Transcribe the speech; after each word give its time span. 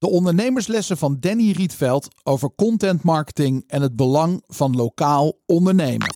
De 0.00 0.10
ondernemerslessen 0.10 0.96
van 0.96 1.16
Danny 1.20 1.50
Rietveld 1.50 2.08
over 2.22 2.50
content 2.56 3.02
marketing 3.02 3.64
en 3.66 3.82
het 3.82 3.96
belang 3.96 4.42
van 4.46 4.76
lokaal 4.76 5.32
ondernemen. 5.46 6.14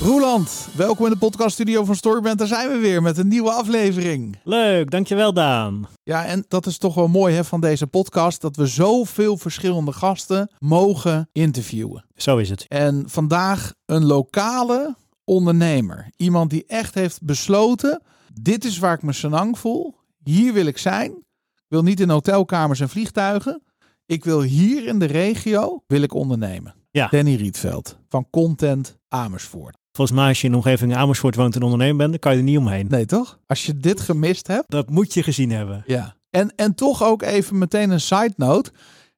Roeland, 0.00 0.68
welkom 0.76 1.04
in 1.04 1.12
de 1.12 1.18
podcaststudio 1.18 1.84
van 1.84 1.94
Storyband. 1.94 2.38
Daar 2.38 2.46
zijn 2.46 2.70
we 2.70 2.76
weer 2.76 3.02
met 3.02 3.18
een 3.18 3.28
nieuwe 3.28 3.50
aflevering. 3.50 4.36
Leuk, 4.44 4.90
dankjewel 4.90 5.32
Daan. 5.32 5.88
Ja, 6.02 6.24
en 6.24 6.44
dat 6.48 6.66
is 6.66 6.78
toch 6.78 6.94
wel 6.94 7.08
mooi 7.08 7.34
hè, 7.34 7.44
van 7.44 7.60
deze 7.60 7.86
podcast, 7.86 8.40
dat 8.40 8.56
we 8.56 8.66
zoveel 8.66 9.36
verschillende 9.36 9.92
gasten 9.92 10.50
mogen 10.58 11.28
interviewen. 11.32 12.04
Zo 12.16 12.36
is 12.36 12.50
het. 12.50 12.66
En 12.68 13.04
vandaag 13.06 13.72
een 13.86 14.04
lokale 14.04 14.96
ondernemer. 15.24 16.10
Iemand 16.16 16.50
die 16.50 16.64
echt 16.66 16.94
heeft 16.94 17.22
besloten, 17.22 18.02
dit 18.40 18.64
is 18.64 18.78
waar 18.78 18.94
ik 18.94 19.02
me 19.02 19.12
senang 19.12 19.58
voel. 19.58 19.94
Hier 20.24 20.52
wil 20.52 20.66
ik 20.66 20.78
zijn. 20.78 21.10
Ik 21.54 21.68
wil 21.68 21.82
niet 21.82 22.00
in 22.00 22.10
hotelkamers 22.10 22.80
en 22.80 22.88
vliegtuigen. 22.88 23.62
Ik 24.06 24.24
wil 24.24 24.42
hier 24.42 24.86
in 24.86 24.98
de 24.98 25.04
regio, 25.04 25.82
wil 25.86 26.02
ik 26.02 26.14
ondernemen. 26.14 26.74
Ja. 26.90 27.08
Danny 27.08 27.34
Rietveld 27.34 27.98
van 28.08 28.26
Content 28.30 28.98
Amersfoort. 29.08 29.76
Volgens 29.92 30.18
mij 30.18 30.28
als 30.28 30.40
je 30.40 30.46
in 30.46 30.52
de 30.52 30.56
omgeving 30.56 30.96
Amersfoort 30.96 31.34
woont 31.34 31.56
en 31.56 31.62
ondernemer 31.62 31.96
bent, 31.96 32.10
dan 32.10 32.18
kan 32.18 32.32
je 32.32 32.38
er 32.38 32.44
niet 32.44 32.58
omheen. 32.58 32.86
Nee 32.88 33.06
toch? 33.06 33.38
Als 33.46 33.66
je 33.66 33.76
dit 33.76 34.00
gemist 34.00 34.46
hebt. 34.46 34.70
Dat 34.70 34.90
moet 34.90 35.14
je 35.14 35.22
gezien 35.22 35.50
hebben. 35.50 35.82
Ja. 35.86 36.16
En, 36.30 36.52
en 36.56 36.74
toch 36.74 37.02
ook 37.02 37.22
even 37.22 37.58
meteen 37.58 37.90
een 37.90 38.00
side 38.00 38.32
note. 38.36 38.70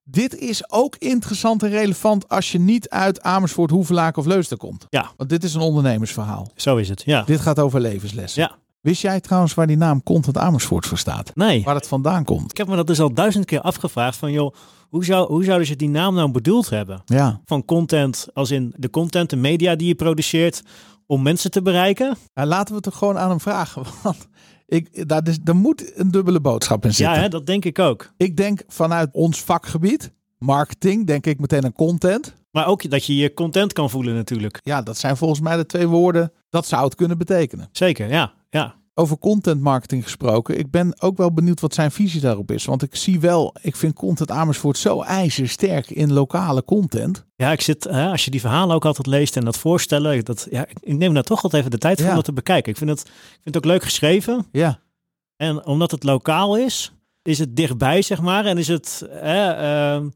Dit 0.03 0.37
is 0.37 0.71
ook 0.71 0.97
interessant 0.97 1.63
en 1.63 1.71
relevant 1.71 2.29
als 2.29 2.53
je 2.53 2.59
niet 2.59 2.89
uit 2.89 3.23
Amersfoort, 3.23 3.71
Hoevelaak 3.71 4.17
of 4.17 4.27
Leusden 4.27 4.59
komt. 4.59 4.87
Ja. 4.89 5.11
Want 5.17 5.31
dit 5.31 5.45
is 5.45 5.55
een 5.55 5.61
ondernemersverhaal. 5.61 6.51
Zo 6.55 6.77
is 6.77 6.89
het, 6.89 7.03
ja. 7.05 7.23
Dit 7.23 7.41
gaat 7.41 7.59
over 7.59 7.81
levenslessen. 7.81 8.43
Ja. 8.43 8.57
Wist 8.81 9.03
jij 9.03 9.21
trouwens 9.21 9.55
waar 9.55 9.67
die 9.67 9.77
naam 9.77 10.03
Content 10.03 10.39
Amersfoort 10.39 10.87
voor 10.87 10.99
staat? 10.99 11.31
Nee, 11.35 11.63
Waar 11.63 11.75
het 11.75 11.89
vandaan 11.89 12.25
komt? 12.25 12.51
ik 12.51 12.57
heb 12.57 12.69
me 12.69 12.77
dat 12.77 12.87
dus 12.87 13.01
al 13.01 13.13
duizend 13.15 13.45
keer 13.45 13.61
afgevraagd 13.61 14.17
van 14.17 14.33
joh, 14.33 14.55
hoe, 14.89 15.05
zou, 15.05 15.29
hoe 15.33 15.45
zouden 15.45 15.67
ze 15.67 15.77
die 15.77 15.89
naam 15.89 16.15
nou 16.15 16.31
bedoeld 16.31 16.71
hebben? 16.71 17.03
Ja. 17.05 17.41
Van 17.45 17.65
content, 17.65 18.27
als 18.35 18.51
in 18.51 18.75
de 18.77 18.91
content, 18.91 19.31
de 19.31 19.37
media 19.37 19.75
die 19.77 19.87
je 19.89 19.95
produceert, 19.95 20.63
om 21.07 21.23
mensen 21.23 21.51
te 21.51 21.63
bereiken? 21.63 22.17
Nou, 22.35 22.49
laten 22.49 22.69
we 22.71 22.77
het 22.77 22.87
er 22.87 22.93
gewoon 22.93 23.19
aan 23.19 23.29
hem 23.29 23.41
vragen. 23.41 23.83
Want 24.03 24.29
ik, 24.67 25.09
daar, 25.09 25.29
is, 25.29 25.39
er 25.45 25.57
moet 25.57 25.93
een 25.99 26.11
dubbele 26.11 26.41
boodschap 26.41 26.83
in 26.85 26.89
Ja, 26.91 26.95
zitten. 26.97 27.21
hè, 27.21 27.29
dat 27.29 27.47
denk 27.47 27.65
ik 27.65 27.79
ook. 27.79 28.13
Ik 28.17 28.37
denk 28.37 28.63
vanuit 28.69 29.09
ons 29.13 29.41
vakgebied, 29.43 30.13
marketing, 30.39 31.07
denk 31.07 31.27
ik 31.27 31.41
meteen 31.41 31.65
aan 31.65 31.73
content. 31.73 32.35
Maar 32.51 32.67
ook 32.67 32.91
dat 32.91 33.05
je 33.05 33.17
je 33.17 33.35
content 33.35 33.73
kan 33.73 33.91
voelen 33.91 34.15
natuurlijk. 34.15 34.59
Ja, 34.63 34.83
dat 34.83 34.97
zijn 34.99 35.17
volgens 35.17 35.41
mij 35.41 35.57
de 35.57 35.67
twee 35.67 35.87
woorden. 35.87 36.33
Dat 36.49 36.67
zou 36.67 36.85
het 36.85 36.95
kunnen 36.95 37.19
betekenen. 37.19 37.69
Zeker, 37.73 38.09
ja. 38.09 38.33
Ja. 38.51 38.79
Over 38.95 39.19
content 39.19 39.61
marketing 39.61 40.03
gesproken. 40.03 40.59
Ik 40.59 40.71
ben 40.71 41.01
ook 41.03 41.17
wel 41.17 41.33
benieuwd 41.33 41.61
wat 41.61 41.75
zijn 41.75 41.91
visie 41.91 42.21
daarop 42.21 42.51
is. 42.51 42.65
Want 42.65 42.83
ik 42.83 42.97
zie 42.97 43.21
wel, 43.21 43.55
ik 43.63 43.77
vind 43.77 43.95
Content 43.95 44.31
Amersfoort 44.31 44.79
zo 44.79 45.03
ijzersterk 45.03 45.91
in 45.91 46.13
lokale 46.13 46.65
content. 46.65 47.27
Ja, 47.37 47.53
ik 47.53 47.61
zit, 47.61 47.85
hè, 47.85 48.11
als 48.11 48.25
je 48.25 48.31
die 48.31 48.41
verhalen 48.41 48.75
ook 48.75 48.85
altijd 48.85 49.07
leest 49.07 49.37
en 49.37 49.45
dat 49.45 49.59
voorstellen, 49.59 50.25
dat, 50.25 50.47
ja, 50.51 50.67
ik- 50.67 50.99
neem 50.99 51.15
daar 51.15 51.23
toch 51.23 51.43
altijd 51.43 51.61
even 51.63 51.71
de 51.71 51.79
tijd 51.79 51.95
voor 51.97 52.05
Ja. 52.05 52.11
om 52.11 52.17
dat 52.17 52.25
te 52.25 52.33
bekijken. 52.33 52.73
Ik 52.73 52.79
vind 52.79 52.91
het, 52.91 53.01
ik 53.01 53.13
vind 53.43 53.55
het 53.55 53.57
ook 53.57 53.65
leuk 53.65 53.83
geschreven. 53.83 54.47
Ja, 54.53 54.81
En 55.37 55.67
omdat 55.67 55.91
het 55.91 56.03
lokaal 56.03 56.57
is, 56.57 56.93
is 57.23 57.39
het 57.39 57.57
dichtbij, 57.57 58.03
zeg 58.03 58.21
maar. 58.21 58.45
En 58.47 58.59
is 58.59 58.69
het, 58.69 59.07
hè, 59.11 59.51
ehm, 59.51 60.09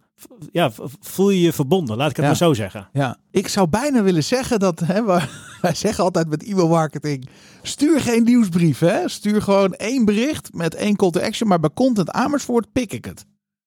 ja, 0.53 0.71
voel 1.01 1.31
je 1.31 1.41
je 1.41 1.53
verbonden, 1.53 1.97
laat 1.97 2.11
ik 2.11 2.17
het 2.17 2.25
Ja. 2.25 2.31
maar 2.31 2.41
zo 2.41 2.55
zeggen. 2.55 2.89
ja. 2.93 3.17
Ik 3.31 3.49
zou 3.49 3.69
bijna 3.69 4.03
willen 4.03 4.25
zeggen 4.25 4.59
dat, 4.59 4.81
hè, 4.81 5.05
we- 5.07 5.29
wij 5.61 5.75
zeggen 5.75 6.05
altijd 6.05 6.29
met 6.29 6.45
e-mail 6.45 6.69
marketing, 6.69 7.29
stuur 7.63 8.01
geen 8.01 8.25
nieuwsbrief. 8.25 8.79
Hè? 8.79 9.09
Stuur 9.09 9.43
gewoon 9.43 9.75
één 9.75 10.05
bericht 10.05 10.53
met 10.53 10.75
één 10.75 10.97
call 10.97 11.11
to 11.11 11.21
action. 11.21 11.49
Maar 11.49 11.61
bij 11.61 11.71
Content 11.75 12.11
Amersfoort 12.11 12.73
pik 12.73 12.93
ik 12.93 13.05
het. 13.05 13.25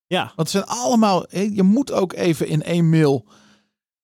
Ja, 0.08 0.24
Want 0.24 0.36
het 0.36 0.50
zijn 0.50 0.64
allemaal, 0.66 1.26
je 1.38 1.64
moet 1.64 1.92
ook 1.92 2.14
even 2.14 2.48
in 2.48 2.64
één 2.64 2.90
mail, 2.90 3.26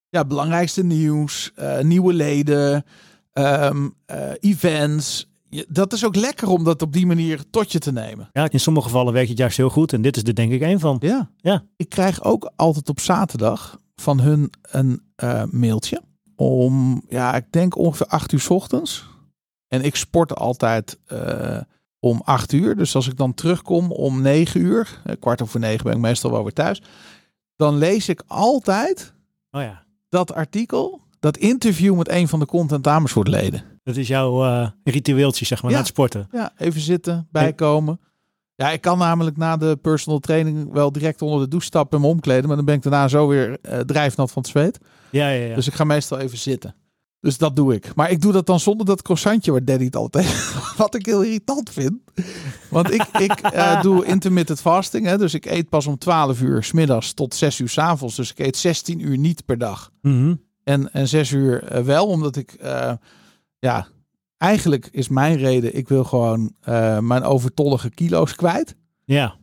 ja, 0.09 0.25
belangrijkste 0.25 0.83
nieuws, 0.83 1.51
eh, 1.55 1.79
nieuwe 1.79 2.13
leden, 2.13 2.85
ehm, 3.33 3.89
eh, 4.05 4.31
events. 4.39 5.31
Dat 5.67 5.93
is 5.93 6.05
ook 6.05 6.15
lekker 6.15 6.47
om 6.47 6.63
dat 6.63 6.81
op 6.81 6.93
die 6.93 7.05
manier 7.05 7.43
tot 7.49 7.71
je 7.71 7.79
te 7.79 7.91
nemen. 7.91 8.29
ja, 8.31 8.49
in 8.49 8.59
sommige 8.59 8.87
gevallen 8.87 9.13
werkt 9.13 9.29
het 9.29 9.37
juist 9.37 9.57
heel 9.57 9.69
goed. 9.69 9.93
En 9.93 10.01
dit 10.01 10.15
is 10.15 10.23
er 10.23 10.35
denk 10.35 10.51
ik 10.51 10.61
één 10.61 10.79
van. 10.79 10.97
Ja. 10.99 11.29
Ja. 11.37 11.63
Ik 11.75 11.89
krijg 11.89 12.23
ook 12.23 12.51
altijd 12.55 12.89
op 12.89 12.99
zaterdag 12.99 13.79
van 13.95 14.19
hun 14.19 14.51
een 14.61 15.01
eh, 15.15 15.43
mailtje. 15.51 16.01
Om, 16.35 17.03
ja, 17.09 17.35
ik 17.35 17.45
denk 17.49 17.77
ongeveer 17.77 18.07
acht 18.07 18.31
uur 18.31 18.39
's 18.39 18.49
ochtends. 18.49 19.05
En 19.67 19.81
ik 19.83 19.95
sport 19.95 20.35
altijd 20.35 20.99
eh, 21.05 21.59
om 21.99 22.21
acht 22.25 22.51
uur. 22.51 22.75
Dus 22.75 22.95
als 22.95 23.07
ik 23.07 23.17
dan 23.17 23.33
terugkom 23.33 23.91
om 23.91 24.21
negen 24.21 24.61
uur, 24.61 25.01
eh, 25.03 25.15
kwart 25.19 25.41
over 25.41 25.59
negen 25.59 25.83
ben 25.83 25.93
ik 25.93 25.99
meestal 25.99 26.31
wel 26.31 26.43
weer 26.43 26.53
thuis. 26.53 26.81
Dan 27.55 27.77
lees 27.77 28.09
ik 28.09 28.23
altijd 28.27 29.13
Oh 29.55 29.61
ja, 29.61 29.83
dat 30.09 30.33
artikel, 30.33 31.01
dat 31.19 31.37
interview 31.37 31.95
met 31.95 32.09
een 32.09 32.27
van 32.27 32.39
de 32.39 32.45
Content 32.45 32.87
Amersfoort 32.87 33.27
leden. 33.27 33.63
Dat 33.83 33.95
is 33.95 34.07
jouw 34.07 34.43
eh, 34.43 34.67
ritueeltje, 34.83 35.45
zeg 35.45 35.61
maar, 35.61 35.71
Ja. 35.71 35.77
na 35.77 35.83
het 35.83 35.91
sporten. 35.91 36.27
Ja, 36.31 36.53
even 36.57 36.81
zitten, 36.81 37.27
bijkomen. 37.31 37.99
Ja, 38.55 38.71
ik 38.71 38.81
kan 38.81 38.97
namelijk 38.97 39.37
na 39.37 39.57
de 39.57 39.75
personal 39.81 40.19
training 40.19 40.71
wel 40.71 40.91
direct 40.91 41.21
onder 41.21 41.39
de 41.39 41.47
douche 41.47 41.65
stappen 41.65 41.97
en 41.97 42.03
me 42.03 42.09
omkleden. 42.09 42.47
Maar 42.47 42.55
dan 42.55 42.65
ben 42.65 42.75
ik 42.75 42.81
daarna 42.81 43.07
zo 43.07 43.27
weer 43.27 43.57
eh, 43.61 43.79
drijfnat 43.79 44.31
van 44.31 44.41
het 44.41 44.51
zweet. 44.51 44.77
Ja, 45.09 45.29
ja, 45.29 45.45
ja. 45.45 45.55
Dus 45.55 45.67
ik 45.67 45.73
ga 45.73 45.83
meestal 45.83 46.17
even 46.19 46.37
zitten. 46.37 46.75
Dus 47.19 47.37
dat 47.37 47.55
doe 47.55 47.73
ik. 47.73 47.95
Maar 47.95 48.11
ik 48.11 48.21
doe 48.21 48.31
dat 48.31 48.45
dan 48.45 48.59
zonder 48.59 48.85
dat 48.85 49.01
croissantje 49.01 49.51
waar 49.51 49.65
Daddy 49.65 49.85
het 49.85 49.95
altijd 49.95 50.51
Wat 50.77 50.95
ik 50.95 51.05
heel 51.05 51.21
irritant 51.21 51.69
vind. 51.69 51.93
Want 52.69 52.93
ik, 52.93 53.07
ik 53.17 53.31
eh, 53.39 53.81
doe 53.87 54.05
intermittent 54.05 54.61
fasting. 54.61 55.05
Hè, 55.05 55.17
dus 55.17 55.33
ik 55.33 55.45
eet 55.45 55.69
pas 55.69 55.87
om 55.87 55.97
12 55.97 56.41
uur 56.41 56.63
's 56.63 56.71
middags 56.71 57.13
tot 57.13 57.35
6 57.35 57.59
uur 57.59 57.69
's 57.69 57.77
avonds. 57.77 58.15
Dus 58.15 58.31
ik 58.31 58.39
eet 58.39 58.57
16 58.57 58.99
uur 58.99 59.17
niet 59.17 59.45
per 59.45 59.57
dag. 59.57 59.91
Mhm. 60.01 60.35
En, 60.63 60.93
en 60.93 61.07
6 61.07 61.31
uur 61.31 61.83
wel, 61.85 62.07
omdat 62.07 62.35
ik... 62.35 62.55
ja, 63.63 63.87
eigenlijk 64.37 64.87
is 64.91 65.07
mijn 65.07 65.37
reden... 65.37 65.75
Ik 65.75 65.87
wil 65.87 66.03
gewoon 66.03 66.55
eh, 66.61 66.99
mijn 66.99 67.23
overtollige 67.23 67.89
kilo's 67.89 68.35
kwijt. 68.35 68.75
ja. 69.05 69.35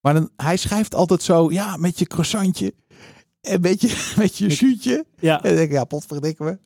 Maar 0.00 0.14
dan, 0.14 0.30
hij 0.36 0.56
schrijft 0.56 0.94
altijd 0.94 1.22
zo... 1.22 1.50
Ja, 1.52 1.76
met 1.76 1.98
je 1.98 2.06
croissantje. 2.06 2.74
En 3.40 3.60
met 3.60 3.80
je, 3.80 3.88
met 4.18 4.36
je 4.36 4.50
shootje. 4.50 5.04
Ja. 5.18 5.36
En 5.36 5.48
dan 5.48 5.54
denk 5.56 5.68
ik, 5.68 5.76
ja, 5.76 5.84
potverdikke 5.84 6.44
me. 6.44 6.58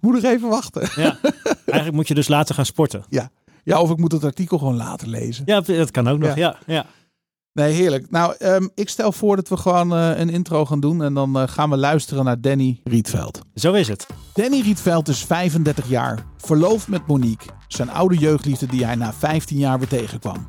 Moet 0.00 0.12
nog 0.12 0.22
even 0.22 0.48
wachten. 0.48 0.88
ja. 1.02 1.18
Eigenlijk 1.44 1.92
moet 1.92 2.08
je 2.08 2.14
dus 2.14 2.28
later 2.28 2.54
gaan 2.54 2.66
sporten. 2.66 3.04
Ja, 3.08 3.80
of 3.80 3.90
ik 3.90 3.96
moet 3.96 4.12
het 4.12 4.24
artikel 4.24 4.58
gewoon 4.58 4.76
later 4.76 5.08
lezen. 5.08 5.42
Ja, 5.46 5.60
dat 5.60 5.90
kan 5.90 6.08
ook 6.08 6.18
nog. 6.18 6.36
Ja, 6.36 6.58
ja. 6.66 6.86
Nee, 7.56 7.72
heerlijk. 7.72 8.10
Nou, 8.10 8.34
ehm, 8.38 8.68
ik 8.74 8.88
stel 8.88 9.12
voor 9.12 9.36
dat 9.36 9.48
we 9.48 9.56
gewoon 9.56 9.94
eh, 9.94 10.18
een 10.18 10.30
intro 10.30 10.64
gaan 10.64 10.80
doen. 10.80 11.02
En 11.02 11.14
dan 11.14 11.38
eh, 11.38 11.48
gaan 11.48 11.70
we 11.70 11.76
luisteren 11.76 12.24
naar 12.24 12.40
Danny 12.40 12.80
Rietveld. 12.84 13.40
Zo 13.54 13.72
is 13.72 13.88
het. 13.88 14.06
Danny 14.32 14.60
Rietveld 14.60 15.08
is 15.08 15.24
35 15.24 15.88
jaar, 15.88 16.24
verloofd 16.36 16.88
met 16.88 17.06
Monique, 17.06 17.46
zijn 17.68 17.90
oude 17.90 18.16
jeugdliefde 18.16 18.66
die 18.66 18.84
hij 18.84 18.94
na 18.94 19.12
15 19.12 19.58
jaar 19.58 19.78
weer 19.78 19.88
tegenkwam. 19.88 20.46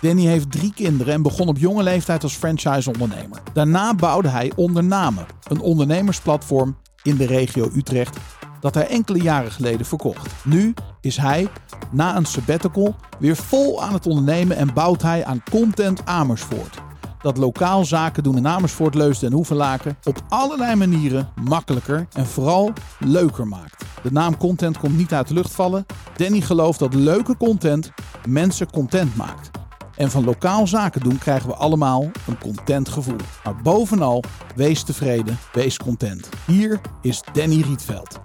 Danny 0.00 0.26
heeft 0.26 0.52
drie 0.52 0.72
kinderen 0.74 1.14
en 1.14 1.22
begon 1.22 1.48
op 1.48 1.58
jonge 1.58 1.82
leeftijd 1.82 2.22
als 2.22 2.34
franchise-ondernemer. 2.34 3.38
Daarna 3.52 3.94
bouwde 3.94 4.28
hij 4.28 4.52
Ondernamen, 4.56 5.26
een 5.48 5.60
ondernemersplatform 5.60 6.76
in 7.02 7.16
de 7.16 7.26
regio 7.26 7.70
Utrecht 7.76 8.16
dat 8.60 8.74
hij 8.74 8.86
enkele 8.86 9.22
jaren 9.22 9.52
geleden 9.52 9.86
verkocht. 9.86 10.44
Nu 10.44 10.74
is 11.00 11.16
hij, 11.16 11.48
na 11.90 12.16
een 12.16 12.24
sabbatical, 12.24 12.94
weer 13.18 13.36
vol 13.36 13.82
aan 13.82 13.92
het 13.92 14.06
ondernemen 14.06 14.56
en 14.56 14.74
bouwt 14.74 15.02
hij 15.02 15.24
aan 15.24 15.42
Content 15.50 16.06
Amersfoort. 16.06 16.78
Dat 17.22 17.36
lokaal 17.36 17.84
zaken 17.84 18.22
doen 18.22 18.36
in 18.36 18.48
Amersfoort, 18.48 18.94
Leusden 18.94 19.28
en 19.28 19.34
Hoevelaken 19.34 19.96
op 20.04 20.22
allerlei 20.28 20.74
manieren 20.74 21.28
makkelijker 21.44 22.06
en 22.12 22.26
vooral 22.26 22.72
leuker 22.98 23.46
maakt. 23.46 23.84
De 24.02 24.12
naam 24.12 24.36
content 24.36 24.78
komt 24.78 24.96
niet 24.96 25.12
uit 25.12 25.28
de 25.28 25.34
lucht 25.34 25.52
vallen. 25.52 25.86
Danny 26.16 26.40
gelooft 26.40 26.78
dat 26.78 26.94
leuke 26.94 27.36
content 27.36 27.92
mensen 28.26 28.70
content 28.70 29.16
maakt. 29.16 29.59
En 30.00 30.10
van 30.10 30.24
lokaal 30.24 30.66
zaken 30.66 31.00
doen 31.00 31.18
krijgen 31.18 31.48
we 31.48 31.54
allemaal 31.54 32.10
een 32.26 32.38
content 32.38 32.88
gevoel. 32.88 33.16
Maar 33.44 33.62
bovenal, 33.62 34.24
wees 34.56 34.82
tevreden, 34.82 35.38
wees 35.52 35.76
content. 35.76 36.28
Hier 36.46 36.80
is 37.02 37.22
Danny 37.32 37.60
Rietveld. 37.60 38.20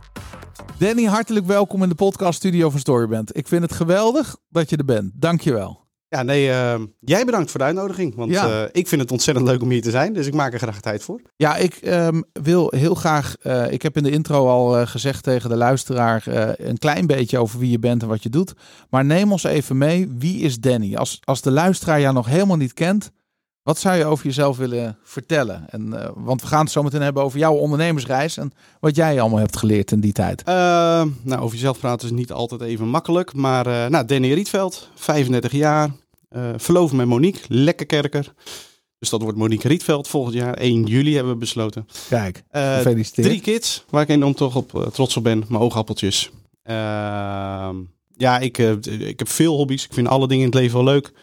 Danny, 0.78 1.04
hartelijk 1.04 1.46
welkom 1.46 1.84
in 1.84 1.90
de 1.90 1.96
podcaststudio 1.96 2.70
van 2.70 2.80
Storyband. 2.80 3.38
Ik 3.38 3.48
vind 3.48 3.62
het 3.62 3.74
geweldig 3.74 4.38
dat 4.50 4.70
je 4.70 4.78
er 4.78 4.86
bent. 4.86 5.12
Dankjewel. 5.16 5.85
Ja, 6.16 6.24
nee, 6.24 6.52
eh, 6.52 6.80
jij 7.00 7.26
bedankt 7.26 7.52
voor 7.52 7.60
de 7.60 7.66
uitnodiging. 7.66 8.16
Want 8.16 8.32
Ja. 8.32 8.64
eh, 8.64 8.70
ik 8.72 8.88
vind 8.88 9.02
het 9.02 9.12
ontzettend 9.12 9.48
leuk 9.48 9.62
om 9.62 9.70
hier 9.70 9.82
te 9.82 9.90
zijn. 9.90 10.14
Dus 10.14 10.28
ik 10.28 10.34
maak 10.34 10.54
er 10.54 10.60
graag 10.60 10.82
tijd 10.82 11.04
voor. 11.04 11.22
Ja, 11.36 11.56
ik 11.56 11.76
ehm, 11.76 12.22
wil 12.34 12.74
heel 12.76 12.96
graag. 12.96 13.36
eh, 13.42 13.72
ik 13.72 13.82
heb 13.82 13.98
in 13.98 14.04
de 14.04 14.12
intro 14.12 14.48
al 14.48 14.78
eh, 14.78 14.88
gezegd 14.88 15.24
tegen 15.24 15.50
de 15.50 15.56
luisteraar. 15.56 16.24
een 16.58 16.78
klein 16.78 17.08
beetje 17.08 17.38
over 17.38 17.60
wie 17.60 17.72
je 17.72 17.80
bent 17.80 18.02
en 18.02 18.08
wat 18.08 18.24
je 18.24 18.30
doet. 18.30 18.54
Maar 18.90 19.06
neem 19.06 19.32
ons 19.32 19.44
even 19.44 19.78
mee. 19.78 20.12
Wie 20.18 20.42
is 20.42 20.60
Danny? 20.60 20.96
Als, 20.96 21.20
als 21.24 21.42
de 21.42 21.52
luisteraar 21.52 22.00
jou 22.02 22.14
nog 22.14 22.26
helemaal 22.28 22.58
niet 22.58 22.74
kent. 22.74 23.12
Wat 23.64 23.78
zou 23.80 23.98
je 23.98 24.06
over 24.06 24.26
jezelf 24.26 24.58
willen 24.58 24.98
vertellen? 25.04 25.66
En, 25.70 25.88
uh, 25.94 26.10
want 26.16 26.42
we 26.42 26.48
gaan 26.48 26.64
het 26.64 26.72
zo 26.72 26.84
meteen 26.84 27.02
hebben 27.02 27.24
over 27.24 27.40
jouw 27.40 27.54
ondernemersreis 27.54 28.38
en 28.38 28.52
wat 28.80 28.96
jij 28.96 29.22
allemaal 29.22 29.40
hebt 29.40 29.58
geleerd 29.58 29.92
in 29.92 30.00
die 30.00 30.12
tijd. 30.14 30.44
Uh, 30.48 30.54
nou, 31.22 31.42
over 31.42 31.56
jezelf 31.56 31.80
praten 31.80 32.08
is 32.08 32.14
niet 32.14 32.32
altijd 32.32 32.62
even 32.62 32.88
makkelijk. 32.88 33.34
Maar 33.34 33.68
uh, 33.68 33.86
nou, 33.86 34.06
Danny 34.06 34.34
Rietveld, 34.34 34.90
35 34.96 35.52
jaar. 35.52 35.90
Verloofd 36.56 36.94
met 36.94 37.08
Monique, 37.08 37.42
lekker 37.48 37.86
kerker. 37.86 38.34
Dus 39.00 39.10
dat 39.10 39.22
wordt 39.22 39.38
Monique 39.38 39.68
Rietveld 39.68 40.08
volgend 40.08 40.36
jaar. 40.36 40.54
1 40.54 40.84
juli 40.84 41.14
hebben 41.16 41.34
we 41.34 41.40
besloten. 41.40 41.88
Kijk, 42.10 42.44
gefeliciteerd. 42.52 43.28
Drie 43.28 43.42
kids, 43.42 43.86
waar 43.90 44.02
ik 44.02 44.10
enorm 44.10 44.34
toch 44.34 44.56
op 44.56 44.90
trots 44.94 45.18
op 45.18 45.24
ben. 45.24 45.44
Mijn 45.48 45.62
oogappeltjes. 45.62 46.32
Ehm, 46.64 47.76
ja, 48.18 48.40
ik, 48.40 48.58
ik 48.88 49.20
heb 49.20 49.30
veel 49.30 49.56
hobby's. 49.56 49.86
Ik 49.86 49.94
vind 49.94 50.08
alle 50.08 50.28
dingen 50.28 50.44
in 50.44 50.50
het 50.50 50.60
leven 50.60 50.76
wel 50.76 50.94
leuk. 50.94 51.14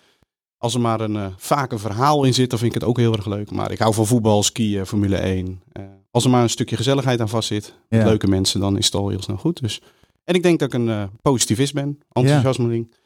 Als 0.63 0.75
er 0.75 0.81
maar 0.81 1.01
een, 1.01 1.15
uh, 1.15 1.27
vaak 1.37 1.73
een 1.73 1.79
verhaal 1.79 2.25
in 2.25 2.35
zit, 2.35 2.51
dan 2.51 2.59
vind 2.59 2.75
ik 2.75 2.81
het 2.81 2.89
ook 2.91 2.97
heel 2.97 3.13
erg 3.13 3.27
leuk. 3.27 3.51
Maar 3.51 3.73
ik 3.73 3.79
hou 3.79 3.95
van 3.95 4.07
voetbal, 4.07 4.43
skiën, 4.43 4.87
Formule 4.87 5.17
1. 5.17 5.47
Uh, 5.47 5.83
eh, 5.83 5.91
als 6.11 6.25
er 6.25 6.31
maar 6.31 6.43
een 6.43 6.51
stukje 6.51 6.77
gezelligheid 6.77 7.21
aan 7.21 7.29
vast 7.29 7.49
zit, 7.49 7.75
ja. 7.89 8.05
leuke 8.05 8.27
mensen, 8.27 8.61
dan 8.61 8.79
is 8.79 8.85
het 8.85 8.95
al 8.95 9.09
heel 9.09 9.23
snel 9.23 9.37
goed. 9.37 9.61
Dus, 9.61 9.81
en 10.25 10.35
ik 10.35 10.43
denk 10.43 10.59
dat 10.59 10.69
ik 10.69 10.81
een 10.81 10.89
uh, 10.89 11.03
positivist 11.23 11.75
ben, 11.75 11.99
enthousiasmeling. 12.13 12.87
Ja. 12.91 12.97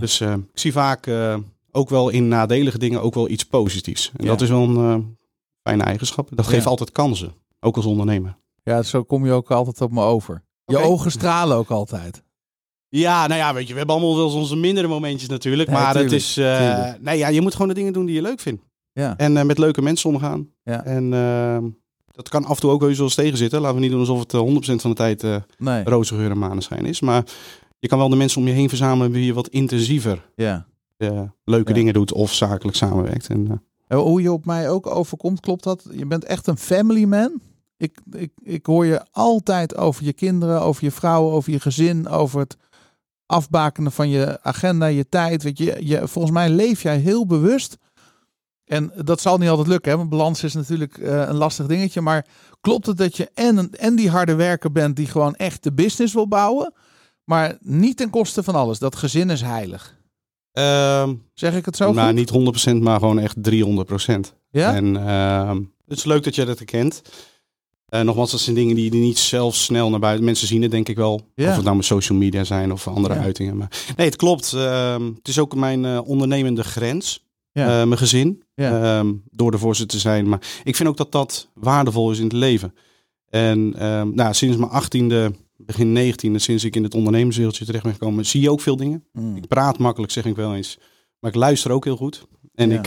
Dus 0.00 0.20
ik 0.20 0.38
zie 0.54 0.72
vaak 0.72 1.10
ook 1.70 1.88
wel 1.88 2.08
in 2.08 2.28
nadelige 2.28 2.78
dingen 2.78 3.02
ook 3.02 3.14
wel 3.14 3.28
iets 3.28 3.44
positiefs. 3.44 4.12
En 4.16 4.26
dat 4.26 4.40
is 4.40 4.48
wel 4.48 4.62
een 4.62 5.16
fijne 5.62 5.82
eigenschap. 5.82 6.28
Dat 6.30 6.46
geeft 6.46 6.66
altijd 6.66 6.92
kansen, 6.92 7.32
ook 7.60 7.76
als 7.76 7.84
ondernemer. 7.84 8.36
Ja, 8.62 8.82
zo 8.82 9.02
kom 9.02 9.26
je 9.26 9.32
ook 9.32 9.50
altijd 9.50 9.80
op 9.80 9.92
me 9.92 10.02
over. 10.02 10.42
Je 10.64 10.78
ogen 10.78 11.10
stralen 11.10 11.56
ook 11.56 11.70
altijd. 11.70 12.22
Ja, 12.88 13.26
nou 13.26 13.40
ja, 13.40 13.54
weet 13.54 13.66
je, 13.66 13.72
we 13.72 13.78
hebben 13.78 13.96
allemaal 13.96 14.16
wel 14.16 14.24
eens 14.24 14.34
onze 14.34 14.56
mindere 14.56 14.86
momentjes 14.86 15.28
natuurlijk. 15.28 15.70
maar 15.70 15.96
het 15.96 16.12
is, 16.12 16.38
uh, 16.38 16.92
nee, 17.00 17.18
ja, 17.18 17.28
je 17.28 17.40
moet 17.40 17.52
gewoon 17.52 17.68
de 17.68 17.74
dingen 17.74 17.92
doen 17.92 18.06
die 18.06 18.14
je 18.14 18.22
leuk 18.22 18.40
vindt. 18.40 18.62
Ja. 18.92 19.16
En 19.16 19.36
uh, 19.36 19.42
met 19.42 19.58
leuke 19.58 19.82
mensen 19.82 20.10
omgaan. 20.10 20.48
Ja. 20.62 20.84
En 20.84 21.12
uh, 21.12 21.58
dat 22.10 22.28
kan 22.28 22.44
af 22.44 22.54
en 22.54 22.60
toe 22.60 22.70
ook 22.70 22.80
wel 22.80 22.88
eens 22.88 23.14
tegen 23.14 23.36
zitten. 23.36 23.60
Laten 23.60 23.76
we 23.76 23.82
niet 23.82 23.90
doen 23.90 24.00
alsof 24.00 24.18
het 24.18 24.32
100% 24.32 24.80
van 24.80 24.90
de 24.90 24.96
tijd 24.96 25.26
nee. 25.58 25.84
roze 25.84 26.14
geur 26.14 26.30
en 26.30 26.38
maneschijn 26.38 26.86
is. 26.86 27.00
Maar 27.00 27.24
je 27.82 27.88
kan 27.88 27.98
wel 27.98 28.08
de 28.08 28.16
mensen 28.16 28.40
om 28.40 28.46
je 28.46 28.52
heen 28.52 28.68
verzamelen 28.68 29.12
wie 29.12 29.24
je 29.24 29.32
wat 29.32 29.48
intensiever 29.48 30.28
ja. 30.36 30.66
leuke 31.44 31.72
dingen 31.72 31.92
doet 31.92 32.12
of 32.12 32.32
zakelijk 32.32 32.76
samenwerkt. 32.76 33.28
En, 33.28 33.62
Hoe 33.88 34.22
je 34.22 34.32
op 34.32 34.44
mij 34.44 34.70
ook 34.70 34.86
overkomt, 34.86 35.40
klopt 35.40 35.64
dat? 35.64 35.86
Je 35.92 36.06
bent 36.06 36.24
echt 36.24 36.46
een 36.46 36.58
family 36.58 37.04
man. 37.04 37.40
Ik, 37.76 37.98
ik, 38.10 38.32
ik 38.42 38.66
hoor 38.66 38.86
je 38.86 39.04
altijd 39.10 39.76
over 39.76 40.04
je 40.04 40.12
kinderen, 40.12 40.60
over 40.60 40.84
je 40.84 40.90
vrouwen, 40.90 41.32
over 41.32 41.52
je 41.52 41.60
gezin, 41.60 42.08
over 42.08 42.40
het 42.40 42.56
afbakenen 43.26 43.92
van 43.92 44.08
je 44.08 44.38
agenda, 44.42 44.86
je 44.86 45.08
tijd. 45.08 45.42
Weet 45.42 45.58
je, 45.58 45.76
je, 45.80 46.08
volgens 46.08 46.34
mij 46.34 46.50
leef 46.50 46.82
jij 46.82 46.98
heel 46.98 47.26
bewust. 47.26 47.78
En 48.64 48.92
dat 49.04 49.20
zal 49.20 49.38
niet 49.38 49.48
altijd 49.48 49.68
lukken, 49.68 49.90
hè? 49.90 49.96
want 49.96 50.10
balans 50.10 50.44
is 50.44 50.54
natuurlijk 50.54 50.98
uh, 50.98 51.28
een 51.28 51.36
lastig 51.36 51.66
dingetje. 51.66 52.00
Maar 52.00 52.26
klopt 52.60 52.86
het 52.86 52.96
dat 52.96 53.16
je 53.16 53.30
en, 53.34 53.70
en 53.70 53.96
die 53.96 54.10
harde 54.10 54.34
werker 54.34 54.72
bent 54.72 54.96
die 54.96 55.06
gewoon 55.06 55.34
echt 55.34 55.62
de 55.62 55.72
business 55.72 56.14
wil 56.14 56.28
bouwen, 56.28 56.72
maar 57.24 57.56
niet 57.60 57.96
ten 57.96 58.10
koste 58.10 58.42
van 58.42 58.54
alles? 58.54 58.78
Dat 58.78 58.96
gezin 58.96 59.30
is 59.30 59.40
heilig. 59.40 60.00
Um, 60.52 61.22
zeg 61.34 61.54
ik 61.54 61.64
het 61.64 61.76
zo? 61.76 61.92
Nou, 61.92 62.12
niet 62.12 62.32
100%, 62.70 62.74
maar 62.76 62.98
gewoon 62.98 63.18
echt 63.18 63.36
300%. 63.36 63.40
Ja. 64.50 64.74
En 64.74 64.94
uh, 64.94 65.56
het 65.86 65.98
is 65.98 66.04
leuk 66.04 66.24
dat 66.24 66.34
je 66.34 66.44
dat 66.44 66.58
herkent. 66.58 67.02
Uh, 67.94 68.00
nogmaals, 68.00 68.30
dat 68.30 68.40
zijn 68.40 68.56
dingen 68.56 68.74
die 68.74 68.94
niet 68.94 69.18
zelf 69.18 69.54
snel 69.54 69.90
naar 69.90 70.00
buiten... 70.00 70.24
Mensen 70.24 70.46
zien 70.46 70.62
het 70.62 70.70
denk 70.70 70.88
ik 70.88 70.96
wel. 70.96 71.14
Of 71.14 71.44
het 71.44 71.64
nou 71.64 71.76
met 71.76 71.84
social 71.84 72.18
media 72.18 72.44
zijn 72.44 72.72
of 72.72 72.88
andere 72.88 73.14
uitingen. 73.14 73.56
Maar 73.56 73.92
nee, 73.96 74.06
het 74.06 74.16
klopt. 74.16 74.52
Uh, 74.54 74.96
het 75.14 75.28
is 75.28 75.38
ook 75.38 75.54
mijn 75.54 75.84
uh, 75.84 76.00
ondernemende 76.04 76.64
grens. 76.64 77.24
Ja. 77.52 77.80
Eh, 77.80 77.86
mijn 77.86 77.98
gezin. 77.98 78.42
Ehm, 78.54 79.12
door 79.30 79.50
de 79.50 79.58
voorzitter 79.58 79.96
te 79.98 80.02
zijn. 80.02 80.28
Maar 80.28 80.40
ik 80.64 80.76
vind 80.76 80.88
ook 80.88 80.96
dat 80.96 81.12
dat 81.12 81.48
waardevol 81.54 82.10
is 82.10 82.18
in 82.18 82.24
het 82.24 82.32
leven. 82.32 82.74
En 83.28 83.74
ehm, 83.78 84.14
nou, 84.14 84.34
sinds 84.34 84.56
mijn 84.56 84.70
achttiende, 84.70 85.32
begin 85.66 85.92
negentiende, 85.92 86.38
sinds 86.38 86.64
ik 86.64 86.76
in 86.76 86.82
het 86.82 86.94
ondernemerswereldje 86.94 87.64
terecht 87.64 87.84
ben 87.84 87.92
gekomen, 87.92 88.26
zie 88.26 88.40
je 88.40 88.50
ook 88.50 88.60
veel 88.60 88.76
dingen. 88.76 89.04
Mm. 89.12 89.36
Ik 89.36 89.46
praat 89.46 89.78
makkelijk, 89.78 90.12
zeg 90.12 90.24
ik 90.24 90.36
wel 90.36 90.54
eens. 90.54 90.78
Maar 91.18 91.30
ik 91.30 91.36
luister 91.36 91.70
ook 91.70 91.84
heel 91.84 91.96
goed. 91.96 92.26
En 92.54 92.70
ik 92.70 92.86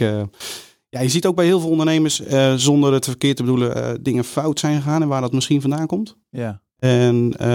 ja, 0.95 1.01
je 1.01 1.09
ziet 1.09 1.25
ook 1.25 1.35
bij 1.35 1.45
heel 1.45 1.59
veel 1.59 1.69
ondernemers, 1.69 2.21
uh, 2.21 2.53
zonder 2.53 2.93
het 2.93 3.05
verkeerd 3.05 3.37
te 3.37 3.43
bedoelen, 3.43 3.77
uh, 3.77 3.91
dingen 4.01 4.23
fout 4.23 4.59
zijn 4.59 4.75
gegaan 4.75 5.01
en 5.01 5.07
waar 5.07 5.21
dat 5.21 5.33
misschien 5.33 5.61
vandaan 5.61 5.87
komt. 5.87 6.17
Ja. 6.29 6.61
En 6.79 7.33
uh, 7.41 7.47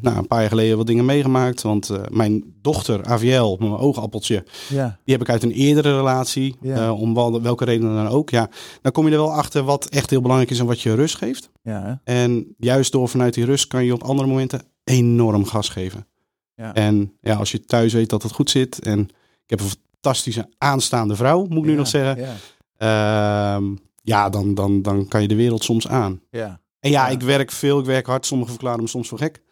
nou, 0.00 0.16
een 0.16 0.26
paar 0.26 0.40
jaar 0.40 0.48
geleden 0.48 0.76
wat 0.76 0.86
dingen 0.86 1.04
meegemaakt. 1.04 1.62
Want 1.62 1.90
uh, 1.90 1.98
mijn 2.10 2.44
dochter, 2.62 3.04
Aviel, 3.04 3.56
mijn 3.60 3.72
oogappeltje, 3.72 4.44
ja. 4.68 4.98
die 5.04 5.14
heb 5.14 5.22
ik 5.22 5.30
uit 5.30 5.42
een 5.42 5.52
eerdere 5.52 5.96
relatie. 5.96 6.56
Ja. 6.60 6.92
om 6.92 7.14
wel, 7.14 7.42
welke 7.42 7.64
reden 7.64 7.94
dan 7.94 8.08
ook. 8.08 8.30
Ja, 8.30 8.48
dan 8.82 8.92
kom 8.92 9.06
je 9.06 9.12
er 9.12 9.18
wel 9.18 9.32
achter 9.32 9.62
wat 9.62 9.88
echt 9.88 10.10
heel 10.10 10.20
belangrijk 10.20 10.50
is 10.50 10.58
en 10.58 10.66
wat 10.66 10.80
je 10.80 10.94
rust 10.94 11.16
geeft. 11.16 11.50
Ja. 11.62 12.00
En 12.04 12.54
juist 12.58 12.92
door 12.92 13.08
vanuit 13.08 13.34
die 13.34 13.44
rust 13.44 13.66
kan 13.66 13.84
je 13.84 13.92
op 13.92 14.02
andere 14.02 14.28
momenten 14.28 14.62
enorm 14.84 15.44
gas 15.44 15.68
geven. 15.68 16.06
Ja. 16.54 16.74
En 16.74 17.12
ja, 17.20 17.34
als 17.34 17.50
je 17.50 17.64
thuis 17.64 17.92
weet 17.92 18.10
dat 18.10 18.22
het 18.22 18.32
goed 18.32 18.50
zit. 18.50 18.78
En 18.78 19.00
ik 19.44 19.50
heb 19.50 19.60
een 19.60 19.70
fantastische 20.00 20.48
aanstaande 20.58 21.16
vrouw, 21.16 21.46
moet 21.48 21.58
ik 21.58 21.70
nu 21.70 21.74
nog 21.74 21.88
zeggen. 21.88 22.24
Ja. 22.24 22.34
Ehm, 22.76 23.64
ja, 24.02 24.28
dan, 24.30 24.54
dan, 24.54 24.82
dan 24.82 25.08
kan 25.08 25.22
je 25.22 25.28
de 25.28 25.34
wereld 25.34 25.64
soms 25.64 25.88
aan. 25.88 26.20
Ja. 26.30 26.60
En 26.88 26.94
ja, 26.94 27.08
ik 27.08 27.20
werk 27.20 27.50
veel, 27.50 27.78
ik 27.78 27.84
werk 27.84 28.06
hard. 28.06 28.26
Sommigen 28.26 28.52
verklaren 28.52 28.82
me 28.82 28.88
soms 28.88 29.08
voor 29.08 29.18
gek. 29.18 29.42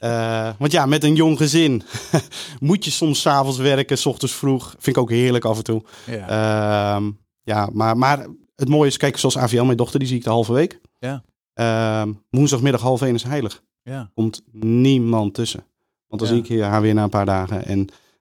uh, 0.00 0.50
want 0.58 0.72
ja, 0.72 0.86
met 0.86 1.04
een 1.04 1.14
jong 1.14 1.36
gezin 1.36 1.82
moet 2.60 2.84
je 2.84 2.90
soms 2.90 3.20
s'avonds 3.20 3.58
werken, 3.58 3.98
s 3.98 4.06
ochtends 4.06 4.34
vroeg. 4.34 4.74
Vind 4.78 4.96
ik 4.96 5.02
ook 5.02 5.10
heerlijk 5.10 5.44
af 5.44 5.56
en 5.56 5.64
toe. 5.64 5.82
Ja, 6.06 6.98
uh, 6.98 7.06
ja 7.42 7.68
maar, 7.72 7.96
maar 7.96 8.26
het 8.56 8.68
mooie 8.68 8.88
is, 8.88 8.96
kijk, 8.96 9.16
zoals 9.16 9.38
AVL, 9.38 9.62
mijn 9.62 9.76
dochter, 9.76 9.98
die 9.98 10.08
zie 10.08 10.16
ik 10.16 10.24
de 10.24 10.30
halve 10.30 10.52
week. 10.52 10.80
Ja. 10.98 11.22
Uh, 11.54 12.14
woensdagmiddag 12.30 12.80
half 12.80 13.02
één 13.02 13.14
is 13.14 13.22
heilig. 13.22 13.62
Ja. 13.82 14.10
Komt 14.14 14.42
niemand 14.52 15.34
tussen. 15.34 15.64
Want 16.08 16.20
dan 16.20 16.30
zie 16.30 16.56
ik 16.56 16.62
haar 16.62 16.80
weer 16.80 16.94
na 16.94 17.02
een 17.02 17.08
paar 17.08 17.26
dagen. 17.26 17.64
En 17.64 17.78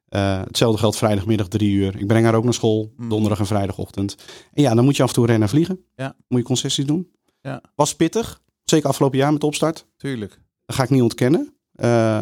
uh, 0.10 0.42
hetzelfde 0.44 0.80
geldt 0.80 0.98
vrijdagmiddag 0.98 1.48
drie 1.48 1.72
uur. 1.72 2.00
Ik 2.00 2.08
breng 2.08 2.26
haar 2.26 2.36
ook 2.36 2.44
naar 2.44 2.54
school, 2.54 2.94
mm. 2.98 3.10
donderdag 3.10 3.40
en 3.40 3.46
vrijdagochtend. 3.46 4.16
En 4.54 4.62
ja, 4.62 4.76
dan 4.76 4.84
moet 4.84 4.96
je 4.96 5.04
af 5.04 5.10
en 5.10 5.16
toe 5.16 5.26
rennen 5.26 5.50
vliegen. 5.50 5.80
Ja. 5.96 6.16
Moet 6.28 6.40
je 6.40 6.46
concessies 6.46 6.86
doen. 6.86 7.12
Ja. 7.42 7.62
Was 7.76 7.96
pittig, 7.96 8.42
zeker 8.70 8.90
afgelopen 8.90 9.18
jaar 9.18 9.32
met 9.32 9.42
de 9.42 9.48
opstart. 9.48 9.86
Tuurlijk. 9.98 10.40
Dat 10.66 10.76
ga 10.76 10.84
ik 10.84 10.90
niet 10.90 11.02
ontkennen. 11.02 11.54
Uh, 11.76 12.20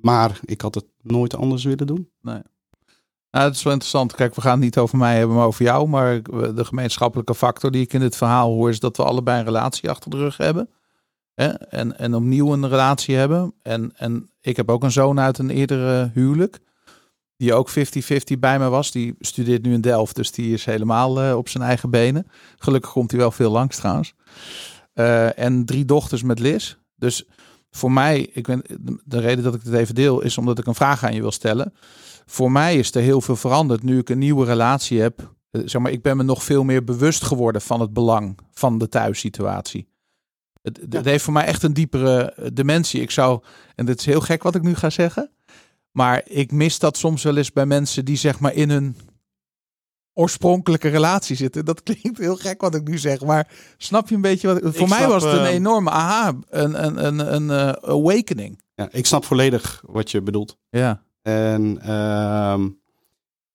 maar 0.00 0.40
ik 0.44 0.60
had 0.60 0.74
het 0.74 0.86
nooit 1.02 1.36
anders 1.36 1.64
willen 1.64 1.86
doen. 1.86 2.10
Nee. 2.20 2.42
Nou, 3.30 3.46
het 3.46 3.56
is 3.56 3.62
wel 3.62 3.72
interessant. 3.72 4.14
Kijk, 4.14 4.34
we 4.34 4.40
gaan 4.40 4.52
het 4.52 4.60
niet 4.60 4.78
over 4.78 4.98
mij 4.98 5.16
hebben, 5.16 5.36
maar 5.36 5.46
over 5.46 5.64
jou. 5.64 5.88
Maar 5.88 6.22
de 6.54 6.64
gemeenschappelijke 6.64 7.34
factor 7.34 7.70
die 7.70 7.82
ik 7.82 7.92
in 7.92 8.00
dit 8.00 8.16
verhaal 8.16 8.52
hoor, 8.52 8.68
is 8.68 8.80
dat 8.80 8.96
we 8.96 9.04
allebei 9.04 9.38
een 9.38 9.44
relatie 9.44 9.90
achter 9.90 10.10
de 10.10 10.16
rug 10.16 10.36
hebben. 10.36 10.68
Hè? 11.34 11.48
En, 11.48 11.98
en 11.98 12.14
opnieuw 12.14 12.52
een 12.52 12.68
relatie 12.68 13.16
hebben. 13.16 13.54
En, 13.62 13.92
en 13.96 14.30
ik 14.40 14.56
heb 14.56 14.70
ook 14.70 14.82
een 14.82 14.92
zoon 14.92 15.20
uit 15.20 15.38
een 15.38 15.50
eerdere 15.50 16.10
huwelijk 16.14 16.60
die 17.40 17.54
ook 17.54 17.70
50-50 17.70 17.74
bij 18.38 18.58
me 18.58 18.68
was. 18.68 18.90
Die 18.90 19.14
studeert 19.20 19.62
nu 19.62 19.72
in 19.72 19.80
Delft, 19.80 20.16
dus 20.16 20.30
die 20.30 20.52
is 20.52 20.64
helemaal 20.64 21.24
uh, 21.24 21.36
op 21.36 21.48
zijn 21.48 21.64
eigen 21.64 21.90
benen. 21.90 22.26
Gelukkig 22.58 22.92
komt 22.92 23.10
hij 23.10 23.20
wel 23.20 23.30
veel 23.30 23.50
langs 23.50 23.76
trouwens. 23.76 24.14
Uh, 25.00 25.38
en 25.38 25.64
drie 25.64 25.84
dochters 25.84 26.22
met 26.22 26.38
Liz. 26.38 26.76
Dus 26.96 27.24
voor 27.70 27.92
mij, 27.92 28.30
ik 28.32 28.46
ben, 28.46 28.62
de 29.04 29.20
reden 29.20 29.44
dat 29.44 29.54
ik 29.54 29.62
het 29.62 29.74
even 29.74 29.94
deel, 29.94 30.20
is 30.20 30.38
omdat 30.38 30.58
ik 30.58 30.66
een 30.66 30.74
vraag 30.74 31.04
aan 31.04 31.14
je 31.14 31.20
wil 31.20 31.32
stellen. 31.32 31.74
Voor 32.26 32.52
mij 32.52 32.78
is 32.78 32.94
er 32.94 33.02
heel 33.02 33.20
veel 33.20 33.36
veranderd 33.36 33.82
nu 33.82 33.98
ik 33.98 34.08
een 34.08 34.18
nieuwe 34.18 34.44
relatie 34.44 35.00
heb. 35.00 35.34
Uh, 35.50 35.62
zeg 35.64 35.82
maar, 35.82 35.92
ik 35.92 36.02
ben 36.02 36.16
me 36.16 36.22
nog 36.22 36.44
veel 36.44 36.64
meer 36.64 36.84
bewust 36.84 37.22
geworden 37.22 37.62
van 37.62 37.80
het 37.80 37.92
belang 37.92 38.38
van 38.52 38.78
de 38.78 38.88
thuissituatie. 38.88 39.88
Het, 40.62 40.80
het 40.90 41.04
heeft 41.04 41.24
voor 41.24 41.32
mij 41.32 41.44
echt 41.44 41.62
een 41.62 41.74
diepere 41.74 42.34
dimensie. 42.52 43.00
Ik 43.00 43.10
zou, 43.10 43.42
en 43.74 43.86
dit 43.86 43.98
is 43.98 44.06
heel 44.06 44.20
gek 44.20 44.42
wat 44.42 44.54
ik 44.54 44.62
nu 44.62 44.74
ga 44.74 44.90
zeggen. 44.90 45.30
Maar 45.90 46.22
ik 46.24 46.52
mis 46.52 46.78
dat 46.78 46.96
soms 46.96 47.22
wel 47.22 47.36
eens 47.36 47.52
bij 47.52 47.66
mensen 47.66 48.04
die 48.04 48.16
zeg 48.16 48.38
maar 48.40 48.54
in 48.54 48.70
hun 48.70 48.96
oorspronkelijke 50.20 50.88
relatie 50.88 51.36
zitten. 51.36 51.64
Dat 51.64 51.82
klinkt 51.88 52.18
heel 52.18 52.36
gek 52.36 52.60
wat 52.60 52.74
ik 52.74 52.88
nu 52.88 52.98
zeg, 52.98 53.20
maar 53.20 53.48
snap 53.76 54.08
je 54.08 54.14
een 54.14 54.20
beetje 54.20 54.46
wat? 54.46 54.76
Voor 54.76 54.88
mij 54.88 55.08
was 55.08 55.24
het 55.24 55.32
een 55.32 55.38
ehm, 55.38 55.54
enorme 55.54 55.90
aha, 55.90 56.34
een, 56.48 56.84
een, 56.84 57.06
een, 57.06 57.34
een 57.34 57.44
uh, 57.44 57.90
awakening. 57.90 58.60
Ja, 58.74 58.88
ik 58.90 59.06
snap 59.06 59.24
volledig 59.24 59.82
wat 59.86 60.10
je 60.10 60.22
bedoelt. 60.22 60.56
Ja. 60.70 61.02
En 61.22 61.80
uh, 61.86 62.54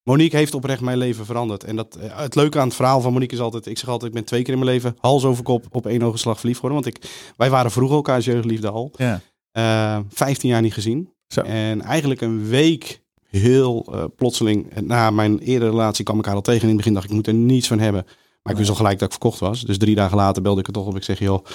Monique 0.03 0.37
heeft 0.37 0.53
oprecht 0.53 0.81
mijn 0.81 0.97
leven 0.97 1.25
veranderd. 1.25 1.63
En 1.63 1.75
dat, 1.75 1.95
eh, 1.95 2.19
het 2.19 2.35
leuke 2.35 2.59
aan 2.59 2.67
het 2.67 2.75
verhaal 2.75 3.01
van 3.01 3.13
Monique 3.13 3.35
is 3.35 3.41
altijd, 3.41 3.65
ik 3.65 3.77
zeg 3.77 3.89
altijd, 3.89 4.09
ik 4.09 4.17
ben 4.17 4.25
twee 4.25 4.41
keer 4.41 4.53
in 4.53 4.59
mijn 4.59 4.71
leven 4.71 4.95
hals 4.99 5.25
over 5.25 5.43
kop 5.43 5.65
op 5.71 5.87
één 5.87 6.03
ogenslag 6.03 6.37
verliefd 6.37 6.59
geworden. 6.59 6.83
Want 6.83 6.95
ik, 6.95 7.09
wij 7.37 7.49
waren 7.49 7.71
vroeger 7.71 7.95
elkaars 7.95 8.25
jeugdliefde 8.25 8.69
al. 8.69 8.91
Ja. 8.95 9.21
Uh, 9.53 9.99
15 10.09 10.49
jaar 10.49 10.61
niet 10.61 10.73
gezien. 10.73 11.13
En 11.43 11.81
eigenlijk 11.81 12.21
een 12.21 12.47
week 12.47 13.03
heel 13.35 13.87
uh, 13.89 14.03
plotseling, 14.15 14.79
na 14.81 15.09
mijn 15.09 15.39
eerdere 15.39 15.71
relatie 15.71 16.03
kwam 16.03 16.19
ik 16.19 16.25
haar 16.25 16.35
al 16.35 16.41
tegen. 16.41 16.61
In 16.61 16.67
het 16.67 16.77
begin 16.77 16.93
dacht 16.93 17.05
ik, 17.05 17.11
ik 17.11 17.15
moet 17.15 17.27
er 17.27 17.33
niets 17.33 17.67
van 17.67 17.79
hebben. 17.79 18.05
Maar 18.41 18.53
ik 18.53 18.59
wist 18.59 18.69
al 18.69 18.75
gelijk 18.75 18.99
dat 18.99 19.07
ik 19.07 19.13
verkocht 19.21 19.39
was. 19.39 19.61
Dus 19.61 19.77
drie 19.77 19.95
dagen 19.95 20.17
later 20.17 20.41
belde 20.41 20.59
ik 20.59 20.65
het 20.65 20.75
toch 20.75 20.85
op. 20.85 20.95
Ik 20.95 21.03
zeg, 21.03 21.19
joh, 21.19 21.45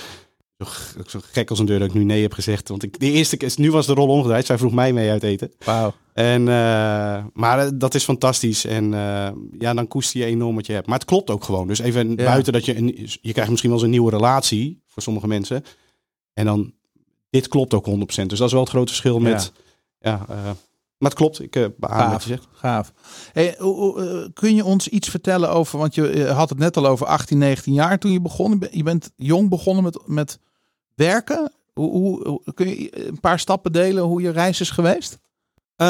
zo, 1.07 1.21
gek 1.23 1.51
als 1.51 1.59
een 1.59 1.67
deur 1.67 1.79
dat 1.79 1.89
ik 1.89 1.95
nu 1.95 2.05
nee 2.05 2.23
heb 2.23 2.33
gezegd. 2.33 2.69
Want 2.69 2.83
ik, 2.83 3.01
de 3.01 3.11
eerste 3.11 3.37
keer, 3.37 3.53
nu 3.57 3.71
was 3.71 3.87
de 3.87 3.93
rol 3.93 4.09
omgedraaid. 4.09 4.47
Zij 4.47 4.59
vroeg 4.59 4.73
mij 4.73 4.93
mee 4.93 5.11
uit 5.11 5.23
eten. 5.23 5.53
Wauw. 5.65 5.95
En, 6.13 6.41
uh, 6.41 7.25
maar 7.33 7.79
dat 7.79 7.95
is 7.95 8.05
fantastisch. 8.05 8.65
En 8.65 8.85
uh, 8.85 9.29
ja, 9.59 9.75
dan 9.75 9.89
koester 9.89 10.21
je 10.21 10.27
enorm 10.27 10.55
wat 10.55 10.67
je 10.67 10.73
hebt. 10.73 10.87
Maar 10.87 10.99
het 10.99 11.09
klopt 11.09 11.31
ook 11.31 11.45
gewoon. 11.45 11.67
Dus 11.67 11.79
even 11.79 12.17
buiten 12.17 12.53
dat 12.53 12.65
je... 12.65 12.77
Een, 12.77 13.09
je 13.21 13.33
krijgt 13.33 13.51
misschien 13.51 13.71
wel 13.71 13.79
eens 13.79 13.89
een 13.89 13.95
nieuwe 13.95 14.11
relatie 14.11 14.83
voor 14.87 15.03
sommige 15.03 15.27
mensen. 15.27 15.65
En 16.33 16.45
dan... 16.45 16.73
Dit 17.31 17.49
klopt 17.49 17.75
ook 17.75 17.87
100%. 17.87 17.91
Dus 17.97 18.15
dat 18.15 18.41
is 18.41 18.53
wel 18.53 18.61
het 18.61 18.71
grote 18.71 18.89
verschil 18.89 19.19
met... 19.19 19.53
Ja, 19.99 20.27
uh, 20.31 20.51
maar 21.01 21.11
het 21.11 21.19
klopt, 21.19 21.43
ik 21.43 21.57
uh, 21.57 21.67
beaam 21.77 22.11
wat 22.11 22.23
je 22.23 22.29
zegt. 22.29 22.47
Gaaf. 22.53 22.93
Hey, 23.33 23.57
kun 24.35 24.55
je 24.55 24.65
ons 24.65 24.89
iets 24.89 25.09
vertellen 25.09 25.51
over, 25.51 25.79
want 25.79 25.95
je 25.95 26.27
had 26.27 26.49
het 26.49 26.59
net 26.59 26.77
al 26.77 26.87
over 26.87 27.07
18, 27.07 27.39
19 27.39 27.73
jaar 27.73 27.99
toen 27.99 28.13
je 28.13 28.21
begon. 28.21 28.63
Je 28.71 28.83
bent 28.83 29.11
jong 29.17 29.49
begonnen 29.49 29.85
met, 29.85 29.99
met 30.07 30.39
werken. 30.95 31.53
Hoe, 31.75 31.91
hoe, 31.93 32.43
kun 32.55 32.69
je 32.69 33.07
een 33.07 33.21
paar 33.21 33.39
stappen 33.39 33.73
delen 33.73 34.03
hoe 34.03 34.23
je 34.23 34.31
reis 34.31 34.61
is 34.61 34.71
geweest? 34.71 35.19
Uh, 35.77 35.87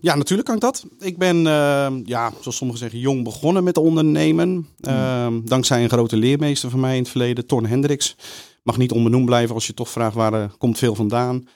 ja, 0.00 0.14
natuurlijk 0.14 0.44
kan 0.44 0.54
ik 0.54 0.62
dat. 0.62 0.86
Ik 0.98 1.18
ben, 1.18 1.36
uh, 1.36 1.86
ja, 2.04 2.32
zoals 2.40 2.56
sommigen 2.56 2.82
zeggen, 2.82 2.98
jong 2.98 3.24
begonnen 3.24 3.64
met 3.64 3.76
ondernemen. 3.76 4.68
Uh, 4.80 5.26
dankzij 5.44 5.82
een 5.82 5.88
grote 5.88 6.16
leermeester 6.16 6.70
van 6.70 6.80
mij 6.80 6.96
in 6.96 7.02
het 7.02 7.10
verleden, 7.10 7.46
Torn 7.46 7.66
Hendricks. 7.66 8.16
Mag 8.62 8.76
niet 8.76 8.92
onbenoemd 8.92 9.24
blijven 9.24 9.54
als 9.54 9.66
je 9.66 9.74
toch 9.74 9.88
vraagt 9.88 10.14
waar 10.14 10.32
er 10.32 10.50
komt 10.58 10.78
veel 10.78 10.94
vandaan. 10.94 11.46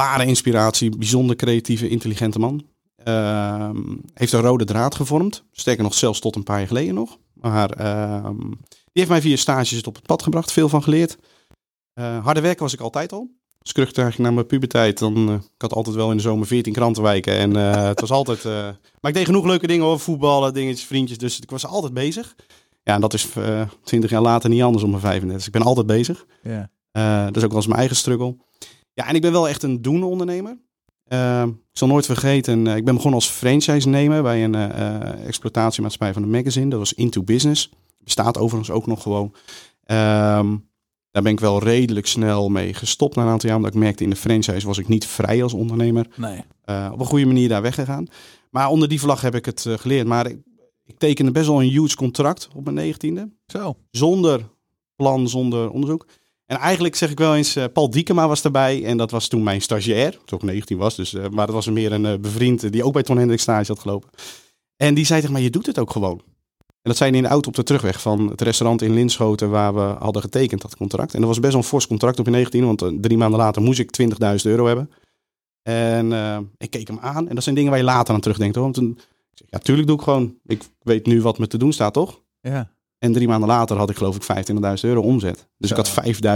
Ware 0.00 0.24
inspiratie, 0.24 0.96
bijzonder 0.96 1.36
creatieve, 1.36 1.88
intelligente 1.88 2.38
man. 2.38 2.66
Ehm, 2.96 3.76
heeft 4.14 4.32
een 4.32 4.40
rode 4.40 4.64
draad 4.64 4.94
gevormd. 4.94 5.44
Sterker 5.52 5.82
nog, 5.82 5.94
zelfs 5.94 6.20
tot 6.20 6.36
een 6.36 6.42
paar 6.42 6.58
jaar 6.58 6.66
geleden 6.66 6.94
nog. 6.94 7.18
Maar 7.34 7.70
ehm, 7.70 8.38
die 8.64 8.90
heeft 8.92 9.08
mij 9.08 9.20
via 9.20 9.36
stages 9.36 9.82
op 9.82 9.94
het 9.94 10.06
pad 10.06 10.22
gebracht, 10.22 10.52
veel 10.52 10.68
van 10.68 10.82
geleerd. 10.82 11.16
Uh, 11.94 12.24
harde 12.24 12.40
werken 12.40 12.62
was 12.62 12.72
ik 12.72 12.80
altijd 12.80 13.12
al. 13.12 13.30
Als 13.58 13.72
ik 13.72 14.18
naar 14.18 14.32
mijn 14.32 14.46
puberteit, 14.46 14.98
dan 14.98 15.28
uh, 15.28 15.34
ik 15.34 15.60
had 15.62 15.72
altijd 15.72 15.96
wel 15.96 16.10
in 16.10 16.16
de 16.16 16.22
zomer 16.22 16.46
14 16.46 16.72
krantenwijken. 16.72 17.34
En 17.34 17.56
uh, 17.56 17.86
het 17.92 18.00
was 18.00 18.10
altijd. 18.10 18.44
maar 19.00 19.10
ik 19.10 19.14
deed 19.14 19.24
genoeg 19.24 19.46
leuke 19.46 19.66
dingen 19.66 19.86
over 19.86 20.00
voetballen, 20.00 20.54
dingetjes, 20.54 20.86
vriendjes. 20.86 21.18
Dus 21.18 21.40
ik 21.40 21.50
was 21.50 21.66
altijd 21.66 21.94
bezig. 21.94 22.34
Ja, 22.82 22.94
en 22.94 23.00
dat 23.00 23.14
is 23.14 23.28
20 23.82 24.10
jaar 24.10 24.22
later 24.22 24.50
niet 24.50 24.62
anders 24.62 24.84
om 24.84 24.90
mijn 24.90 25.02
35. 25.02 25.38
Dus 25.38 25.46
ik 25.46 25.52
ben 25.52 25.62
altijd 25.62 25.86
bezig. 25.86 26.26
Yeah. 26.42 27.26
dat 27.26 27.36
is 27.36 27.42
ook 27.42 27.48
wel 27.48 27.58
eens 27.58 27.66
mijn 27.66 27.78
eigen 27.78 27.96
struggle. 27.96 28.36
Ja, 28.92 29.06
en 29.06 29.14
ik 29.14 29.20
ben 29.20 29.32
wel 29.32 29.48
echt 29.48 29.62
een 29.62 29.82
doen 29.82 30.02
ondernemer. 30.02 30.58
ik 31.48 31.78
zal 31.78 31.88
nooit 31.88 32.06
vergeten, 32.06 32.66
ik 32.66 32.84
ben 32.84 32.94
begonnen 32.94 33.20
als 33.20 33.28
franchise-nemer 33.28 34.22
bij 34.22 34.44
een 34.44 34.54
exploitatiemaatschappij 35.26 36.12
van 36.12 36.22
een 36.22 36.30
magazine. 36.30 36.70
Dat 36.70 36.78
was 36.78 36.92
Into 36.92 37.22
Business. 37.22 37.70
Bestaat 37.98 38.38
overigens 38.38 38.70
ook 38.70 38.86
nog 38.86 39.02
gewoon. 39.02 39.34
Ehm, 39.84 40.56
daar 41.10 41.22
ben 41.22 41.32
ik 41.32 41.40
wel 41.40 41.62
redelijk 41.62 42.06
snel 42.06 42.48
mee 42.48 42.74
gestopt 42.74 43.16
na 43.16 43.22
een 43.22 43.28
aantal 43.28 43.48
jaar. 43.48 43.58
Omdat 43.58 43.74
ik 43.74 43.80
merkte 43.80 44.04
in 44.04 44.10
de 44.10 44.16
franchise 44.16 44.66
was 44.66 44.78
ik 44.78 44.88
niet 44.88 45.06
vrij 45.06 45.42
als 45.42 45.52
ondernemer. 45.52 46.06
Nee. 46.16 46.44
Op 46.92 47.00
een 47.00 47.06
goede 47.06 47.26
manier 47.26 47.48
daar 47.48 47.62
weggegaan. 47.62 48.06
Maar 48.50 48.68
onder 48.68 48.88
die 48.88 49.00
vlag 49.00 49.20
heb 49.20 49.34
ik 49.34 49.44
het 49.44 49.66
geleerd. 49.68 50.06
Maar 50.06 50.26
ik, 50.26 50.38
ik, 50.84 50.98
tekende 50.98 51.30
best 51.30 51.46
wel 51.46 51.62
een 51.62 51.68
huge 51.68 51.96
contract 51.96 52.48
op 52.54 52.64
mijn 52.64 52.76
negentiende. 52.76 53.30
Zo. 53.46 53.76
Zonder 53.90 54.48
plan, 54.96 55.28
zonder 55.28 55.70
onderzoek. 55.70 56.06
En 56.50 56.56
eigenlijk 56.56 56.94
zeg 56.94 57.10
ik 57.10 57.18
wel 57.18 57.36
eens, 57.36 57.56
uh, 57.56 57.64
Paul 57.72 57.90
Diekema 57.90 58.28
was 58.28 58.44
erbij. 58.44 58.84
En 58.84 58.96
dat 58.96 59.10
was 59.10 59.28
toen 59.28 59.42
mijn 59.42 59.62
stagiair. 59.62 60.18
Toen 60.24 60.38
ik 60.38 60.44
19 60.44 60.76
was. 60.78 60.96
Dus, 60.96 61.12
maar 61.12 61.46
dat 61.46 61.54
was 61.54 61.66
meer 61.66 61.92
een 61.92 62.20
bevriend 62.20 62.72
die 62.72 62.84
ook 62.84 62.92
bij 62.92 63.02
Ton 63.02 63.16
Hendrik 63.16 63.40
stage 63.40 63.72
had 63.72 63.80
gelopen. 63.80 64.10
En 64.76 64.94
die 64.94 65.04
zei 65.04 65.20
tegen 65.20 65.34
mij, 65.34 65.42
je 65.42 65.50
doet 65.50 65.66
het 65.66 65.78
ook 65.78 65.90
gewoon. 65.90 66.20
En 66.66 66.76
dat 66.82 66.96
zijn 66.96 67.14
in 67.14 67.22
de 67.22 67.28
auto 67.28 67.48
op 67.48 67.54
de 67.54 67.62
terugweg 67.62 68.00
van 68.00 68.28
het 68.28 68.40
restaurant 68.40 68.82
in 68.82 68.94
Linschoten 68.94 69.50
waar 69.50 69.74
we 69.74 69.80
hadden 69.80 70.22
getekend 70.22 70.62
dat 70.62 70.76
contract. 70.76 71.14
En 71.14 71.18
dat 71.18 71.28
was 71.28 71.40
best 71.40 71.52
wel 71.52 71.62
een 71.62 71.68
fors 71.68 71.86
contract 71.86 72.18
op 72.18 72.26
in 72.26 72.32
19, 72.32 72.64
want 72.64 72.82
eh, 72.82 72.88
drie 73.00 73.18
maanden 73.18 73.38
later 73.38 73.62
moest 73.62 73.78
ik 73.78 74.00
20.000 74.02 74.36
euro 74.42 74.66
hebben. 74.66 74.90
En 75.62 76.12
ik 76.58 76.70
keek 76.70 76.88
hem 76.88 76.98
aan 76.98 77.28
en 77.28 77.34
dat 77.34 77.44
zijn 77.44 77.54
dingen 77.54 77.70
waar 77.70 77.80
je 77.80 77.86
later 77.86 78.14
aan 78.14 78.20
terugdenkt 78.20 78.54
hoor. 78.54 78.64
Want 78.64 78.76
toen, 78.76 78.98
ja, 79.46 79.58
tuurlijk 79.58 79.86
doe 79.86 79.96
ik 79.96 80.02
gewoon. 80.02 80.34
Ik 80.46 80.62
weet 80.82 81.06
nu 81.06 81.22
wat 81.22 81.38
me 81.38 81.46
te 81.46 81.58
doen 81.58 81.72
staat, 81.72 81.92
toch? 81.92 82.20
Ja. 82.40 82.70
En 83.00 83.12
drie 83.12 83.28
maanden 83.28 83.48
later 83.48 83.76
had 83.76 83.90
ik 83.90 83.96
geloof 83.96 84.16
ik 84.16 84.22
25.000 84.22 84.60
euro 84.80 85.00
omzet. 85.00 85.48
Dus 85.58 85.70
ik 85.70 85.76
had 85.76 85.90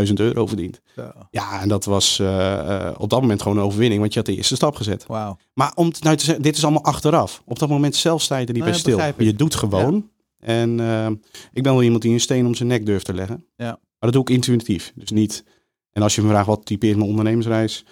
5.000 0.09 0.13
euro 0.15 0.47
verdiend. 0.47 0.81
Zo. 0.97 1.13
Ja, 1.31 1.61
en 1.61 1.69
dat 1.69 1.85
was 1.85 2.19
uh, 2.19 2.91
op 2.97 3.11
dat 3.11 3.21
moment 3.21 3.43
gewoon 3.43 3.59
een 3.59 3.65
overwinning, 3.65 4.01
want 4.01 4.13
je 4.13 4.19
had 4.19 4.29
de 4.29 4.37
eerste 4.37 4.55
stap 4.55 4.77
gezet. 4.77 5.07
Wow. 5.07 5.39
Maar 5.55 5.73
om 5.75 5.93
nou 6.01 6.17
te 6.17 6.25
zeggen, 6.25 6.43
dit 6.43 6.57
is 6.57 6.63
allemaal 6.63 6.85
achteraf. 6.85 7.43
Op 7.45 7.59
dat 7.59 7.69
moment 7.69 7.97
zelf 7.97 8.23
sta 8.23 8.37
je 8.37 8.47
er 8.47 8.53
niet 8.53 8.65
bij 8.65 8.73
stil. 8.73 9.01
Je 9.19 9.35
doet 9.35 9.55
gewoon. 9.55 10.11
Ja. 10.39 10.47
En 10.47 10.79
uh, 10.79 11.07
ik 11.53 11.63
ben 11.63 11.73
wel 11.73 11.83
iemand 11.83 12.03
die 12.03 12.13
een 12.13 12.21
steen 12.21 12.47
om 12.47 12.55
zijn 12.55 12.69
nek 12.69 12.87
durft 12.87 13.05
te 13.05 13.15
leggen. 13.15 13.47
Ja. 13.57 13.67
Maar 13.67 14.13
dat 14.13 14.13
doe 14.13 14.23
ik 14.23 14.31
intuïtief. 14.31 14.93
Dus 14.95 15.11
niet. 15.11 15.45
En 15.91 16.03
als 16.03 16.15
je 16.15 16.23
me 16.23 16.29
vraagt 16.29 16.47
wat 16.47 16.67
typeert 16.67 16.97
mijn 16.97 17.09
ondernemersreis, 17.09 17.85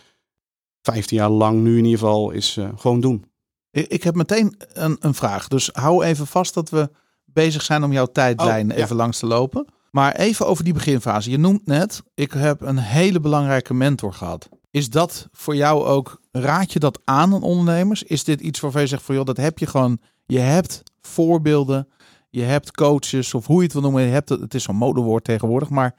15 0.82 1.16
jaar 1.16 1.30
lang 1.30 1.62
nu 1.62 1.78
in 1.78 1.84
ieder 1.84 1.98
geval, 1.98 2.30
is 2.30 2.58
gewoon 2.76 3.00
doen. 3.00 3.24
Ik, 3.70 3.86
ik 3.86 4.02
heb 4.02 4.14
meteen 4.14 4.54
een, 4.72 4.96
een, 5.00 5.14
vraag. 5.14 5.48
Dus 5.48 5.70
hou 5.72 6.04
even 6.04 6.26
vast 6.26 6.54
dat 6.54 6.70
we 6.70 6.90
bezig 7.32 7.62
zijn 7.62 7.84
om 7.84 7.92
jouw 7.92 8.06
tijdlijn 8.06 8.70
oh, 8.70 8.76
even 8.76 8.88
ja. 8.88 8.94
langs 8.94 9.18
te 9.18 9.26
lopen. 9.26 9.66
Maar 9.90 10.14
even 10.14 10.46
over 10.46 10.64
die 10.64 10.72
beginfase. 10.72 11.30
Je 11.30 11.38
noemt 11.38 11.66
net, 11.66 12.02
ik 12.14 12.32
heb 12.32 12.60
een 12.60 12.78
hele 12.78 13.20
belangrijke 13.20 13.74
mentor 13.74 14.12
gehad. 14.12 14.48
Is 14.70 14.90
dat 14.90 15.28
voor 15.32 15.56
jou 15.56 15.84
ook, 15.84 16.20
raad 16.30 16.72
je 16.72 16.78
dat 16.78 17.00
aan 17.04 17.34
aan 17.34 17.42
ondernemers? 17.42 18.02
Is 18.02 18.24
dit 18.24 18.40
iets 18.40 18.60
waarvan 18.60 18.80
je 18.80 18.86
zegt 18.86 19.02
van 19.02 19.14
joh, 19.14 19.24
dat 19.24 19.36
heb 19.36 19.58
je 19.58 19.66
gewoon, 19.66 19.98
je 20.26 20.38
hebt 20.38 20.82
voorbeelden 21.00 21.88
je 22.32 22.42
hebt 22.42 22.70
coaches 22.70 23.34
of 23.34 23.46
hoe 23.46 23.56
je 23.56 23.62
het 23.62 23.72
wil 23.72 23.82
noemen. 23.82 24.02
Je 24.02 24.08
hebt, 24.08 24.28
het 24.28 24.54
is 24.54 24.62
zo'n 24.62 24.76
modewoord 24.76 25.24
tegenwoordig. 25.24 25.68
Maar 25.68 25.94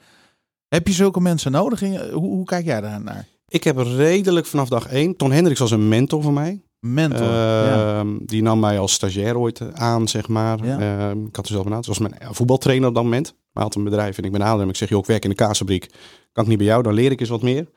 heb 0.68 0.88
je 0.88 0.94
zulke 0.94 1.22
mensen 1.22 1.52
nodig? 1.52 1.80
Hoe, 1.80 2.10
hoe 2.12 2.46
kijk 2.46 2.66
jij 2.66 2.82
daar 2.82 3.02
naar? 3.02 3.28
Ik 3.48 3.64
heb 3.64 3.78
redelijk 3.78 4.46
vanaf 4.46 4.70
dag 4.70 4.88
één. 4.88 5.16
Ton 5.16 5.32
Hendricks 5.32 5.60
was 5.60 5.72
een 5.72 5.88
mentor 5.88 6.22
voor 6.22 6.34
mij. 6.34 6.62
Mentor. 6.86 7.28
Ja. 7.28 8.04
Die 8.20 8.42
nam 8.42 8.60
mij 8.60 8.80
als 8.80 8.94
stagiair 8.94 9.38
ooit 9.38 9.74
aan, 9.74 10.08
zeg 10.08 10.28
maar. 10.28 10.66
Ja. 10.66 10.80
Uh, 10.80 11.24
ik 11.26 11.36
had 11.36 11.46
er 11.46 11.52
zelf 11.52 11.64
benaderd. 11.64 11.88
was 11.88 12.00
mijn 12.00 12.16
voetbaltrainer 12.30 12.88
op 12.88 12.96
dat 12.96 13.04
moment. 13.04 13.36
Maar 13.52 13.64
had 13.64 13.76
een 13.76 13.84
bedrijf 13.84 14.18
en 14.18 14.24
ik 14.24 14.32
ben 14.32 14.44
aan 14.44 14.70
Ik 14.70 14.76
zeg, 14.76 14.90
joh, 14.90 15.00
ik 15.00 15.06
werk 15.06 15.24
in 15.24 15.30
de 15.30 15.36
kaasfabriek. 15.36 15.90
Kan 16.32 16.44
ik 16.44 16.50
niet 16.50 16.58
bij 16.58 16.68
jou? 16.68 16.84
Dan 16.84 16.94
leer 16.94 17.12
ik 17.12 17.20
eens 17.20 17.30
wat 17.30 17.42
meer. 17.42 17.68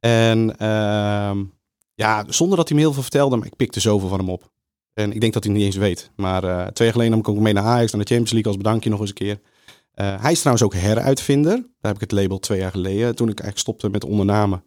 En 0.00 0.56
ehm, 0.56 1.44
ja, 1.94 2.24
zonder 2.28 2.56
dat 2.56 2.68
hij 2.68 2.76
me 2.76 2.82
heel 2.82 2.92
veel 2.92 3.02
vertelde, 3.02 3.36
maar 3.36 3.46
ik 3.46 3.56
pikte 3.56 3.80
zoveel 3.80 4.08
van 4.08 4.18
hem 4.18 4.30
op. 4.30 4.50
En 4.94 5.12
ik 5.12 5.20
denk 5.20 5.32
dat 5.32 5.44
hij 5.44 5.52
het 5.52 5.62
niet 5.62 5.72
eens 5.72 5.80
weet. 5.82 6.10
Maar 6.16 6.44
uh, 6.44 6.66
twee 6.66 6.88
jaar 6.88 6.96
geleden 6.96 7.10
nam 7.10 7.18
ik 7.18 7.28
ook 7.28 7.38
mee 7.38 7.52
naar 7.52 7.64
Ajax, 7.64 7.92
naar 7.92 8.00
de 8.00 8.14
Champions 8.14 8.32
League 8.32 8.52
als 8.52 8.62
bedankje 8.62 8.90
nog 8.90 9.00
eens 9.00 9.08
een 9.08 9.14
keer. 9.14 9.40
Uh, 9.94 10.22
hij 10.22 10.32
is 10.32 10.38
trouwens 10.38 10.64
ook 10.64 10.74
heruitvinder. 10.74 11.54
Daar 11.54 11.92
heb 11.92 11.94
ik 11.94 12.10
het 12.10 12.12
label 12.12 12.38
twee 12.38 12.58
jaar 12.58 12.70
geleden. 12.70 13.16
Toen 13.16 13.28
ik 13.28 13.40
eigenlijk 13.40 13.58
stopte 13.58 13.88
met 13.88 14.04
ondernamen, 14.04 14.64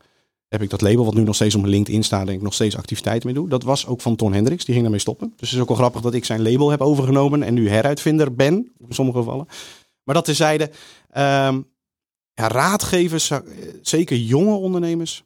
heb 0.53 0.61
ik 0.61 0.69
dat 0.69 0.81
label, 0.81 1.05
wat 1.05 1.13
nu 1.13 1.23
nog 1.23 1.35
steeds 1.35 1.55
op 1.55 1.61
mijn 1.61 1.73
LinkedIn 1.73 2.03
staat, 2.03 2.25
denk 2.25 2.37
ik 2.37 2.43
nog 2.43 2.53
steeds 2.53 2.77
activiteiten 2.77 3.27
mee 3.27 3.35
doe. 3.35 3.49
Dat 3.49 3.63
was 3.63 3.87
ook 3.87 4.01
van 4.01 4.15
Ton 4.15 4.33
Hendricks, 4.33 4.63
die 4.63 4.71
ging 4.71 4.81
daarmee 4.81 5.01
stoppen. 5.01 5.33
Dus 5.37 5.49
het 5.49 5.57
is 5.57 5.61
ook 5.61 5.67
wel 5.67 5.77
grappig 5.77 6.01
dat 6.01 6.13
ik 6.13 6.25
zijn 6.25 6.41
label 6.41 6.69
heb 6.69 6.81
overgenomen 6.81 7.43
en 7.43 7.53
nu 7.53 7.69
heruitvinder 7.69 8.35
ben, 8.35 8.71
in 8.87 8.93
sommige 8.93 9.17
gevallen. 9.17 9.47
Maar 10.03 10.15
dat 10.15 10.25
terzijde, 10.25 10.63
um, 10.63 11.65
ja, 12.33 12.47
raadgevers, 12.47 13.31
zeker 13.81 14.17
jonge 14.17 14.55
ondernemers, 14.55 15.23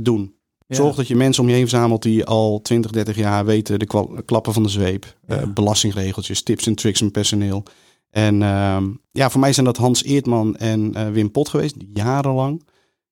doen. 0.00 0.34
Ja. 0.66 0.76
Zorg 0.76 0.96
dat 0.96 1.08
je 1.08 1.16
mensen 1.16 1.42
om 1.42 1.48
je 1.48 1.54
heen 1.54 1.68
verzamelt 1.68 2.02
die 2.02 2.24
al 2.24 2.60
20, 2.62 2.90
30 2.90 3.16
jaar 3.16 3.44
weten 3.44 3.78
de 3.78 4.22
klappen 4.24 4.52
van 4.52 4.62
de 4.62 4.68
zweep. 4.68 5.16
Ja. 5.26 5.40
Uh, 5.40 5.52
belastingregeltjes, 5.52 6.42
tips 6.42 6.66
en 6.66 6.74
tricks 6.74 7.02
met 7.02 7.12
personeel. 7.12 7.62
En 8.10 8.40
uh, 8.40 8.82
ja, 9.10 9.30
voor 9.30 9.40
mij 9.40 9.52
zijn 9.52 9.66
dat 9.66 9.76
Hans 9.76 10.04
Eertman 10.04 10.56
en 10.56 10.92
uh, 10.96 11.10
Wim 11.10 11.30
Pot 11.30 11.48
geweest, 11.48 11.74
jarenlang. 11.94 12.62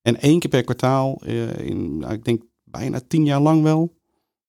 En 0.07 0.21
één 0.21 0.39
keer 0.39 0.51
per 0.51 0.65
kwartaal, 0.65 1.21
uh, 1.25 1.59
in, 1.59 1.99
nou, 1.99 2.13
ik 2.13 2.25
denk 2.25 2.43
bijna 2.65 3.01
tien 3.09 3.25
jaar 3.25 3.41
lang 3.41 3.63
wel, 3.63 3.97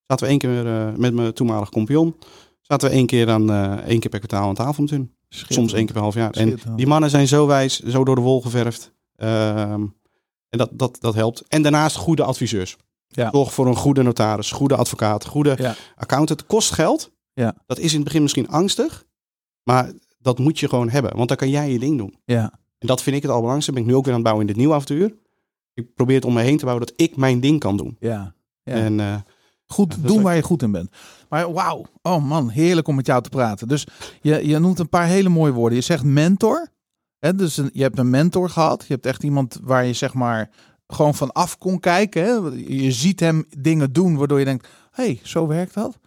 zaten 0.08 0.26
we 0.26 0.32
één 0.32 0.40
keer 0.40 0.64
met 1.00 1.14
mijn 1.14 1.34
toenmalig 1.34 1.70
kompion. 1.70 2.16
Zaten 2.62 2.90
we 2.90 2.96
één 2.96 3.06
keer, 3.06 3.30
aan, 3.30 3.52
één 3.84 4.00
keer 4.00 4.10
per 4.10 4.20
kwartaal 4.20 4.48
aan 4.48 4.56
tafel 4.56 4.82
met 4.82 4.92
hun. 4.92 5.12
Soms 5.30 5.74
één 5.74 5.86
keer 5.86 5.94
per 5.94 6.02
half 6.02 6.14
jaar. 6.14 6.32
En 6.32 6.60
die 6.76 6.88
mannen 6.88 7.10
zijn 7.10 7.28
zo 7.28 7.48
wijs, 7.48 7.80
zo 7.80 8.04
door 8.04 8.16
de 8.16 8.22
wol 8.22 8.42
geverfd. 8.42 8.92
Ehm, 9.16 9.86
en 10.50 10.58
dat, 10.58 10.70
dat, 10.74 10.98
dat 11.00 11.16
helpt. 11.16 11.44
En 11.48 11.62
daarnaast 11.62 11.96
goede 11.96 12.24
adviseurs. 12.24 12.78
Ja. 13.08 13.30
Zorg 13.32 13.54
voor 13.54 13.68
een 13.68 13.76
goede 13.76 14.04
notaris, 14.04 14.52
goede 14.52 14.76
advocaat, 14.76 15.26
goede 15.26 15.56
ja. 15.58 15.76
accountant. 15.96 16.40
Het 16.40 16.50
kost 16.50 16.72
geld. 16.72 17.12
Ja. 17.34 17.56
Dat 17.66 17.80
is 17.80 17.90
in 17.90 17.96
het 17.96 18.04
begin 18.04 18.22
misschien 18.22 18.48
angstig. 18.48 19.06
Maar 19.64 19.92
dat 20.20 20.40
moet 20.40 20.60
je 20.60 20.70
gewoon 20.70 20.90
hebben. 20.90 21.16
Want 21.16 21.28
dan 21.28 21.38
kan 21.38 21.50
jij 21.50 21.72
je 21.72 21.80
ding 21.80 21.98
doen. 21.98 22.18
Ja. 22.26 22.60
En 22.78 22.88
dat 22.88 23.02
vind 23.02 23.16
ik 23.16 23.22
het 23.22 23.32
allerbelangrijkste. 23.32 23.72
Ben 23.72 23.82
ik 23.82 23.88
nu 23.88 23.96
ook 23.96 24.06
weer 24.06 24.14
aan 24.14 24.20
het 24.20 24.30
bouwen 24.30 24.48
in 24.48 24.54
dit 24.54 24.62
nieuwe 24.62 24.76
avontuur. 24.76 25.14
Ik 25.78 25.94
probeer 25.94 26.16
het 26.16 26.26
om 26.26 26.34
me 26.34 26.42
heen 26.42 26.58
te 26.58 26.66
bouwen 26.66 26.86
dat 26.88 27.00
ik 27.00 27.16
mijn 27.16 27.40
ding 27.40 27.60
kan 27.60 27.78
doen. 27.78 27.98
Ja. 28.00 28.34
ja. 28.64 28.74
En, 28.74 29.00
uh, 29.00 29.16
goed 29.66 29.96
ja, 30.02 30.08
doen 30.08 30.22
waar 30.22 30.36
je 30.36 30.42
goed 30.42 30.62
in 30.62 30.72
bent. 30.72 30.92
Maar 31.30 31.54
wauw. 31.54 31.86
Oh 32.02 32.24
man, 32.26 32.50
heerlijk 32.50 32.88
om 32.88 32.96
met 32.96 33.06
jou 33.06 33.22
te 33.22 33.30
praten. 33.30 33.68
Dus 33.68 33.88
je, 34.22 34.48
je 34.48 34.60
noemt 34.60 34.80
een 34.80 34.90
paar 34.90 35.06
hele 35.06 35.30
mooie 35.30 35.52
woorden. 35.52 35.78
Je 35.78 35.84
zegt 35.84 36.04
mentor. 36.04 36.68
Hè, 37.20 37.36
dus 37.36 37.58
een, 37.58 37.70
je 37.74 37.82
hebt 37.82 37.98
een 37.98 38.10
mentor 38.10 38.50
gehad. 38.50 38.86
Je 38.88 38.94
hebt 38.94 39.06
echt 39.06 39.24
iemand 39.24 39.60
waar 39.64 39.86
je 39.86 39.94
zeg 39.94 40.14
maar 40.14 40.50
gewoon 40.88 41.16
van 41.16 41.32
af 41.32 41.58
kon 41.58 41.80
kijken. 41.80 42.24
Hè? 42.24 42.32
Je 42.84 42.92
ziet 42.92 43.20
hem 43.20 43.46
dingen 43.58 43.94
doen 43.94 44.18
waardoor 44.18 44.40
je 44.40 44.46
denkt, 44.46 44.68
hé, 44.92 45.04
hey, 45.04 45.20
zo 45.24 45.48
werkt 45.48 45.74
dat. 45.74 46.00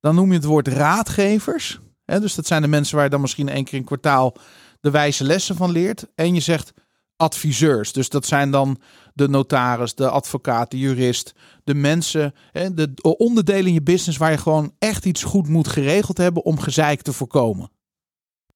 Dan 0.00 0.14
noem 0.14 0.28
je 0.28 0.34
het 0.34 0.44
woord 0.44 0.68
raadgevers. 0.68 1.80
Hè? 2.04 2.20
Dus 2.20 2.34
dat 2.34 2.46
zijn 2.46 2.62
de 2.62 2.68
mensen 2.68 2.94
waar 2.94 3.04
je 3.04 3.10
dan 3.10 3.20
misschien 3.20 3.48
één 3.48 3.64
keer 3.64 3.78
in 3.78 3.84
kwartaal 3.84 4.36
de 4.80 4.90
wijze 4.90 5.24
lessen 5.24 5.56
van 5.56 5.70
leert. 5.70 6.06
En 6.14 6.34
je 6.34 6.40
zegt 6.40 6.72
adviseurs. 7.16 7.92
Dus 7.92 8.08
dat 8.08 8.26
zijn 8.26 8.50
dan 8.50 8.78
de 9.14 9.28
notaris, 9.28 9.94
de 9.94 10.10
advocaat, 10.10 10.70
de 10.70 10.78
jurist, 10.78 11.34
de 11.64 11.74
mensen, 11.74 12.34
hè, 12.50 12.74
de 12.74 12.94
onderdelen 13.02 13.66
in 13.66 13.72
je 13.72 13.82
business 13.82 14.18
waar 14.18 14.30
je 14.30 14.38
gewoon 14.38 14.72
echt 14.78 15.04
iets 15.04 15.22
goed 15.22 15.48
moet 15.48 15.68
geregeld 15.68 16.18
hebben 16.18 16.44
om 16.44 16.58
gezeik 16.58 17.02
te 17.02 17.12
voorkomen. 17.12 17.70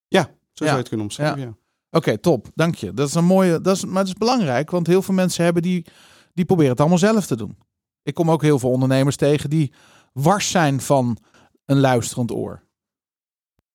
Ja, 0.08 0.22
zo 0.22 0.30
zou 0.52 0.70
je 0.70 0.76
het 0.76 0.88
kunnen 0.88 1.06
omschrijven. 1.06 1.40
Ja. 1.40 1.56
Oké, 1.90 2.18
top. 2.18 2.50
Dank 2.54 2.74
je. 2.74 2.92
Dat 2.92 3.08
is 3.08 3.14
een 3.14 3.24
mooie. 3.24 3.60
Dat 3.60 3.76
is, 3.76 3.84
maar 3.84 4.04
dat 4.04 4.12
is 4.12 4.18
belangrijk, 4.18 4.70
want 4.70 4.86
heel 4.86 5.02
veel 5.02 5.14
mensen 5.14 5.44
hebben 5.44 5.62
die, 5.62 5.86
die 6.34 6.44
proberen 6.44 6.70
het 6.70 6.80
allemaal 6.80 6.98
zelf 6.98 7.26
te 7.26 7.36
doen. 7.36 7.58
Ik 8.02 8.14
kom 8.14 8.30
ook 8.30 8.42
heel 8.42 8.58
veel 8.58 8.70
ondernemers 8.70 9.16
tegen 9.16 9.50
die 9.50 9.72
wars 10.12 10.50
zijn 10.50 10.80
van 10.80 11.18
een 11.64 11.80
luisterend 11.80 12.32
oor. 12.32 12.62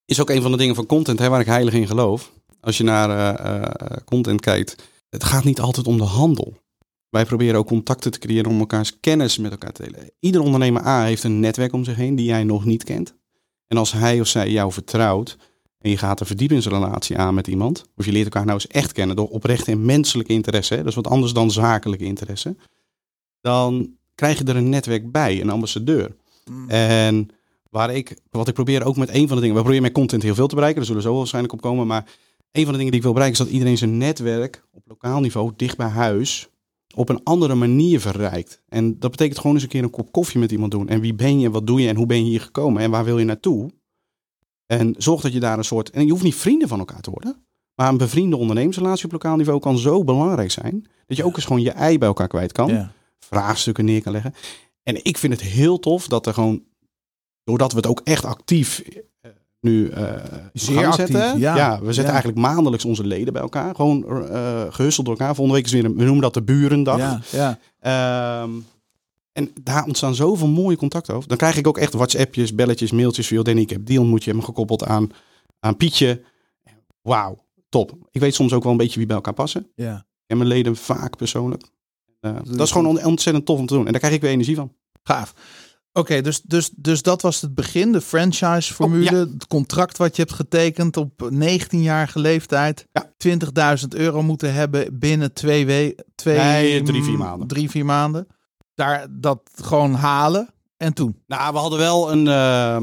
Is 0.06 0.22
ook 0.22 0.30
een 0.30 0.42
van 0.42 0.52
de 0.52 0.58
dingen 0.58 0.76
van 0.76 0.86
content 0.86 1.20
hè, 1.20 1.30
waar 1.30 1.40
ik 1.40 1.46
heilig 1.46 1.74
in 1.74 1.88
geloof. 1.88 2.34
Als 2.60 2.78
je 2.78 2.84
naar 2.84 3.10
uh, 3.10 3.62
uh, 3.62 3.98
content 4.06 4.42
kijkt, 4.42 4.76
het 5.10 5.24
gaat 5.24 5.44
niet 5.44 5.60
altijd 5.60 5.88
om 5.88 5.98
de 5.98 6.04
handel. 6.04 6.58
Wij 7.14 7.26
proberen 7.26 7.60
ook 7.60 7.68
contacten 7.68 8.12
te 8.12 8.20
creëren 8.20 8.52
om 8.52 8.60
elkaars 8.60 9.00
kennis 9.00 9.38
met 9.38 9.52
elkaar 9.52 9.72
te 9.72 9.84
delen. 9.84 10.12
Ieder 10.20 10.42
ondernemer 10.42 10.86
A 10.86 11.04
heeft 11.04 11.24
een 11.24 11.40
netwerk 11.40 11.74
om 11.74 11.84
zich 11.84 11.96
heen 11.96 12.16
die 12.16 12.26
jij 12.26 12.44
nog 12.44 12.66
niet 12.66 12.84
kent. 12.84 13.16
En 13.68 13.78
als 13.78 13.92
hij 13.92 14.20
of 14.20 14.28
zij 14.28 14.52
jou 14.52 14.72
vertrouwt 14.72 15.38
en 15.78 15.90
je 15.90 15.98
gaat 15.98 16.20
een 16.20 16.26
verdiepingsrelatie 16.26 17.18
aan 17.18 17.34
met 17.34 17.48
iemand, 17.48 17.86
of 17.96 18.06
je 18.06 18.12
leert 18.12 18.26
elkaar 18.26 18.46
nou 18.46 18.54
eens 18.54 18.68
echt 18.68 18.92
kennen 18.92 19.16
door 19.16 19.30
oprechte 19.30 19.72
en 19.72 19.86
menselijke 19.86 20.34
interesse, 20.34 20.74
hè, 20.74 20.80
dat 20.80 20.90
is 20.90 20.96
wat 20.96 21.08
anders 21.08 21.34
dan 21.34 21.52
zakelijke 21.52 22.06
interesse, 22.06 22.56
dan 23.42 23.96
krijg 24.16 24.38
je 24.38 24.44
er 24.44 24.56
een 24.56 24.70
netwerk 24.70 25.12
bij, 25.12 25.42
een 25.42 25.50
ambassadeur. 25.50 26.16
Mm. 26.52 26.70
En 26.70 27.30
waar 27.70 27.96
ik, 27.96 28.18
wat 28.30 28.48
ik 28.48 28.54
probeer 28.54 28.86
ook 28.86 28.98
met 28.98 29.10
een 29.10 29.28
van 29.28 29.36
de 29.36 29.42
dingen, 29.42 29.56
we 29.56 29.62
proberen 29.62 29.84
met 29.84 29.94
content 29.94 30.24
heel 30.24 30.36
veel 30.36 30.48
te 30.48 30.56
bereiken, 30.56 30.80
daar 30.80 30.90
zullen 30.90 31.04
we 31.04 31.10
zo 31.10 31.18
waarschijnlijk 31.18 31.54
op 31.54 31.62
komen, 31.62 31.88
maar 31.88 32.06
een 32.52 32.64
van 32.64 32.72
de 32.72 32.78
dingen 32.78 32.92
die 32.92 33.00
ik 33.00 33.06
wil 33.06 33.14
bereiken 33.14 33.40
is 33.40 33.46
dat 33.46 33.54
iedereen 33.54 33.78
zijn 33.78 33.98
netwerk 33.98 34.64
op 34.72 34.84
lokaal 34.88 35.20
niveau, 35.20 35.52
dicht 35.56 35.78
bij 35.78 35.88
huis, 35.88 36.48
op 36.94 37.10
een 37.10 37.24
andere 37.24 37.56
manier 37.56 38.00
verrijkt. 38.00 38.62
En 38.68 39.00
dat 39.00 39.12
betekent 39.12 39.40
gewoon 39.40 39.54
eens 39.54 39.64
een 39.64 39.70
keer 39.70 39.84
een 39.84 39.90
kop 39.90 40.12
koffie 40.12 40.40
met 40.40 40.52
iemand 40.52 40.72
doen. 40.72 40.90
En 40.90 41.00
wie 41.00 41.14
ben 41.14 41.40
je, 41.40 41.52
wat 41.52 41.68
doe 41.68 41.82
je 41.82 41.88
en 41.88 41.96
hoe 41.96 42.06
ben 42.06 42.18
je 42.18 42.30
hier 42.30 42.42
gekomen 42.42 42.82
en 42.82 42.92
waar 42.92 43.04
wil 43.04 43.20
je 43.20 43.26
naartoe? 43.26 43.72
En 44.66 44.96
zorg 44.98 45.22
dat 45.22 45.34
je 45.34 45.40
daar 45.40 45.58
een 45.58 45.64
soort, 45.64 45.90
en 45.90 46.06
je 46.06 46.12
hoeft 46.12 46.24
niet 46.24 46.36
vrienden 46.36 46.68
van 46.68 46.80
elkaar 46.80 47.02
te 47.02 47.12
worden, 47.12 47.46
maar 47.76 47.90
een 47.90 47.98
bevriende 47.98 48.38
ondernemersrelatie 48.38 49.06
op 49.06 49.12
lokaal 49.12 49.36
niveau 49.36 49.60
kan 49.60 49.78
zo 49.78 50.04
belangrijk 50.04 50.52
zijn, 50.52 50.86
dat 51.08 51.18
je 51.18 51.24
ook 51.24 51.36
eens 51.36 51.46
gewoon 51.46 51.62
je 51.62 51.72
ei 51.72 51.98
bij 51.98 52.08
elkaar 52.08 52.28
kwijt 52.28 52.52
kan, 52.52 52.90
vraagstukken 53.20 53.86
neer 53.86 54.02
kan 54.02 54.12
leggen. 54.12 54.34
En 54.84 55.06
ik 55.06 55.18
vind 55.18 55.34
het 55.34 55.42
heel 55.42 55.80
tof 55.80 56.08
dat 56.08 56.26
er 56.28 56.34
gewoon, 56.34 56.64
doordat 57.44 57.72
we 57.72 57.78
het 57.78 57.88
ook 57.88 58.02
echt 58.04 58.26
actief 58.26 58.84
nu 59.64 59.90
uh, 59.90 60.14
Zeer 60.54 60.88
actief, 60.88 60.96
zetten. 60.96 61.40
Ja, 61.40 61.80
we 61.82 61.94
zetten 61.94 62.14
eigenlijk 62.14 62.42
maandelijks 62.42 62.86
onze 62.86 63.08
leden 63.08 63.34
bij 63.34 63.42
elkaar. 63.42 63.76
Gewoon 63.76 64.06
uh, 64.08 64.62
gehusteld 64.70 65.06
door 65.06 65.18
elkaar. 65.18 65.36
Volgende 65.36 65.60
week 65.60 65.66
is 65.66 65.74
weer 65.74 65.86
een, 65.86 65.96
we 65.96 66.04
noemen 66.04 66.22
dat 66.22 66.34
de 66.34 66.44
burendag. 66.44 66.98
Ja, 66.98 67.20
ja. 67.32 67.60
Ehm, 67.80 68.52
en 69.32 69.52
daar 69.62 69.86
ontstaan 69.86 70.16
zoveel 70.16 70.48
mooie 70.48 70.78
contacten 70.78 71.16
over. 71.16 71.28
Dan 71.28 71.38
krijg 71.38 71.58
ik 71.58 71.68
ook 71.68 71.78
echt 71.78 71.94
WhatsAppjes, 71.94 72.56
belletjes, 72.56 72.92
mailtjes. 72.92 73.28
Van, 73.28 73.44
Danny, 73.44 73.62
ik 73.62 73.70
heb 73.70 73.86
die 73.86 74.00
ontmoet 74.00 74.24
je, 74.24 74.34
me 74.34 74.42
gekoppeld 74.42 74.84
aan, 74.84 75.10
aan 75.60 75.78
Pietje. 75.78 76.22
Wauw, 77.02 77.38
top. 77.70 77.92
Ik 78.12 78.22
weet 78.22 78.36
soms 78.36 78.54
ook 78.54 78.64
wel 78.64 78.72
een 78.72 78.78
beetje 78.78 78.98
wie 78.98 79.08
bij 79.08 79.16
elkaar 79.16 79.34
passen. 79.34 79.68
Ja. 79.76 80.06
En 80.28 80.38
mijn 80.38 80.50
leden 80.50 80.76
vaak 80.76 81.18
persoonlijk. 81.18 81.64
Uh, 82.22 82.36
dat 82.44 82.66
is 82.66 82.72
gewoon 82.72 83.06
ontzettend 83.06 83.46
tof 83.46 83.60
om 83.60 83.66
te 83.66 83.74
doen. 83.74 83.86
En 83.86 83.92
daar 83.92 84.02
krijg 84.02 84.16
ik 84.16 84.22
weer 84.22 84.32
energie 84.32 84.56
van. 84.56 84.74
Gaaf. 85.04 85.34
Oké, 85.94 86.22
dus, 86.22 86.42
dus, 86.42 86.70
dus 86.76 87.02
dat 87.02 87.22
was 87.22 87.42
het 87.42 87.56
begin, 87.56 87.92
de 87.92 88.02
franchise-formule. 88.02 89.12
Oh, 89.12 89.32
het 89.34 89.48
contract 89.48 89.98
wat 89.98 90.16
je 90.16 90.22
hebt 90.22 90.34
getekend 90.34 90.98
op 90.98 91.30
19-jarige 91.34 92.20
leeftijd. 92.20 92.88
Ja. 92.92 93.12
20.000 93.80 93.88
euro 93.90 94.22
moeten 94.22 94.54
hebben 94.54 95.00
binnen 95.00 95.34
twee 95.34 95.66
weken. 95.66 96.06
Twee, 96.16 96.38
nee, 96.38 96.82
drie, 96.82 97.04
vier 97.04 97.18
maanden. 97.18 97.48
Drie, 97.48 97.70
vier 97.70 97.86
maanden. 97.86 98.28
Daar 98.76 99.08
dat 99.10 99.40
gewoon 99.56 99.94
halen. 99.94 100.50
En 100.78 100.94
toen? 100.94 101.22
Nou, 101.28 101.54
we 101.54 101.60
hadden 101.60 101.80
wel 101.80 102.12
een, 102.12 102.26
uh, 102.26 102.76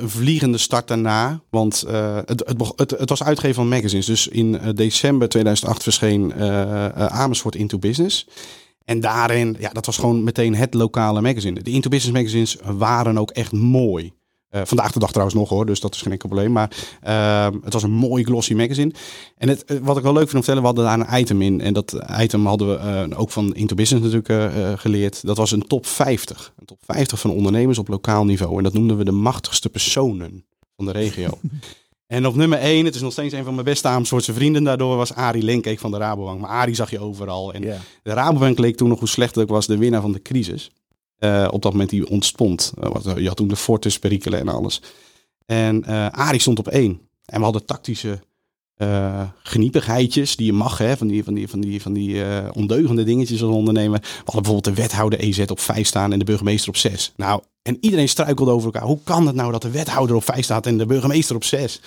een 0.00 0.10
vliegende 0.10 0.58
start 0.58 0.88
daarna. 0.88 1.40
Want 1.50 1.84
uh, 1.88 2.16
het, 2.24 2.42
het, 2.46 2.72
het, 2.76 2.90
het, 2.90 3.08
was 3.08 3.22
uitgeven 3.22 3.54
van 3.54 3.68
magazines. 3.68 4.06
Dus 4.06 4.28
in 4.28 4.60
december 4.74 5.28
2008 5.28 5.82
verscheen 5.82 6.34
Amersfoort 6.94 7.54
Into 7.54 7.78
Business. 7.78 8.26
En 8.84 9.00
daarin, 9.00 9.56
ja, 9.58 9.70
dat 9.70 9.86
was 9.86 9.96
gewoon 9.96 10.24
meteen 10.24 10.54
het 10.54 10.74
lokale 10.74 11.20
magazine. 11.20 11.62
De 11.62 11.70
Into 11.70 11.88
Business 11.88 12.18
magazines 12.18 12.56
waren 12.78 13.18
ook 13.18 13.30
echt 13.30 13.52
mooi. 13.52 14.12
Uh, 14.54 14.60
vandaag 14.64 14.92
de 14.92 14.98
dag 14.98 15.10
trouwens 15.10 15.36
nog 15.38 15.48
hoor, 15.48 15.66
dus 15.66 15.80
dat 15.80 15.94
is 15.94 16.02
geen 16.02 16.12
enkel 16.12 16.28
probleem. 16.28 16.52
Maar 16.52 16.70
uh, 17.06 17.62
het 17.64 17.72
was 17.72 17.82
een 17.82 17.90
mooi 17.90 18.24
glossy 18.24 18.54
magazine. 18.54 18.92
En 19.36 19.48
het, 19.48 19.64
eh, 19.64 19.76
wat 19.82 19.96
ik 19.96 20.02
wel 20.02 20.12
leuk 20.12 20.28
vind 20.28 20.34
om 20.34 20.40
te 20.40 20.44
vertellen, 20.44 20.60
we 20.60 20.66
hadden 20.66 20.84
daar 20.84 21.14
een 21.14 21.20
item 21.20 21.42
in. 21.42 21.60
En 21.60 21.72
dat 21.72 21.98
item 22.20 22.46
hadden 22.46 22.68
we 22.68 23.06
uh, 23.10 23.20
ook 23.20 23.30
van 23.30 23.54
Into 23.54 23.74
Business 23.74 24.12
natuurlijk 24.12 24.80
geleerd. 24.80 25.26
Dat 25.26 25.36
was 25.36 25.50
een 25.50 25.66
top 25.66 25.86
50. 25.86 26.52
Een 26.58 26.66
top 26.66 26.78
50 26.84 27.20
van 27.20 27.30
ondernemers 27.30 27.78
op 27.78 27.88
lokaal 27.88 28.24
niveau. 28.24 28.56
En 28.56 28.62
dat 28.62 28.72
noemden 28.72 28.96
we 28.96 29.04
de 29.04 29.12
machtigste 29.12 29.68
personen 29.68 30.44
van 30.76 30.84
de 30.84 30.92
regio. 30.92 31.38
En 32.06 32.26
op 32.26 32.34
nummer 32.34 32.58
1, 32.58 32.84
het 32.84 32.94
is 32.94 33.00
nog 33.00 33.12
steeds 33.12 33.34
een 33.34 33.44
van 33.44 33.54
mijn 33.54 33.66
beste 33.66 33.88
Amersfoortse 33.88 34.32
vrienden 34.32 34.64
daardoor, 34.64 34.96
was 34.96 35.14
Arie 35.14 35.42
Lenkeek 35.42 35.78
van 35.78 35.90
de 35.90 35.98
Rabobank. 35.98 36.40
Maar 36.40 36.50
Arie 36.50 36.74
zag 36.74 36.90
je 36.90 36.98
overal. 36.98 37.52
En 37.52 37.62
de 38.02 38.12
Rabobank 38.12 38.58
leek 38.58 38.76
toen 38.76 38.88
nog 38.88 38.98
hoe 38.98 39.08
slecht 39.08 39.36
ik 39.36 39.48
was 39.48 39.66
de 39.66 39.78
winnaar 39.78 40.00
van 40.00 40.12
de 40.12 40.22
crisis. 40.22 40.70
Uh, 41.18 41.48
op 41.50 41.62
dat 41.62 41.72
moment 41.72 41.90
die 41.90 42.08
ontstond. 42.08 42.72
Uh, 42.82 43.16
je 43.16 43.26
had 43.26 43.36
toen 43.36 43.48
de 43.48 43.56
Fortis 43.56 43.98
perikelen 43.98 44.40
en 44.40 44.48
alles. 44.48 44.82
En 45.46 45.84
uh, 45.88 46.08
Arie 46.08 46.40
stond 46.40 46.58
op 46.58 46.68
1. 46.68 47.00
En 47.24 47.38
we 47.38 47.44
hadden 47.44 47.64
tactische 47.64 48.20
geniepigheidjes 49.42 50.36
die 50.36 50.46
je 50.46 50.52
mag, 50.52 50.78
hè, 50.78 50.96
van 50.96 51.06
die, 51.06 51.24
van 51.24 51.34
die, 51.34 51.48
van 51.48 51.60
die, 51.60 51.82
van 51.82 51.92
die 51.92 52.22
ondeugende 52.52 53.04
dingetjes 53.04 53.42
als 53.42 53.54
ondernemer. 53.54 54.00
We 54.00 54.06
hadden 54.16 54.42
bijvoorbeeld 54.42 54.76
de 54.76 54.82
wethouder 54.82 55.18
EZ 55.18 55.38
op 55.38 55.60
5 55.60 55.86
staan 55.86 56.12
en 56.12 56.18
de 56.18 56.24
burgemeester 56.24 56.68
op 56.68 56.76
6. 56.76 57.12
Nou, 57.16 57.42
en 57.62 57.76
iedereen 57.80 58.08
struikelde 58.08 58.50
over 58.50 58.64
elkaar. 58.64 58.88
Hoe 58.88 58.98
kan 59.04 59.26
het 59.26 59.36
nou 59.36 59.52
dat 59.52 59.62
de 59.62 59.70
wethouder 59.70 60.16
op 60.16 60.24
5 60.24 60.44
staat 60.44 60.66
en 60.66 60.78
de 60.78 60.86
burgemeester 60.86 61.36
op 61.36 61.44
6? 61.44 61.80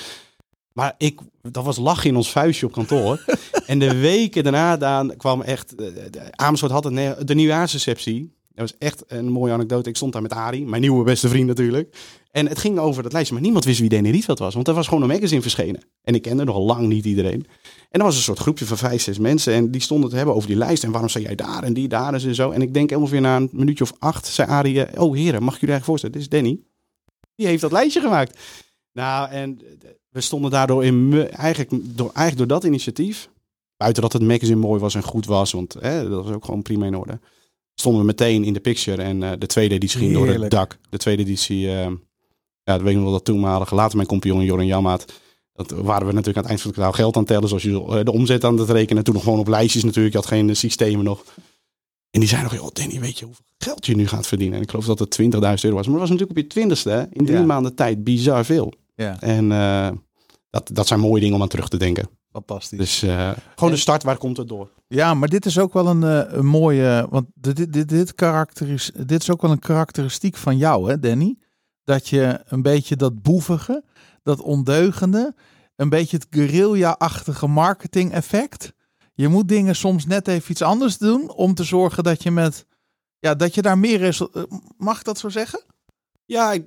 Maar 0.74 0.96
ik, 0.98 1.20
dat 1.42 1.64
was 1.64 1.78
lachen 1.78 2.10
in 2.10 2.16
ons 2.16 2.32
vuistje 2.32 2.66
op 2.66 2.72
kantoor. 2.72 3.26
en 3.66 3.80
de 3.80 3.96
weken 3.96 4.44
daarna 4.44 4.78
dan 4.78 5.14
kwam 5.18 5.42
echt... 5.42 5.76
Amersfoort 6.36 6.72
had 6.72 6.86
een, 6.86 7.16
de 7.26 7.36
nieuwjaarsreceptie. 7.36 8.37
Dat 8.58 8.70
was 8.70 8.80
echt 8.90 9.04
een 9.08 9.30
mooie 9.30 9.54
anekdote. 9.54 9.90
Ik 9.90 9.96
stond 9.96 10.14
daar 10.14 10.22
met 10.22 10.34
Ari, 10.34 10.66
mijn 10.66 10.82
nieuwe 10.82 11.04
beste 11.04 11.30
vriend 11.30 11.48
natuurlijk. 11.48 11.96
En 12.32 12.48
het 12.48 12.60
ging 12.60 12.80
over 12.80 13.04
dat 13.04 13.12
lijstje, 13.12 13.34
maar 13.34 13.44
niemand 13.44 13.66
wist 13.66 13.80
wie 13.80 13.90
Danny 13.90 14.10
Rietveld 14.10 14.40
was. 14.40 14.54
Want 14.54 14.68
er 14.68 14.74
was 14.74 14.88
gewoon 14.88 15.04
een 15.04 15.10
magazine 15.10 15.42
verschenen. 15.42 15.82
En 16.02 16.16
ik 16.16 16.22
kende 16.22 16.44
nog 16.44 16.58
lang 16.58 16.88
niet 16.88 17.06
iedereen. 17.06 17.46
En 17.90 18.00
er 18.00 18.04
was 18.04 18.16
een 18.16 18.22
soort 18.22 18.40
groepje 18.40 18.66
van 18.66 18.78
vijf, 18.78 19.02
zes 19.02 19.18
mensen. 19.18 19.54
En 19.54 19.72
die 19.72 19.82
stonden 19.82 20.10
te 20.10 20.16
hebben 20.16 20.36
over 20.36 20.48
die 20.48 20.58
lijst. 20.58 20.84
En 20.84 20.92
waarom 20.92 21.10
zei 21.10 21.24
jij 21.24 21.36
daar 21.36 21.64
en 21.64 21.74
die 21.74 21.88
daar 21.88 22.14
en 22.14 22.36
zo. 22.36 22.52
En 22.52 22.62
ik 22.62 22.74
denk 22.74 22.92
ongeveer 22.92 23.22
na 23.22 23.36
een 23.36 23.50
minuutje 23.52 23.84
of 23.84 23.94
acht 24.00 24.26
zei 24.26 24.50
Arie... 24.50 24.84
Eh, 24.84 25.04
oh 25.04 25.16
heren, 25.16 25.44
mag 25.44 25.54
ik 25.54 25.60
jullie 25.60 25.76
eigenlijk 25.76 25.84
voorstellen? 25.84 26.16
Dit 26.16 26.24
is 26.24 26.30
Danny. 26.30 26.60
Die 27.36 27.48
heeft 27.48 27.62
dat 27.62 27.72
lijstje 27.72 28.02
gemaakt. 28.02 28.40
Nou, 28.94 29.30
en 29.30 29.60
we 30.10 30.22
stonden 30.22 30.52
daardoor 30.52 30.86
in... 30.86 31.28
Eigenlijk 31.30 31.98
door, 31.98 32.12
eigenlijk 32.14 32.38
door 32.38 32.60
dat 32.60 32.70
initiatief... 32.70 33.30
Buiten 33.78 34.02
dat 34.02 34.14
het 34.14 34.22
magazine 34.22 34.60
mooi 34.60 34.80
was 34.80 34.96
en 34.96 35.04
goed 35.04 35.26
was. 35.26 35.52
Want 35.52 35.74
hè, 35.80 36.10
dat 36.10 36.24
was 36.24 36.34
ook 36.34 36.46
gewoon 36.46 36.62
prima 36.62 36.86
in 36.86 36.96
orde 36.96 37.20
stonden 37.80 38.02
we 38.02 38.08
meteen 38.08 38.44
in 38.44 38.54
de 38.54 38.60
picture. 38.60 39.02
En 39.02 39.22
uh, 39.22 39.32
de 39.38 39.46
tweede 39.46 39.76
editie 39.76 40.00
ging 40.00 40.14
door 40.14 40.28
het 40.28 40.52
dak. 40.52 40.78
De 40.90 40.98
tweede 40.98 41.22
editie, 41.22 41.66
uh, 41.66 41.72
ja, 42.64 42.74
dat 42.74 42.82
weet 42.82 42.90
ik 42.90 42.96
nog 42.96 43.04
wel 43.04 43.12
dat 43.12 43.26
toenmalige. 43.26 43.76
Later 43.76 43.96
mijn 43.96 44.08
compagnon 44.08 44.44
Joran 44.44 44.66
Jammaat. 44.66 45.06
Dat 45.54 45.72
waren 45.72 46.08
we 46.08 46.14
natuurlijk 46.14 46.38
aan 46.38 46.44
het 46.44 46.52
eind 46.52 46.62
van 46.62 46.70
het 46.70 46.80
kwartaal 46.80 47.00
geld 47.00 47.16
aan 47.16 47.22
het 47.22 47.32
tellen. 47.32 47.48
Zoals 47.48 47.64
je 47.64 47.98
uh, 47.98 48.04
de 48.04 48.12
omzet 48.12 48.44
aan 48.44 48.58
het 48.58 48.70
rekenen. 48.70 49.04
Toen 49.04 49.14
nog 49.14 49.24
gewoon 49.24 49.40
op 49.40 49.48
lijstjes 49.48 49.84
natuurlijk. 49.84 50.14
Je 50.14 50.20
had 50.20 50.30
geen 50.30 50.56
systemen 50.56 51.06
nog. 51.06 51.24
En 52.10 52.20
die 52.20 52.30
zei 52.30 52.44
nog, 52.44 52.54
joh 52.54 52.68
Danny, 52.74 53.00
weet 53.00 53.20
je 53.20 53.26
hoeveel 53.26 53.46
geld 53.58 53.86
je 53.86 53.96
nu 53.96 54.08
gaat 54.08 54.28
verdienen? 54.28 54.58
En 54.58 54.64
ik 54.64 54.70
geloof 54.70 54.86
dat 54.86 55.00
het 55.00 55.22
20.000 55.22 55.28
euro 55.28 55.42
was. 55.42 55.62
Maar 55.62 55.82
dat 55.82 55.84
was 55.84 56.10
natuurlijk 56.10 56.30
op 56.30 56.38
je 56.38 56.48
twintigste, 56.48 57.08
in 57.12 57.26
drie 57.26 57.44
maanden 57.44 57.76
tijd, 57.76 58.04
bizar 58.04 58.46
veel. 58.46 58.74
Ja. 58.96 59.22
En 59.22 59.50
dat, 60.50 60.70
dat 60.74 60.88
zijn 60.88 61.00
mooie 61.00 61.20
dingen 61.22 61.36
om 61.36 61.42
aan 61.42 61.48
terug 61.48 61.68
te 61.68 61.78
denken. 61.78 62.10
Fantastisch. 62.38 62.80
Dus 62.80 63.04
uh, 63.04 63.32
gewoon 63.56 63.74
de 63.74 63.80
start, 63.80 64.04
waar 64.04 64.18
komt 64.18 64.38
het 64.38 64.48
door? 64.48 64.70
Ja, 64.88 65.14
maar 65.14 65.28
dit 65.30 65.46
is 65.46 65.60
ook 65.60 65.74
wel 65.74 65.88
een, 65.88 66.02
een 66.38 66.46
mooie, 66.46 67.08
want 67.10 67.26
dit, 67.34 67.74
dit, 67.74 67.90
dit, 67.90 68.16
karakter 68.16 68.70
is, 68.70 68.92
dit 69.06 69.22
is 69.22 69.32
ook 69.32 69.42
wel 69.42 69.52
een 69.52 69.60
karakteristiek 69.60 70.38
van 70.38 70.58
jou, 70.58 70.90
hè, 70.90 71.00
Danny? 71.00 71.38
Dat 71.84 72.08
je 72.08 72.42
een 72.46 72.62
beetje 72.62 72.96
dat 72.96 73.22
boevige, 73.22 73.84
dat 74.24 74.42
ondeugende, 74.42 75.36
een 75.76 75.90
beetje 75.90 76.18
het 76.18 76.28
guerrilla-achtige 76.30 77.48
marketing 77.48 78.12
effect. 78.12 78.74
Je 79.14 79.28
moet 79.28 79.48
dingen 79.48 79.76
soms 79.76 80.06
net 80.06 80.28
even 80.28 80.52
iets 80.52 80.62
anders 80.62 80.98
doen 80.98 81.32
om 81.32 81.54
te 81.54 81.64
zorgen 81.64 82.04
dat 82.04 82.24
je 82.24 82.32
met, 82.32 82.66
ja, 83.20 83.36
dat 83.36 83.56
je 83.56 83.62
daar 83.62 83.78
meer 83.78 84.02
is. 84.02 84.22
Eh, 84.22 84.44
mag 84.78 85.00
ik 85.00 85.06
dat 85.06 85.18
zo 85.20 85.30
zeggen? 85.30 85.64
Ja, 86.26 86.52
ik 86.52 86.66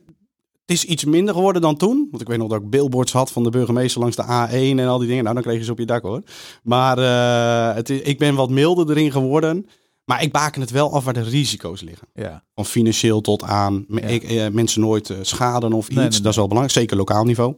is 0.71 0.85
iets 0.85 1.05
minder 1.05 1.35
geworden 1.35 1.63
dan 1.63 1.77
toen. 1.77 2.09
Want 2.11 2.23
ik 2.23 2.29
weet 2.29 2.39
nog 2.39 2.49
dat 2.49 2.61
ik 2.61 2.71
billboards 2.71 3.13
had 3.13 3.31
van 3.31 3.43
de 3.43 3.51
burgemeester 3.51 4.01
langs 4.01 4.17
de 4.17 4.23
A1 4.23 4.79
en 4.79 4.87
al 4.87 4.99
die 4.99 5.09
dingen. 5.09 5.23
Nou, 5.23 5.35
dan 5.35 5.45
kreeg 5.45 5.59
je 5.59 5.65
ze 5.65 5.73
op 5.73 5.79
je 5.79 5.87
dak 5.87 6.03
hoor. 6.03 6.23
Maar 6.63 6.99
uh, 6.99 7.75
het 7.77 7.91
is, 7.91 8.01
ik 8.01 8.19
ben 8.19 8.35
wat 8.35 8.51
milder 8.51 8.91
erin 8.91 9.13
geworden. 9.13 9.67
Maar 10.05 10.23
ik 10.23 10.33
baken 10.33 10.61
het 10.61 10.71
wel 10.71 10.93
af 10.93 11.05
waar 11.05 11.15
de 11.15 11.23
risico's 11.23 11.81
liggen. 11.81 12.09
Ja. 12.15 12.45
Van 12.55 12.65
financieel 12.65 13.21
tot 13.21 13.43
aan 13.43 13.85
ik, 13.89 14.23
eh, 14.23 14.49
mensen 14.49 14.81
nooit 14.81 15.09
uh, 15.09 15.17
schaden 15.21 15.73
of 15.73 15.89
iets. 15.89 16.23
dat 16.23 16.31
is 16.31 16.37
wel 16.37 16.47
belangrijk, 16.47 16.79
zeker 16.79 16.97
lokaal 16.97 17.25
niveau. 17.25 17.55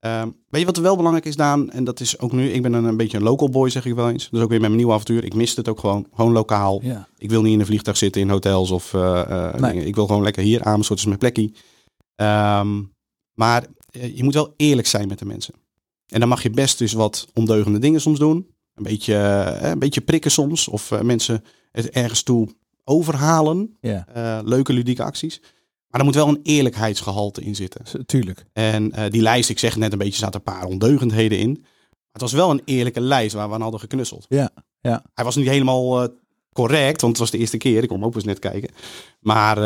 Ehm, 0.00 0.28
weet 0.48 0.60
je 0.60 0.66
wat 0.66 0.76
er 0.76 0.82
wel 0.82 0.96
belangrijk 0.96 1.26
is, 1.26 1.36
Daan? 1.36 1.70
En 1.70 1.84
dat 1.84 2.00
is 2.00 2.18
ook 2.18 2.32
nu, 2.32 2.50
ik 2.50 2.62
ben 2.62 2.72
een, 2.72 2.84
een 2.84 2.96
beetje 2.96 3.16
een 3.16 3.22
local 3.22 3.48
boy, 3.48 3.70
zeg 3.70 3.86
ik 3.86 3.94
wel 3.94 4.10
eens. 4.10 4.28
Dus 4.30 4.40
ook 4.40 4.48
weer 4.48 4.60
met 4.60 4.68
mijn 4.68 4.76
nieuwe 4.76 4.92
avontuur. 4.92 5.24
Ik 5.24 5.34
miste 5.34 5.60
het 5.60 5.68
ook 5.68 5.80
gewoon, 5.80 6.06
gewoon 6.14 6.32
lokaal. 6.32 6.80
Ja. 6.82 7.08
Ik 7.18 7.30
wil 7.30 7.42
niet 7.42 7.52
in 7.52 7.60
een 7.60 7.66
vliegtuig 7.66 7.96
zitten 7.96 8.20
in 8.20 8.30
hotels 8.30 8.70
of 8.70 8.92
uh. 8.92 9.54
Ik 9.72 9.94
wil 9.94 10.06
gewoon 10.06 10.22
lekker 10.22 10.42
hier 10.42 10.62
aan, 10.62 10.84
soort 10.84 10.98
is 10.98 11.04
mijn 11.04 11.18
plekje. 11.18 11.50
Ehm, 12.20 12.82
maar 13.34 13.66
je 13.90 14.24
moet 14.24 14.34
wel 14.34 14.54
eerlijk 14.56 14.86
zijn 14.86 15.08
met 15.08 15.18
de 15.18 15.24
mensen. 15.24 15.54
En 16.06 16.20
dan 16.20 16.28
mag 16.28 16.42
je 16.42 16.50
best 16.50 16.78
dus 16.78 16.92
wat 16.92 17.26
ondeugende 17.34 17.78
dingen 17.78 18.00
soms 18.00 18.18
doen. 18.18 18.46
Een 18.74 18.82
beetje, 18.82 19.14
een 19.60 19.78
beetje 19.78 20.00
prikken 20.00 20.30
soms. 20.30 20.68
Of 20.68 21.02
mensen 21.02 21.44
het 21.72 21.90
ergens 21.90 22.22
toe 22.22 22.48
overhalen. 22.84 23.76
Ja. 23.80 24.06
leuke 24.44 24.72
ludieke 24.72 25.02
acties. 25.02 25.40
Maar 25.88 26.00
er 26.00 26.06
moet 26.06 26.14
wel 26.14 26.28
een 26.28 26.40
eerlijkheidsgehalte 26.42 27.42
in 27.42 27.54
zitten. 27.54 28.06
Tuurlijk. 28.06 28.44
En 28.52 28.92
uh, 28.98 29.04
die 29.10 29.22
lijst, 29.22 29.50
ik 29.50 29.58
zeg 29.58 29.76
net 29.76 29.92
een 29.92 29.98
beetje, 29.98 30.18
zaten 30.18 30.40
een 30.44 30.52
paar 30.54 30.64
ondeugendheden 30.64 31.38
in. 31.38 31.50
Maar 31.90 32.12
het 32.12 32.20
was 32.20 32.32
wel 32.32 32.50
een 32.50 32.62
eerlijke 32.64 33.00
lijst 33.00 33.34
waar 33.34 33.48
we 33.48 33.54
aan 33.54 33.60
hadden 33.60 33.80
geknusseld. 33.80 34.26
Ja, 34.28 34.50
ja. 34.80 35.02
Hij 35.14 35.24
was 35.24 35.36
niet 35.36 35.48
helemaal 35.48 36.02
uh, 36.02 36.08
correct, 36.52 37.00
want 37.00 37.12
het 37.12 37.20
was 37.20 37.30
de 37.30 37.38
eerste 37.38 37.56
keer. 37.56 37.82
Ik 37.82 37.88
kom 37.88 38.04
ook 38.04 38.14
eens 38.14 38.24
net 38.24 38.38
kijken. 38.38 38.70
Maar 39.20 39.56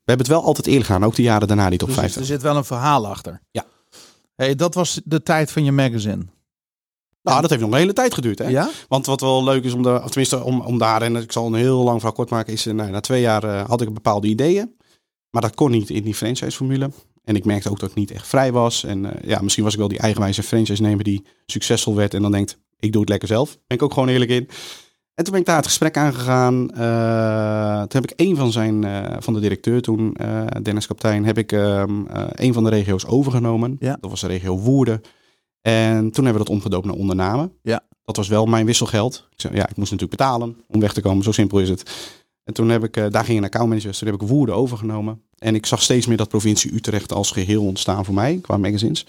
hebben 0.11 0.27
het 0.27 0.35
wel 0.35 0.43
altijd 0.43 0.67
eerlijk 0.67 0.85
gedaan, 0.85 1.03
ook 1.03 1.15
de 1.15 1.21
jaren 1.21 1.47
daarna, 1.47 1.69
die 1.69 1.77
top 1.77 1.87
dus 1.87 1.97
50. 1.97 2.21
Er 2.21 2.27
zit 2.27 2.41
wel 2.41 2.55
een 2.55 2.65
verhaal 2.65 3.07
achter. 3.07 3.41
Ja. 3.51 3.65
Hey, 4.35 4.55
dat 4.55 4.73
was 4.73 5.01
de 5.03 5.23
tijd 5.23 5.51
van 5.51 5.63
je 5.63 5.71
magazine. 5.71 6.25
Nou, 7.23 7.41
dat 7.41 7.49
heeft 7.49 7.61
nog 7.61 7.71
een 7.71 7.77
hele 7.77 7.93
tijd 7.93 8.13
geduurd. 8.13 8.39
Hè? 8.39 8.47
Ja? 8.47 8.69
Want 8.87 9.05
wat 9.05 9.21
wel 9.21 9.43
leuk 9.43 9.63
is 9.63 9.73
om, 9.73 9.83
de, 9.83 10.01
of 10.03 10.09
tenminste 10.09 10.43
om, 10.43 10.61
om 10.61 10.77
daar, 10.77 11.01
en 11.01 11.15
ik 11.15 11.31
zal 11.31 11.47
een 11.47 11.53
heel 11.53 11.83
lang 11.83 11.95
verhaal 11.95 12.15
kort 12.15 12.29
maken, 12.29 12.53
is 12.53 12.65
nou, 12.65 12.89
na 12.89 12.99
twee 12.99 13.21
jaar 13.21 13.45
had 13.67 13.81
ik 13.81 13.93
bepaalde 13.93 14.27
ideeën. 14.27 14.75
Maar 15.29 15.41
dat 15.41 15.55
kon 15.55 15.71
niet 15.71 15.89
in 15.89 16.03
die 16.03 16.15
franchise-formule. 16.15 16.91
En 17.23 17.35
ik 17.35 17.45
merkte 17.45 17.69
ook 17.69 17.79
dat 17.79 17.89
ik 17.89 17.95
niet 17.95 18.11
echt 18.11 18.27
vrij 18.27 18.51
was. 18.51 18.83
En 18.83 19.03
uh, 19.03 19.11
ja, 19.23 19.41
misschien 19.41 19.63
was 19.63 19.73
ik 19.73 19.79
wel 19.79 19.87
die 19.87 19.99
eigenwijze 19.99 20.43
franchise-nemer 20.43 21.03
die 21.03 21.25
succesvol 21.45 21.95
werd. 21.95 22.13
En 22.13 22.21
dan 22.21 22.31
denkt, 22.31 22.57
ik 22.79 22.91
doe 22.91 23.01
het 23.01 23.09
lekker 23.09 23.27
zelf. 23.27 23.57
Ben 23.67 23.77
ik 23.77 23.83
ook 23.83 23.93
gewoon 23.93 24.09
eerlijk 24.09 24.31
in. 24.31 24.49
En 25.13 25.23
toen 25.23 25.33
ben 25.33 25.41
ik 25.41 25.47
daar 25.47 25.55
het 25.55 25.65
gesprek 25.65 25.97
aangegaan. 25.97 26.61
Uh, 26.61 27.81
toen 27.81 28.01
heb 28.01 28.11
ik 28.11 28.13
een 28.15 28.35
van 28.35 28.51
zijn, 28.51 28.85
uh, 28.85 29.15
van 29.19 29.33
de 29.33 29.39
directeur 29.39 29.81
toen, 29.81 30.17
Dennis 30.61 30.87
Kaptein, 30.87 31.25
heb 31.25 31.37
ik 31.37 31.51
ehm, 31.51 32.03
een 32.31 32.53
van 32.53 32.63
de 32.63 32.69
regio's 32.69 33.05
overgenomen. 33.05 33.75
Ja. 33.79 33.97
Dat 33.99 34.09
was 34.09 34.21
de 34.21 34.27
regio 34.27 34.57
Woerden. 34.57 35.01
En 35.61 36.11
toen 36.11 36.23
hebben 36.25 36.41
we 36.41 36.47
dat 36.47 36.55
omgedoopt 36.55 36.85
naar 36.85 36.95
ondernamen. 36.95 37.53
Ja. 37.61 37.81
Dat 38.03 38.15
was 38.15 38.27
wel 38.27 38.45
mijn 38.45 38.65
wisselgeld. 38.65 39.27
Ik 39.31 39.41
zei, 39.41 39.55
ja, 39.55 39.69
ik 39.69 39.75
moest 39.75 39.91
natuurlijk 39.91 40.19
betalen 40.19 40.57
om 40.67 40.79
weg 40.79 40.93
te 40.93 41.01
komen. 41.01 41.23
Zo 41.23 41.31
simpel 41.31 41.59
is 41.59 41.69
het. 41.69 42.13
En 42.43 42.53
toen 42.53 42.69
heb 42.69 42.83
ik, 42.83 43.11
daar 43.11 43.25
ging 43.25 43.37
een 43.37 43.43
accountmanager, 43.43 43.97
toen 43.97 44.07
heb 44.07 44.21
ik 44.21 44.27
Woerden 44.27 44.55
overgenomen. 44.55 45.21
En 45.37 45.55
ik 45.55 45.65
zag 45.65 45.81
steeds 45.81 46.07
meer 46.07 46.17
dat 46.17 46.29
provincie 46.29 46.73
Utrecht 46.73 47.13
als 47.13 47.31
geheel 47.31 47.63
ontstaan 47.63 48.05
voor 48.05 48.13
mij, 48.13 48.39
qua 48.41 48.57
magazines. 48.57 49.05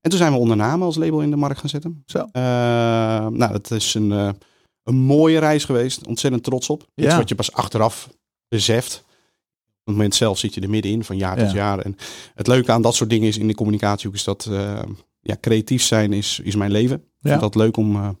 En 0.00 0.10
toen 0.10 0.18
zijn 0.18 0.32
we 0.32 0.38
ondernamen 0.38 0.86
als 0.86 0.96
label 0.96 1.20
in 1.20 1.30
de 1.30 1.36
markt 1.36 1.60
gaan 1.60 1.68
zetten. 1.68 2.02
Zo. 2.06 2.18
Uh, 2.18 2.32
nou, 2.32 3.52
dat 3.52 3.70
is 3.70 3.94
een, 3.94 4.10
uh, 4.10 4.28
een 4.90 4.96
mooie 5.00 5.38
reis 5.38 5.64
geweest. 5.64 6.06
Ontzettend 6.06 6.44
trots 6.44 6.68
op. 6.68 6.86
Ja. 6.94 7.04
Iets 7.06 7.14
wat 7.14 7.28
je 7.28 7.34
pas 7.34 7.52
achteraf 7.52 8.08
beseft. 8.48 8.94
Op 8.96 9.86
het 9.86 9.94
moment 9.94 10.14
zelf 10.14 10.38
zit 10.38 10.54
je 10.54 10.60
er 10.60 10.70
middenin, 10.70 11.04
van 11.04 11.16
jaar 11.16 11.38
Ja. 11.38 11.44
tot 11.44 11.52
jaar. 11.54 11.78
En 11.78 11.96
het 12.34 12.46
leuke 12.46 12.72
aan 12.72 12.82
dat 12.82 12.94
soort 12.94 13.10
dingen 13.10 13.28
is 13.28 13.38
in 13.38 13.48
de 13.48 13.54
communicatie 13.54 14.08
ook 14.08 14.14
is 14.14 14.24
dat 14.24 14.48
ja, 15.20 15.36
creatief 15.40 15.82
zijn 15.82 16.12
is, 16.12 16.40
is 16.42 16.56
mijn 16.56 16.70
leven. 16.70 16.96
Ik 16.96 17.02
Ja. 17.20 17.28
vind 17.30 17.40
dat 17.40 17.54
leuk 17.54 17.76
om, 17.76 18.16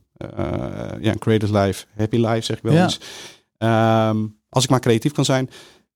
ja, 1.00 1.14
creative 1.18 1.58
life, 1.58 1.86
happy 1.96 2.16
life 2.16 2.40
zeg 2.40 2.56
ik 2.56 2.62
wel 2.62 2.72
Ja. 2.72 2.82
eens. 2.82 3.00
Ehm, 3.58 4.26
als 4.48 4.64
ik 4.64 4.70
maar 4.70 4.80
creatief 4.80 5.12
kan 5.12 5.24
zijn. 5.24 5.50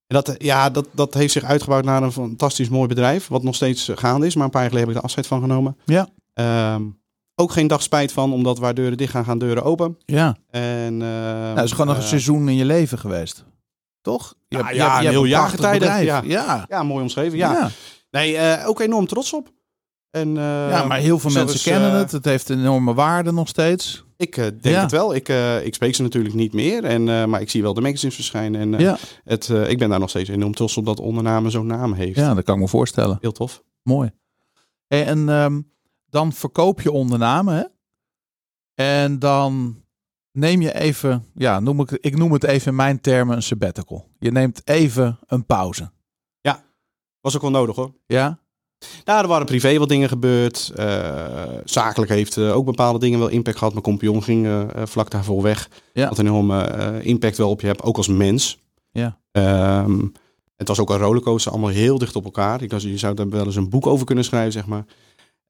En 0.06 0.22
dat, 0.22 0.34
ja, 0.38 0.70
dat, 0.70 0.86
dat 0.92 1.14
heeft 1.14 1.32
zich 1.32 1.42
uitgebouwd 1.44 1.84
naar 1.84 2.02
een 2.02 2.12
fantastisch 2.12 2.68
mooi 2.68 2.88
bedrijf. 2.88 3.28
Wat 3.28 3.42
nog 3.42 3.54
steeds 3.54 3.90
gaande 3.94 4.26
is. 4.26 4.34
Maar 4.34 4.44
een 4.44 4.50
paar 4.50 4.60
jaar 4.60 4.70
geleden 4.70 4.88
heb 4.88 4.96
ik 4.96 5.02
de 5.02 5.06
afscheid 5.08 5.26
van 5.26 5.40
genomen. 5.40 5.76
Ja. 5.84 6.08
Ehm, 6.32 6.82
ook 7.34 7.52
geen 7.52 7.66
dag 7.66 7.82
spijt 7.82 8.12
van. 8.12 8.32
Omdat 8.32 8.58
waar 8.58 8.74
deuren 8.74 8.96
dicht 8.96 9.10
gaan, 9.12 9.24
gaan 9.24 9.38
deuren 9.38 9.62
open. 9.62 9.98
Ja. 10.04 10.36
En, 10.50 10.92
uh, 10.92 10.98
Nou, 11.00 11.56
het 11.56 11.64
is 11.64 11.70
gewoon 11.70 11.86
nog 11.86 11.96
een 11.96 12.02
seizoen 12.02 12.48
in 12.48 12.56
je 12.56 12.64
leven 12.64 12.98
geweest. 12.98 13.44
Toch? 14.00 14.34
Je 14.48 14.56
Ja, 14.56 14.64
hebt- 14.64 14.76
ja, 14.76 15.00
je 15.00 15.08
heel 15.08 15.22
bedrijf. 15.22 16.04
ja. 16.04 16.22
Ja. 16.24 16.64
Ja, 16.68 16.82
mooi 16.82 17.02
omschreven. 17.02 17.38
Ja. 17.38 17.70
Nee, 18.10 18.36
eh, 18.36 18.68
ook 18.68 18.80
enorm 18.80 19.06
trots 19.06 19.32
op. 19.32 19.52
En, 20.10 20.28
eh, 20.36 20.42
Ja, 20.70 20.84
maar 20.84 20.98
heel 20.98 21.18
veel 21.18 21.30
mensen 21.30 21.54
is, 21.54 21.62
kennen 21.62 21.90
eh, 21.90 21.96
het. 21.98 22.12
Het 22.12 22.24
heeft 22.24 22.48
een 22.48 22.58
enorme 22.58 22.94
waarde 22.94 23.32
nog 23.32 23.48
steeds. 23.48 24.04
Ik 24.16 24.36
eh, 24.36 24.44
denk 24.44 24.62
Ja. 24.64 24.80
het 24.82 24.90
wel. 24.90 25.14
Ik, 25.14 25.28
eh, 25.28 25.66
ik 25.66 25.74
spreek 25.74 25.94
ze 25.94 26.02
natuurlijk 26.02 26.34
niet 26.34 26.52
meer. 26.52 26.84
En, 26.84 27.08
eh, 27.08 27.24
maar 27.24 27.40
ik 27.40 27.50
zie 27.50 27.62
wel 27.62 27.74
de 27.74 27.80
magazines 27.80 28.14
verschijnen. 28.14 28.60
En 28.60 28.74
eh, 28.74 28.80
ja. 28.80 28.96
het, 29.24 29.48
eh, 29.50 29.70
ik 29.70 29.78
ben 29.78 29.88
daar 29.88 29.98
nog 29.98 30.08
steeds 30.08 30.28
enorm 30.28 30.54
trots 30.54 30.76
op 30.76 30.84
dat 30.86 31.00
ondernamen 31.00 31.50
zo'n 31.50 31.66
naam 31.66 31.92
heeft. 31.92 32.16
ja, 32.18 32.34
dat 32.34 32.44
kan 32.44 32.54
ik 32.54 32.60
me 32.60 32.68
voorstellen. 32.68 33.18
Heel 33.20 33.32
tof. 33.32 33.62
Mooi. 33.82 34.10
Hey, 34.86 35.06
en 35.06 35.28
ehm, 35.28 35.60
dan 36.14 36.32
verkoop 36.32 36.80
je 36.80 36.92
ondernamen, 36.92 37.54
hè? 37.54 37.64
En 38.74 39.18
dan 39.18 39.82
neem 40.32 40.60
je 40.60 40.74
even, 40.74 41.26
ja, 41.34 41.60
noem 41.60 41.80
ik, 41.80 41.90
ik 41.90 42.16
noem 42.16 42.32
het 42.32 42.44
even 42.44 42.68
in 42.70 42.76
mijn 42.76 43.00
termen 43.00 43.36
een 43.36 43.42
sabbatical. 43.42 44.08
Je 44.18 44.30
neemt 44.30 44.62
even 44.64 45.18
een 45.26 45.46
pauze. 45.46 45.92
Was 47.24 47.34
ook 47.34 47.42
wel 47.42 47.50
nodig 47.50 47.76
hoor. 47.76 47.92
Ja? 48.06 48.38
Nou, 49.04 49.22
er 49.22 49.28
waren 49.28 49.46
privé 49.46 49.78
wat 49.78 49.88
dingen 49.88 50.08
gebeurd. 50.08 50.72
Eh, 50.76 51.42
zakelijk 51.64 52.10
heeft 52.10 52.36
eh, 52.36 52.56
ook 52.56 52.64
bepaalde 52.64 52.98
dingen 52.98 53.18
wel 53.18 53.28
impact 53.28 53.56
gehad. 53.56 53.72
Mijn 53.72 53.84
compagnon 53.84 54.22
ging 54.22 54.46
eh, 54.46 54.62
vlak 54.84 55.10
daarvoor 55.10 55.42
weg. 55.42 55.68
Ja. 55.92 56.08
Wat 56.08 56.18
een 56.18 56.26
enorme 56.26 57.00
impact 57.02 57.36
wel 57.36 57.50
op 57.50 57.60
je 57.60 57.66
hebt, 57.66 57.82
ook 57.82 57.96
als 57.96 58.08
mens. 58.08 58.58
Ja. 58.90 59.18
Ehm, 59.30 60.06
het 60.56 60.68
was 60.68 60.78
ook 60.78 60.90
een 60.90 60.98
rollercoaster, 60.98 61.52
allemaal 61.52 61.70
heel 61.70 61.98
dicht 61.98 62.16
op 62.16 62.24
elkaar. 62.24 62.62
Ik 62.62 62.70
dacht, 62.70 62.82
je 62.82 62.98
zou 62.98 63.14
daar 63.14 63.28
wel 63.28 63.44
eens 63.44 63.56
een 63.56 63.70
boek 63.70 63.86
over 63.86 64.06
kunnen 64.06 64.24
schrijven, 64.24 64.52
zeg 64.52 64.66
maar. 64.66 64.84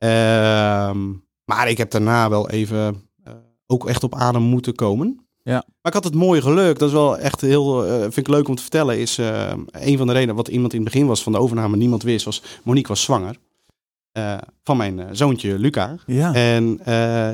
Ehm, 0.04 0.98
maar 1.44 1.68
ik 1.68 1.78
heb 1.78 1.90
daarna 1.90 2.28
wel 2.28 2.50
even 2.50 3.08
eh, 3.24 3.32
ook 3.66 3.88
echt 3.88 4.02
op 4.02 4.14
adem 4.14 4.42
moeten 4.42 4.74
komen. 4.74 5.26
Ja. 5.42 5.52
Maar 5.52 5.92
ik 5.92 5.92
had 5.92 6.04
het 6.04 6.14
mooie 6.14 6.42
geluk, 6.42 6.78
dat 6.78 6.88
is 6.88 6.94
wel 6.94 7.18
echt 7.18 7.40
heel, 7.40 7.86
eh, 7.86 8.00
vind 8.00 8.16
ik 8.16 8.28
leuk 8.28 8.48
om 8.48 8.54
te 8.54 8.62
vertellen, 8.62 8.98
is 8.98 9.18
eh, 9.18 9.52
een 9.70 9.96
van 9.96 10.06
de 10.06 10.12
redenen 10.12 10.34
wat 10.34 10.48
iemand 10.48 10.72
in 10.72 10.80
het 10.80 10.92
begin 10.92 11.06
was 11.06 11.22
van 11.22 11.32
de 11.32 11.38
overname, 11.38 11.76
niemand 11.76 12.02
wist, 12.02 12.24
was 12.24 12.42
Monique 12.62 12.88
was 12.88 13.02
zwanger 13.02 13.36
van 14.62 14.76
mijn 14.76 15.16
zoontje 15.16 15.58
Luca. 15.58 15.96
Ja. 16.06 16.34
En 16.34 16.80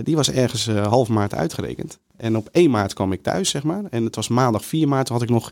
die 0.02 0.16
was 0.16 0.30
ergens 0.30 0.66
half 0.66 1.09
maart 1.09 1.35
uitgerekend. 1.35 1.98
En 2.16 2.37
op 2.37 2.48
1 2.52 2.70
maart 2.70 2.92
kwam 2.92 3.12
ik 3.12 3.22
thuis, 3.22 3.50
zeg 3.50 3.62
maar. 3.62 3.85
En 3.90 4.04
het 4.04 4.14
was 4.14 4.28
maandag 4.28 4.64
4 4.64 4.88
maart, 4.88 5.06
toen 5.06 5.16
had 5.16 5.24
ik 5.24 5.30
nog 5.30 5.50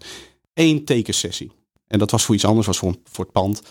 één 0.54 0.84
tekensessie. 0.84 1.52
En 1.86 1.98
dat 1.98 2.10
was 2.10 2.24
voor 2.24 2.34
iets 2.34 2.44
anders, 2.44 2.66
was 2.66 2.78
voor, 2.78 2.94
voor 3.04 3.24
het 3.24 3.32
pand. 3.32 3.62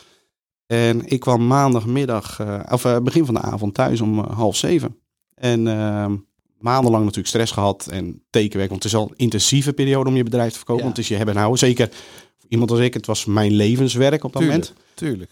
En 0.67 1.05
ik 1.05 1.19
kwam 1.19 1.47
maandagmiddag, 1.47 2.39
eh, 2.39 2.59
of 2.71 2.85
eh, 2.85 2.99
begin 2.99 3.25
van 3.25 3.33
de 3.33 3.41
avond 3.41 3.73
thuis 3.73 4.01
om 4.01 4.19
eh, 4.19 4.31
half 4.37 4.55
zeven. 4.55 4.97
En 5.35 5.67
eh, 5.67 6.11
maandenlang 6.59 7.03
natuurlijk 7.03 7.29
stress 7.29 7.51
gehad 7.51 7.87
en 7.87 8.23
tekenwerk. 8.29 8.69
Want 8.69 8.83
het 8.83 8.93
is 8.93 8.99
al 8.99 9.07
een 9.09 9.17
intensieve 9.17 9.73
periode 9.73 10.09
om 10.09 10.15
je 10.15 10.23
bedrijf 10.23 10.51
te 10.51 10.57
verkopen. 10.57 10.83
Ja. 10.83 10.87
Want 10.87 10.97
het 10.97 11.05
is 11.05 11.11
je 11.11 11.17
hebben 11.17 11.33
en 11.35 11.41
houden. 11.41 11.67
Zeker 11.67 11.89
voor 12.37 12.49
iemand 12.49 12.71
als 12.71 12.79
ik, 12.79 12.93
het 12.93 13.05
was 13.05 13.25
mijn 13.25 13.51
levenswerk 13.51 14.23
op 14.23 14.33
dat 14.33 14.41
Tuurlijk. 14.41 14.63
moment. 14.69 14.83
Tuurlijk. 14.93 15.31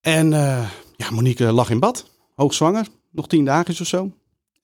En 0.00 0.30
ja, 0.96 1.10
Monique 1.10 1.52
lag 1.52 1.70
in 1.70 1.78
bad, 1.80 2.10
hoogzwanger, 2.34 2.86
nog 3.10 3.28
tien 3.28 3.44
dagen 3.44 3.80
of 3.80 3.86
zo. 3.86 4.12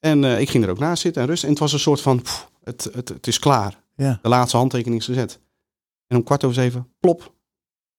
En 0.01 0.25
ik 0.25 0.51
ging 0.51 0.65
er 0.65 0.71
ook 0.71 0.79
naast 0.79 1.03
zitten 1.03 1.23
en 1.23 1.29
rusten. 1.29 1.49
En 1.49 1.55
het 1.55 1.63
was 1.63 1.73
een 1.73 1.79
soort 1.79 2.01
van, 2.01 2.23
pff, 2.23 2.51
het, 2.63 2.89
het, 2.93 3.09
het 3.09 3.27
is 3.27 3.39
klaar. 3.39 3.83
Ja. 3.97 4.19
De 4.23 4.29
laatste 4.29 4.57
handtekening 4.57 5.01
is 5.01 5.07
gezet. 5.07 5.41
En 6.07 6.17
om 6.17 6.23
kwart 6.23 6.45
over 6.45 6.57
zeven, 6.57 6.89
plop, 7.01 7.33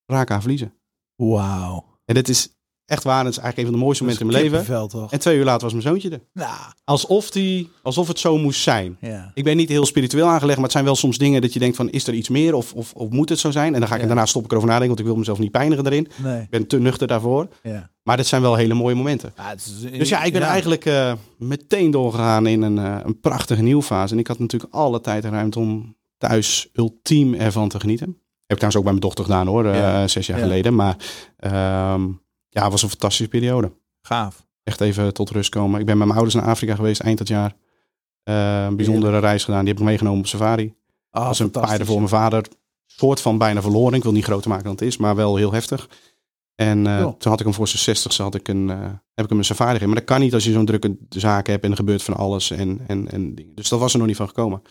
raak 0.06 0.32
aan 0.32 0.42
verliezen. 0.42 0.74
Wauw. 1.16 1.97
En 2.08 2.14
dit 2.14 2.30
is 2.30 2.50
echt 2.86 3.04
waar, 3.04 3.26
het 3.26 3.34
is 3.34 3.40
eigenlijk 3.40 3.58
een 3.58 3.64
van 3.66 3.74
de 3.74 3.86
mooiste 3.86 4.04
momenten 4.04 4.26
in 4.26 4.32
mijn 4.32 4.44
leven. 4.66 4.90
Toch? 4.90 5.12
En 5.12 5.20
twee 5.20 5.38
uur 5.38 5.44
later 5.44 5.62
was 5.62 5.72
mijn 5.72 5.84
zoontje 5.86 6.10
er. 6.10 6.22
Nou, 6.34 6.56
Alsof, 6.84 7.30
die, 7.32 7.70
alsof 7.84 8.08
het 8.08 8.20
zo 8.20 8.38
moest 8.38 8.62
zijn. 8.62 8.98
ja. 9.02 9.32
Ik 9.34 9.44
ben 9.44 9.58
niet 9.58 9.70
heel 9.70 9.86
spiritueel 9.86 10.28
aangelegd, 10.28 10.56
maar 10.56 10.64
het 10.64 10.72
zijn 10.72 10.84
wel 10.86 10.96
soms 10.96 11.18
dingen 11.18 11.42
dat 11.42 11.54
je 11.54 11.60
denkt 11.60 11.76
van, 11.76 11.90
is 11.90 12.08
er 12.08 12.14
iets 12.14 12.30
meer 12.30 12.54
of, 12.54 12.74
of, 12.74 12.94
of 12.94 13.10
moet 13.10 13.30
het 13.30 13.40
zo 13.40 13.52
zijn? 13.52 13.74
En 13.74 13.80
dan 13.80 13.90
ga 13.90 13.96
ik 13.96 14.02
Ja. 14.02 14.08
daarna 14.08 14.26
stop 14.26 14.44
ik 14.44 14.52
erover 14.52 14.70
nadenken, 14.70 14.88
want 14.96 15.00
ik 15.00 15.06
wil 15.06 15.16
mezelf 15.18 15.40
niet 15.40 15.52
pijnigen 15.52 15.86
erin. 15.86 16.08
Nee. 16.24 16.42
Ik 16.42 16.50
ben 16.50 16.68
te 16.68 16.80
nuchter 16.80 17.08
daarvoor. 17.08 17.48
Ja. 17.64 17.90
Maar 18.04 18.18
dit 18.18 18.28
zijn 18.28 18.42
wel 18.42 18.56
hele 18.56 18.74
mooie 18.74 18.96
momenten. 18.96 19.34
Ja, 19.38 19.50
het 19.50 19.66
is- 19.82 19.98
Dus 19.98 20.10
ja, 20.10 20.24
ik 20.24 20.34
ben 20.34 20.42
eigenlijk 20.42 20.86
eh, 20.86 21.14
meteen 21.38 21.92
doorgegaan 21.92 22.48
in 22.48 22.62
een, 22.62 22.78
eh, 22.78 22.98
een 23.04 23.20
prachtige 23.20 23.62
nieuwfase. 23.62 24.14
En 24.14 24.20
ik 24.20 24.28
had 24.28 24.40
natuurlijk 24.40 24.74
alle 24.74 25.02
tijd 25.02 25.24
en 25.24 25.32
ruimte 25.32 25.60
om 25.60 25.96
thuis 26.18 26.70
ultiem 26.74 27.34
ervan 27.34 27.70
te 27.70 27.80
genieten. 27.80 28.18
Heb 28.48 28.58
ik 28.58 28.64
trouwens 28.64 28.76
ook 28.76 28.84
bij 28.84 28.92
mijn 28.92 29.06
dochter 29.06 29.24
gedaan 29.26 29.48
hoor, 29.48 29.66
eh, 29.66 29.76
Ja. 29.80 30.08
zes 30.08 30.28
jaar 30.28 30.38
Ja. 30.38 30.44
geleden. 30.44 30.76
Maar 30.76 30.96
ehm, 31.38 32.04
ja, 32.50 32.62
het 32.64 32.72
was 32.72 32.82
een 32.84 32.90
fantastische 32.90 33.28
periode. 33.28 33.72
Gaaf. 34.02 34.46
Echt 34.64 34.82
even 34.82 35.14
tot 35.14 35.30
rust 35.30 35.50
komen. 35.50 35.80
Ik 35.80 35.86
ben 35.86 35.98
met 35.98 36.08
mijn 36.08 36.20
ouders 36.20 36.36
naar 36.42 36.50
Afrika 36.52 36.76
geweest 36.76 37.02
eind 37.02 37.18
dat 37.18 37.28
jaar. 37.28 37.56
Een 38.24 38.76
bijzondere 38.76 39.20
reis 39.20 39.44
gedaan. 39.44 39.60
Die 39.60 39.70
heb 39.70 39.78
ik 39.78 39.86
meegenomen 39.88 40.20
op 40.20 40.28
safari. 40.28 40.74
Ah, 41.10 41.26
was 41.28 41.40
een 41.40 41.52
paarden 41.52 41.86
voor 41.88 41.96
mijn 41.98 42.10
vader. 42.10 42.46
Soort 42.86 43.22
van 43.22 43.38
bijna 43.38 43.62
verloren. 43.62 43.94
Ik 43.94 44.04
wil 44.04 44.12
niet 44.12 44.24
groter 44.24 44.50
maken 44.50 44.64
dan 44.66 44.74
het 44.74 44.82
is, 44.82 44.98
maar 44.98 45.16
wel 45.16 45.36
heel 45.36 45.52
heftig. 45.54 45.90
En 46.56 46.88
eh, 46.88 47.00
toen 47.02 47.32
had 47.32 47.40
ik 47.40 47.46
hem 47.46 47.54
voor 47.56 47.68
zijn 47.68 47.82
zestigste 47.82 48.24
had 48.24 48.36
ik 48.36 48.48
een, 48.48 48.70
eh, 48.70 48.80
heb 49.14 49.24
ik 49.26 49.30
hem 49.30 49.38
een 49.38 49.44
safari 49.46 49.70
gegeven. 49.72 49.88
Maar 49.90 49.98
dat 49.98 50.08
kan 50.10 50.20
niet 50.20 50.34
als 50.34 50.44
je 50.44 50.52
zo'n 50.52 50.66
drukke 50.66 50.98
zaak 51.10 51.48
hebt 51.48 51.64
en 51.64 51.70
er 51.70 51.76
gebeurt 51.76 52.04
van 52.04 52.14
alles 52.16 52.52
en, 52.52 52.82
en, 52.88 53.12
en 53.12 53.36
dingen. 53.36 53.56
Dus 53.56 53.70
dat 53.70 53.80
was 53.80 53.92
er 53.94 53.98
nog 54.00 54.08
niet 54.08 54.16
van 54.18 54.28
gekomen. 54.28 54.62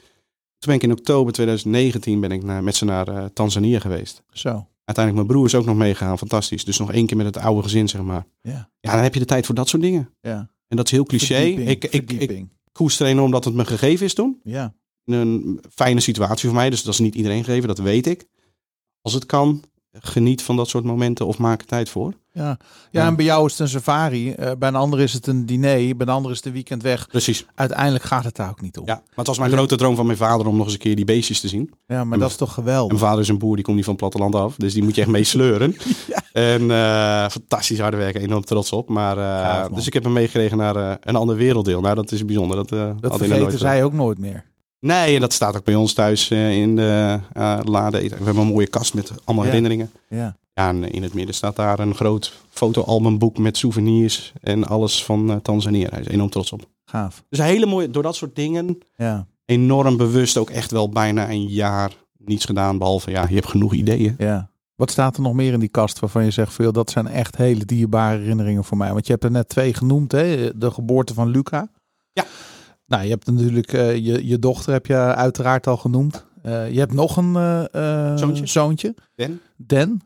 Toen 0.59 0.73
ben 0.73 0.75
ik 0.75 0.83
in 0.83 0.93
oktober 0.93 1.33
2019 1.33 2.21
ben 2.21 2.31
ik 2.33 2.43
naar, 2.43 2.63
met 2.65 2.77
ze 2.77 2.85
naar 2.85 3.09
eh, 3.09 3.25
Tanzania 3.25 3.79
geweest. 3.81 4.23
Zo. 4.33 4.67
Uiteindelijk 4.85 5.15
mijn 5.15 5.27
broer 5.27 5.45
is 5.47 5.55
ook 5.55 5.67
nog 5.67 5.77
meegegaan. 5.77 6.19
Fantastisch. 6.19 6.65
Dus 6.65 6.79
nog 6.79 6.93
één 6.93 7.07
keer 7.07 7.17
met 7.17 7.27
het 7.27 7.37
oude 7.37 7.63
gezin, 7.63 7.89
zeg 7.89 8.01
maar. 8.03 8.27
Ja. 8.43 8.71
Ja, 8.81 8.93
dan 8.93 9.03
heb 9.03 9.15
je 9.15 9.21
de 9.21 9.27
tijd 9.27 9.47
voor 9.47 9.55
dat 9.55 9.69
soort 9.69 9.83
dingen. 9.83 10.11
Ja. 10.21 10.51
En 10.69 10.77
dat 10.77 10.87
is 10.87 10.93
heel 10.93 11.05
cliché. 11.05 11.35
Verdieping, 11.35 11.69
Ik, 11.69 11.85
ik, 11.85 11.93
ik 11.93 12.09
verdieping. 12.09 12.49
koester 12.73 13.07
enorm 13.07 13.31
dat 13.31 13.45
het 13.45 13.55
me 13.55 13.65
gegeven 13.65 14.07
is 14.07 14.15
toen. 14.15 14.41
Ja. 14.43 14.75
Een 15.05 15.61
fijne 15.75 16.01
situatie 16.01 16.49
voor 16.49 16.59
mij. 16.59 16.71
Dus 16.71 16.83
dat 16.83 16.93
is 16.95 17.01
niet 17.01 17.15
iedereen 17.15 17.45
gegeven, 17.45 17.69
dat 17.69 17.79
weet 17.79 18.07
ik. 18.07 18.27
Als 19.03 19.13
het 19.15 19.27
kan, 19.27 19.63
geniet 20.01 20.43
van 20.43 20.57
dat 20.57 20.69
soort 20.69 20.85
momenten 20.85 21.27
of 21.27 21.39
maak 21.39 21.61
er 21.61 21.67
tijd 21.67 21.89
voor. 21.89 22.13
Ja. 22.33 22.59
ja, 22.91 23.07
en 23.07 23.17
bij 23.17 23.25
jou 23.25 23.45
is 23.47 23.51
het 23.53 23.61
een 23.61 23.69
safari. 23.69 24.33
eh, 24.33 24.51
bij 24.59 24.69
een 24.69 24.75
ander 24.75 25.01
is 25.01 25.13
het 25.13 25.27
een 25.27 25.47
diner. 25.47 25.97
Bij 25.97 26.07
een 26.07 26.13
ander 26.13 26.31
is 26.31 26.37
het 26.37 26.47
een 26.47 26.53
weekend 26.53 26.83
weg. 26.83 27.07
Precies. 27.09 27.47
Uiteindelijk 27.55 28.05
gaat 28.05 28.25
het 28.25 28.37
daar 28.37 28.51
ook 28.51 28.61
niet 28.61 28.79
om. 28.79 28.87
Ja. 28.87 28.95
Maar 28.95 29.03
het 29.15 29.27
was 29.27 29.39
mijn 29.39 29.51
grote 29.51 29.77
droom 29.77 29.97
van 29.97 30.07
mijn 30.07 30.19
vader 30.19 30.47
om 30.47 30.57
nog 30.57 30.65
eens 30.65 30.73
een 30.73 30.79
keer 30.81 30.97
die 30.97 31.05
beestjes 31.05 31.41
te 31.41 31.49
zien. 31.49 31.73
Ja, 31.87 32.05
maar 32.05 32.19
dat 32.19 32.31
is 32.31 32.37
toch 32.37 32.49
En 32.49 32.55
geweldig. 32.55 32.89
mijn 32.89 33.01
vader 33.05 33.21
is 33.21 33.29
een 33.29 33.39
boer, 33.39 33.55
die 33.55 33.65
komt 33.65 33.77
niet 33.77 33.85
van 33.85 33.95
het 33.95 34.03
platteland 34.03 34.35
af. 34.35 34.55
Dus 34.57 34.73
die 34.75 34.83
moet 34.83 34.95
je 34.95 35.01
echt 35.01 35.11
mee 35.11 35.25
sleuren. 35.25 35.77
Ja. 36.07 36.23
En 36.33 36.71
eh, 36.71 37.29
fantastisch 37.31 37.79
harde 37.81 37.97
werken, 37.97 38.21
enorm 38.21 38.45
trots 38.45 38.73
op. 38.73 38.89
Maar, 38.89 39.19
eh, 39.19 39.75
dus 39.75 39.87
ik 39.87 39.93
heb 39.93 40.05
hem 40.05 40.13
meegekregen 40.13 40.57
naar 40.57 40.99
een 41.01 41.17
ander 41.17 41.37
werelddeel. 41.37 41.81
Nou, 41.81 41.95
dat 41.95 42.13
is 42.13 42.25
bijzonder. 42.25 42.57
Dat, 42.57 42.69
Dat 43.01 43.17
vergeten 43.17 43.43
nooit 43.43 43.59
zij 43.59 43.85
ook 43.85 43.93
nooit 43.93 44.19
meer. 44.19 44.45
Nee, 44.81 45.15
en 45.15 45.21
dat 45.21 45.33
staat 45.33 45.57
ook 45.57 45.65
bij 45.65 45.75
ons 45.75 45.93
thuis 45.93 46.31
eh, 46.31 46.57
in 46.61 46.77
de 46.77 47.19
eh, 47.33 47.59
lade. 47.65 48.01
We 48.01 48.15
hebben 48.25 48.37
een 48.39 48.47
mooie 48.47 48.67
kast 48.67 48.95
met 48.95 49.13
allemaal 49.25 49.45
Ja. 49.45 49.51
herinneringen. 49.51 49.91
Ja. 50.09 50.37
Ja, 50.55 50.69
en 50.69 50.91
in 50.91 51.03
het 51.03 51.15
midden 51.15 51.35
staat 51.35 51.57
daar 51.57 51.79
een 51.79 51.95
groot 51.95 52.33
fotoalbumboek 52.51 53.39
met 53.39 53.57
souvenirs 53.57 54.33
en 54.41 54.65
alles 54.67 55.05
van 55.05 55.31
eh, 55.31 55.37
Tanzania. 55.37 55.89
Hij 55.91 56.01
is 56.01 56.07
enorm 56.09 56.31
trots 56.31 56.53
op. 56.53 56.69
Gaaf. 56.85 57.23
Dus 57.29 57.39
een 57.39 57.45
hele 57.45 57.67
mooie, 57.67 57.91
door 57.91 58.03
dat 58.03 58.17
soort 58.17 58.37
dingen, 58.37 58.79
Ja. 58.97 59.27
enorm 59.45 59.97
bewust 59.97 60.37
ook 60.37 60.51
echt 60.51 60.71
wel 60.71 60.89
bijna 60.89 61.31
een 61.31 61.47
jaar 61.47 61.93
niets 62.19 62.45
gedaan. 62.45 62.79
Behalve, 62.79 63.11
ja, 63.11 63.27
je 63.29 63.35
hebt 63.35 63.49
genoeg 63.49 63.73
ideeën. 63.75 64.15
Ja. 64.19 64.51
Wat 64.75 64.91
staat 64.91 65.17
er 65.17 65.23
nog 65.23 65.35
meer 65.35 65.53
in 65.53 65.61
die 65.61 65.69
kast 65.69 65.99
waarvan 65.99 66.25
je 66.25 66.31
zegt, 66.31 66.53
veel 66.53 66.73
dat 66.73 66.91
zijn 66.91 67.07
echt 67.07 67.37
hele 67.37 67.65
dierbare 67.65 68.19
herinneringen 68.19 68.65
voor 68.65 68.77
mij? 68.77 68.93
Want 68.93 69.07
je 69.07 69.13
hebt 69.13 69.25
er 69.25 69.31
net 69.31 69.49
twee 69.49 69.75
genoemd, 69.75 70.13
hè? 70.13 70.59
De 70.59 70.71
geboorte 70.71 71.15
van 71.15 71.29
Luca. 71.29 71.69
Ja. 72.13 72.25
Nou, 72.87 73.03
je 73.03 73.09
hebt 73.09 73.27
natuurlijk 73.27 73.71
je, 73.73 74.27
je 74.27 74.39
dochter 74.39 74.73
heb 74.73 74.87
je 74.87 74.97
uiteraard 74.97 75.67
al 75.67 75.77
genoemd. 75.77 76.27
Eh, 76.47 76.71
je 76.73 76.79
hebt 76.79 76.93
nog 76.93 77.17
een 77.17 77.37
eh, 77.37 78.11
eh, 78.11 78.19
Zoontje. 78.19 78.47
zoontje, 78.47 78.95
Ben? 79.15 79.41
Den. 79.57 80.01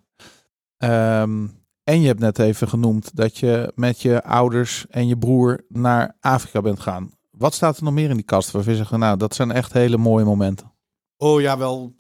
Ehm, 0.77 1.47
en 1.85 2.01
je 2.01 2.07
hebt 2.07 2.21
net 2.21 2.39
even 2.39 2.69
genoemd 2.69 3.17
dat 3.17 3.39
je 3.39 3.73
met 3.75 4.03
je 4.03 4.23
ouders 4.23 4.87
en 4.91 5.09
je 5.09 5.19
broer 5.19 5.65
naar 5.69 6.17
Afrika 6.21 6.61
bent 6.61 6.81
gaan. 6.81 7.11
Wat 7.31 7.55
staat 7.55 7.77
er 7.77 7.85
nog 7.85 7.93
meer 7.93 8.11
in 8.11 8.17
die 8.17 8.25
kast 8.25 8.51
waarvan 8.51 8.73
je 8.73 8.79
zegt, 8.79 8.91
nou, 8.91 9.17
dat 9.17 9.35
zijn 9.35 9.51
echt 9.51 9.73
hele 9.73 9.97
mooie 9.97 10.25
momenten. 10.25 10.73
Oh 11.17 11.41
ja, 11.41 11.59
wel. 11.59 11.97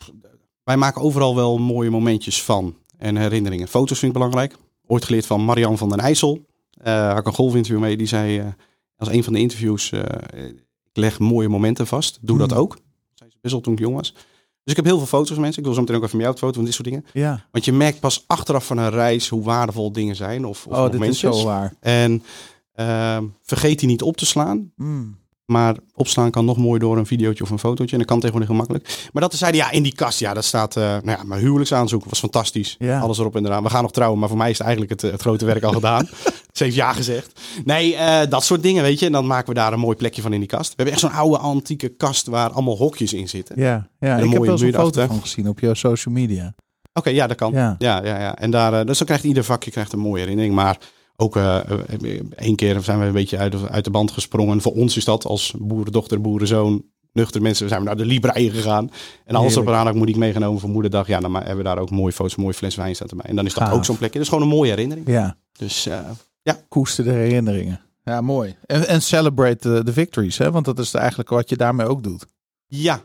Wij 0.64 0.76
maken 0.76 1.02
overal 1.02 1.34
wel 1.34 1.58
mooie 1.58 1.90
momentjes 1.90 2.42
van. 2.42 2.76
En 2.98 3.16
herinneringen. 3.16 3.68
Foto's 3.68 3.98
vind 3.98 4.12
ik 4.12 4.18
belangrijk. 4.18 4.56
Ooit 4.86 5.04
geleerd 5.04 5.26
van 5.26 5.44
Marian 5.44 5.78
van 5.78 5.88
den 5.88 5.98
IJssel. 5.98 6.46
Eh 6.70 7.08
had 7.08 7.18
ik 7.18 7.26
een 7.26 7.32
golfinterview 7.32 7.80
mee. 7.80 7.96
Die 7.96 8.06
zei 8.06 8.38
eh, 8.38 8.46
als 8.96 9.08
een 9.08 9.24
van 9.24 9.32
de 9.32 9.38
interviews. 9.40 9.92
Leg 11.00 11.18
mooie 11.18 11.48
momenten 11.48 11.86
vast. 11.86 12.18
Doe 12.20 12.38
dat 12.38 12.50
Hmm. 12.50 12.60
ook. 12.60 12.78
Zei 13.14 13.30
ze 13.30 13.36
best 13.40 13.52
wel 13.52 13.62
toen 13.62 13.72
ik 13.72 13.78
jong 13.78 13.96
was. 13.96 14.12
Dus 14.64 14.72
ik 14.72 14.76
heb 14.76 14.84
heel 14.84 14.96
veel 14.98 15.06
foto's 15.18 15.32
van 15.32 15.40
mensen. 15.40 15.58
Ik 15.58 15.64
wil 15.64 15.74
zo 15.74 15.80
meteen 15.80 15.96
ook 15.96 16.02
even 16.02 16.16
met 16.16 16.26
jou 16.26 16.38
foto 16.38 16.52
van 16.54 16.64
dit 16.64 16.74
soort 16.74 16.88
dingen. 16.88 17.04
Ja, 17.12 17.46
Want 17.52 17.64
je 17.64 17.72
merkt 17.72 18.00
pas 18.00 18.24
achteraf 18.26 18.66
van 18.66 18.78
een 18.78 18.90
reis 18.90 19.28
hoe 19.28 19.42
waardevol 19.42 19.92
dingen 19.92 20.16
zijn. 20.16 20.44
Of, 20.44 20.66
of 20.66 20.76
oh, 20.76 20.90
dit 20.90 21.02
is 21.02 21.18
zo 21.18 21.44
waar. 21.44 21.74
En 21.80 22.22
ehm, 22.74 23.24
vergeet 23.42 23.78
die 23.78 23.88
niet 23.88 24.02
op 24.02 24.16
te 24.16 24.26
slaan. 24.26 24.72
Mm. 24.76 25.18
Maar 25.50 25.76
opslaan 25.94 26.30
kan 26.30 26.44
nog 26.44 26.56
mooi 26.56 26.78
door 26.78 26.98
een 26.98 27.06
videootje 27.06 27.44
of 27.44 27.50
een 27.50 27.58
fotootje. 27.58 27.92
En 27.92 27.98
dat 27.98 28.06
kan 28.06 28.20
tegenwoordig 28.20 28.50
gemakkelijk. 28.50 29.08
Maar 29.12 29.22
dat 29.22 29.34
zeiden 29.34 29.60
ja, 29.60 29.70
in 29.70 29.82
die 29.82 29.94
kast, 29.94 30.18
ja, 30.18 30.34
dat 30.34 30.44
staat. 30.44 30.76
eh 30.76 30.82
nou 30.82 31.10
ja, 31.18 31.22
mijn 31.24 31.40
huwelijksaanzoek 31.40 32.04
was 32.04 32.18
fantastisch. 32.18 32.76
Ja. 32.78 33.00
Alles 33.00 33.18
erop 33.18 33.36
en 33.36 33.46
eraan. 33.46 33.62
We 33.62 33.70
gaan 33.70 33.82
nog 33.82 33.92
trouwen, 33.92 34.18
maar 34.18 34.28
voor 34.28 34.38
mij 34.38 34.50
is 34.50 34.58
het 34.58 34.66
eigenlijk 34.66 35.00
het, 35.00 35.12
het 35.12 35.20
grote 35.20 35.44
werk 35.44 35.62
al 35.62 35.72
gedaan. 35.72 36.08
Ze 36.52 36.64
heeft 36.64 36.76
ja 36.76 36.92
gezegd. 36.92 37.40
Nee, 37.64 37.96
eh, 37.96 38.30
dat 38.30 38.44
soort 38.44 38.62
dingen, 38.62 38.82
weet 38.82 38.98
je. 38.98 39.06
En 39.06 39.12
dan 39.12 39.26
maken 39.26 39.48
we 39.48 39.54
daar 39.54 39.72
een 39.72 39.78
mooi 39.78 39.96
plekje 39.96 40.22
van 40.22 40.32
in 40.32 40.40
die 40.40 40.48
kast. 40.48 40.68
We 40.68 40.74
hebben 40.76 40.94
echt 40.94 41.02
zo'n 41.02 41.12
oude 41.12 41.38
antieke 41.38 41.88
kast 41.88 42.26
waar 42.26 42.50
allemaal 42.50 42.76
hokjes 42.76 43.12
in 43.12 43.28
zitten. 43.28 43.60
Ja, 43.60 43.88
ja. 44.00 44.16
ik 44.16 44.30
heb 44.30 44.44
wel 44.44 44.58
zo'n 44.58 44.72
foto 44.72 45.06
van 45.06 45.20
gezien 45.20 45.48
op 45.48 45.60
jouw 45.60 45.74
social 45.74 46.14
media. 46.14 46.54
Oké, 46.92 47.10
ja, 47.10 47.26
dat 47.26 47.36
kan. 47.36 47.52
Ja. 47.52 47.76
Ja, 47.78 48.04
ja, 48.04 48.18
ja. 48.20 48.36
En 48.36 48.50
daar, 48.50 48.80
eh, 48.80 48.86
dus 48.86 48.98
dan 48.98 49.06
krijgt 49.06 49.24
ieder 49.24 49.44
vakje 49.44 49.70
krijgt 49.70 49.92
een 49.92 49.98
mooie 49.98 50.20
herinnering. 50.20 50.54
Maar 50.54 50.78
ook 51.20 51.36
eh, 51.36 51.70
eh, 51.70 52.20
één 52.36 52.56
keer 52.56 52.80
zijn 52.80 52.98
we 52.98 53.04
een 53.04 53.12
beetje 53.12 53.38
uit 53.38 53.52
de, 53.52 53.68
uit 53.68 53.84
de 53.84 53.90
band 53.90 54.10
gesprongen. 54.10 54.60
Voor 54.60 54.72
ons 54.72 54.96
is 54.96 55.04
dat 55.04 55.24
als 55.24 55.54
boerendochter, 55.58 56.20
boerenzoon, 56.20 56.84
nuchter 57.12 57.42
mensen. 57.42 57.68
zijn 57.68 57.80
we 57.80 57.86
naar 57.86 57.96
de 57.96 58.04
Libraaien 58.04 58.50
gegaan. 58.52 58.90
En 59.24 59.34
alles 59.34 59.56
op 59.56 59.66
een 59.66 59.74
aan 59.74 59.96
moet 59.96 60.08
ik 60.08 60.16
meegenomen 60.16 60.60
voor 60.60 60.70
moederdag. 60.70 61.06
Ja, 61.06 61.20
dan 61.20 61.34
hebben 61.34 61.56
we 61.56 61.62
daar 61.62 61.78
ook 61.78 61.90
mooie 61.90 62.12
foto's, 62.12 62.36
mooie 62.36 62.54
fles 62.54 62.74
wijn 62.74 62.94
staat 62.94 63.10
erbij. 63.10 63.26
En 63.26 63.36
dan 63.36 63.46
is 63.46 63.54
dat 63.54 63.62
Gaaf. 63.62 63.72
ook 63.72 63.84
zo'n 63.84 63.96
plekje. 63.98 64.18
Dat 64.18 64.26
is 64.26 64.32
gewoon 64.32 64.50
een 64.50 64.56
mooie 64.56 64.70
herinnering. 64.70 65.06
Ja, 65.08 65.36
Dus 65.52 65.86
eh, 65.86 65.98
koester 66.68 67.04
de 67.04 67.10
herinneringen. 67.10 67.80
Ja, 68.04 68.20
mooi. 68.20 68.56
En, 68.66 68.88
en 68.88 69.02
celebrate 69.02 69.82
the 69.84 69.92
victories, 69.92 70.38
hè? 70.38 70.50
Want 70.50 70.64
dat 70.64 70.78
is 70.78 70.94
eigenlijk 70.94 71.28
wat 71.28 71.48
je 71.48 71.56
daarmee 71.56 71.86
ook 71.86 72.02
doet. 72.02 72.26
ja, 72.66 73.02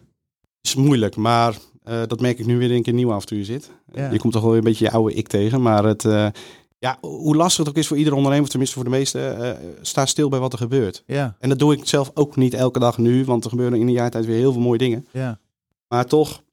is 0.62 0.76
moeilijk. 0.76 1.16
Maar 1.16 1.56
eh, 1.84 2.02
dat 2.08 2.20
merk 2.20 2.40
ik 2.40 2.46
nu 2.46 2.58
weer 2.58 2.72
in 2.72 2.82
een 2.84 2.96
nieuw 2.96 3.14
avontuur 3.14 3.46
zit. 3.46 3.72
Ja. 3.94 4.12
Je 4.12 4.18
komt 4.18 4.34
toch 4.34 4.42
wel 4.42 4.52
weer 4.52 4.60
een 4.60 4.66
beetje 4.68 4.86
je 4.86 4.92
oude 4.92 5.14
ik 5.14 5.28
tegen. 5.28 5.62
Maar 5.62 5.84
het, 5.84 6.06
eh, 6.06 6.28
ja, 6.78 6.98
hoe 7.02 7.36
lastig 7.36 7.58
het 7.66 7.70
ook 7.70 7.82
is 7.82 7.88
voor 7.88 7.98
ieder 7.98 8.14
ondernemer, 8.14 8.50
tenminste 8.50 8.76
voor 8.76 8.86
de 8.86 8.90
meesten, 8.90 9.42
eh, 9.44 9.70
sta 9.82 10.06
stil 10.06 10.30
bij 10.30 10.40
wat 10.40 10.54
er 10.54 10.60
gebeurt. 10.60 11.04
Ja, 11.06 11.36
En 11.40 11.50
dat 11.50 11.60
doe 11.60 11.74
ik 11.74 11.88
zelf 11.88 12.12
ook 12.14 12.36
niet 12.36 12.54
elke 12.54 12.80
dag 12.80 12.98
nu, 12.98 13.26
want 13.26 13.44
er 13.44 13.50
gebeuren 13.50 13.80
in 13.80 13.88
een 13.88 13.94
jaar 13.94 14.10
tijd 14.10 14.26
weer 14.26 14.38
heel 14.38 14.52
veel 14.52 14.62
mooie 14.62 14.78
dingen. 14.78 15.08
ja. 15.12 15.40
Maar 15.88 16.06
toch, 16.06 16.44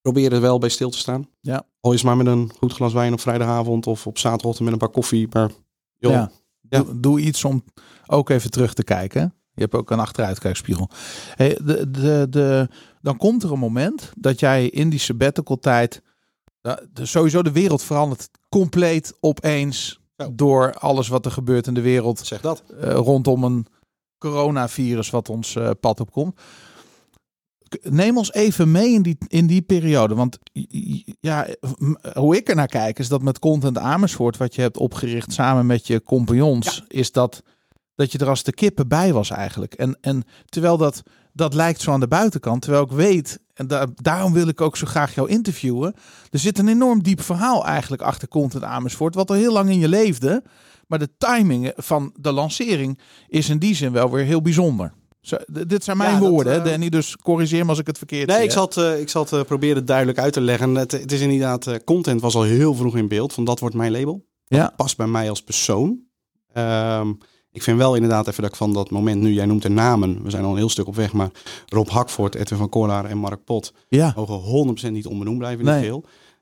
probeer 0.00 0.32
er 0.32 0.40
wel 0.40 0.58
bij 0.58 0.68
stil 0.68 0.90
te 0.90 0.98
staan. 0.98 1.28
Ja. 1.40 1.66
Al 1.80 1.92
is 1.92 2.02
maar 2.02 2.16
met 2.16 2.26
een 2.26 2.50
goed 2.58 2.72
glas 2.72 2.92
wijn 2.92 3.12
op 3.12 3.20
vrijdagavond 3.20 3.86
of 3.86 4.06
op 4.06 4.18
zaterdagochtend 4.18 4.64
met 4.64 4.72
een 4.72 4.86
paar 4.86 4.94
koffie. 4.94 5.28
Maar 5.32 5.50
joh, 5.96 6.12
ja. 6.12 6.30
Ja. 6.68 6.82
Doe, 6.82 7.00
doe 7.00 7.20
iets 7.20 7.44
om 7.44 7.64
ook 8.06 8.28
even 8.30 8.50
terug 8.50 8.74
te 8.74 8.84
kijken. 8.84 9.34
Je 9.54 9.60
hebt 9.62 9.74
ook 9.74 9.90
een 9.90 9.98
achteruitkijkspiegel. 10.00 10.90
Hey, 11.34 11.58
de, 11.64 11.90
de, 11.90 12.26
de, 12.30 12.68
dan 13.00 13.16
komt 13.16 13.42
er 13.42 13.52
een 13.52 13.58
moment 13.58 14.12
dat 14.16 14.40
jij 14.40 14.66
in 14.68 14.90
die 14.90 14.98
sabbatical 14.98 15.58
tijd... 15.58 16.02
de- 16.60 17.06
sowieso 17.06 17.42
de 17.42 17.52
wereld 17.52 17.82
verandert 17.82 18.28
compleet 18.48 19.16
opeens... 19.20 19.98
Door 20.32 20.74
alles 20.74 21.08
wat 21.08 21.24
er 21.24 21.30
gebeurt 21.30 21.66
in 21.66 21.74
de 21.74 21.80
wereld... 21.80 22.18
zeg 22.18 22.40
dat. 22.40 22.62
eh, 22.80 22.92
rondom 22.94 23.44
een 23.44 23.66
coronavirus 24.18 25.10
wat 25.10 25.28
ons 25.28 25.56
eh, 25.56 25.70
pad 25.80 26.00
opkomt. 26.00 26.40
Neem 27.82 28.16
ons 28.16 28.32
even 28.32 28.70
mee 28.70 28.92
in 28.92 29.02
die, 29.02 29.18
in 29.26 29.46
die 29.46 29.62
periode. 29.62 30.14
Want 30.14 30.38
ja, 31.20 31.46
hoe 32.14 32.36
ik 32.36 32.48
er 32.48 32.54
naar 32.54 32.66
kijk, 32.66 32.98
is 32.98 33.08
dat 33.08 33.22
met 33.22 33.38
Content 33.38 33.78
Amersfoort, 33.78 34.36
wat 34.36 34.54
je 34.54 34.60
hebt 34.60 34.76
opgericht 34.76 35.32
samen 35.32 35.66
met 35.66 35.86
je 35.86 36.02
compagnons, 36.02 36.84
is 36.88 37.12
dat, 37.12 37.42
dat 37.94 38.12
je 38.12 38.18
er 38.18 38.28
als 38.28 38.42
de 38.42 38.52
kippen 38.52 38.88
bij 38.88 39.12
was 39.12 39.30
eigenlijk. 39.30 39.74
En, 39.74 39.98
en 40.00 40.22
terwijl 40.48 40.76
dat, 40.76 41.02
dat 41.32 41.54
lijkt 41.54 41.80
zo 41.80 41.92
aan 41.92 42.00
de 42.00 42.08
buitenkant, 42.08 42.62
terwijl 42.62 42.84
ik 42.84 42.90
weet, 42.90 43.38
en 43.54 43.66
da- 43.66 43.86
daarom 43.94 44.32
wil 44.32 44.48
ik 44.48 44.60
ook 44.60 44.76
zo 44.76 44.86
graag 44.86 45.14
jou 45.14 45.28
interviewen. 45.28 45.94
Er 46.30 46.38
zit 46.38 46.58
een 46.58 46.68
enorm 46.68 47.02
diep 47.02 47.20
verhaal 47.20 47.66
eigenlijk 47.66 48.02
achter 48.02 48.28
Content 48.28 48.64
Amersfoort, 48.64 49.14
wat 49.14 49.30
al 49.30 49.36
heel 49.36 49.52
lang 49.52 49.70
in 49.70 49.78
je 49.78 49.88
leefde. 49.88 50.42
Maar 50.86 50.98
de 50.98 51.08
timing 51.18 51.72
van 51.76 52.12
de 52.20 52.32
lancering 52.32 52.98
is 53.28 53.48
in 53.48 53.58
die 53.58 53.74
zin 53.74 53.92
wel 53.92 54.10
weer 54.10 54.24
heel 54.24 54.42
bijzonder. 54.42 54.92
Zo, 55.20 55.36
dit 55.66 55.84
zijn 55.84 55.96
mijn 55.96 56.12
Ja, 56.22 56.28
woorden, 56.28 56.52
eh, 56.58 56.64
Danny. 56.64 56.88
Dus 56.88 57.16
corrigeer 57.16 57.62
me 57.64 57.70
als 57.70 57.78
ik 57.78 57.86
het 57.86 57.98
verkeerd 57.98 58.26
Nee, 58.28 58.36
zie. 58.36 58.44
ik 58.44 58.50
zal 58.50 58.64
het, 58.64 58.76
eh, 58.76 59.00
ik 59.00 59.08
zal 59.08 59.22
het 59.22 59.32
eh, 59.32 59.40
proberen 59.42 59.84
duidelijk 59.84 60.18
uit 60.18 60.32
te 60.32 60.40
leggen. 60.40 60.74
Het, 60.74 60.92
het 60.92 61.12
is 61.12 61.20
inderdaad, 61.20 61.84
content 61.84 62.20
was 62.20 62.34
al 62.34 62.42
heel 62.42 62.74
vroeg 62.74 62.96
in 62.96 63.08
beeld. 63.08 63.32
Van 63.32 63.44
dat 63.44 63.60
wordt 63.60 63.74
mijn 63.74 63.92
label. 63.92 64.26
Dat 64.48 64.58
Ja. 64.58 64.72
past 64.76 64.96
bij 64.96 65.06
mij 65.06 65.28
als 65.30 65.42
persoon. 65.42 65.98
Ehm, 66.52 67.12
ik 67.52 67.62
vind 67.62 67.78
wel 67.78 67.94
inderdaad 67.94 68.28
even 68.28 68.42
dat 68.42 68.50
ik 68.50 68.56
van 68.56 68.72
dat 68.72 68.90
moment 68.90 69.20
nu, 69.20 69.32
jij 69.32 69.46
noemt 69.46 69.62
de 69.62 69.68
namen. 69.68 70.22
We 70.22 70.30
zijn 70.30 70.44
al 70.44 70.50
een 70.50 70.56
heel 70.56 70.68
stuk 70.68 70.86
op 70.86 70.94
weg, 70.94 71.12
maar 71.12 71.30
Rob 71.66 71.88
Hakvoort, 71.88 72.34
Edwin 72.34 72.58
van 72.58 72.68
Koolaar 72.68 73.04
en 73.04 73.18
Mark 73.18 73.44
Pot 73.44 73.72
Ja. 73.88 74.12
mogen 74.16 74.40
100% 74.88 74.92
niet 74.92 75.06
onbenoemd 75.06 75.38
blijven 75.38 75.66
in 75.66 75.72
Nee. 75.80 76.00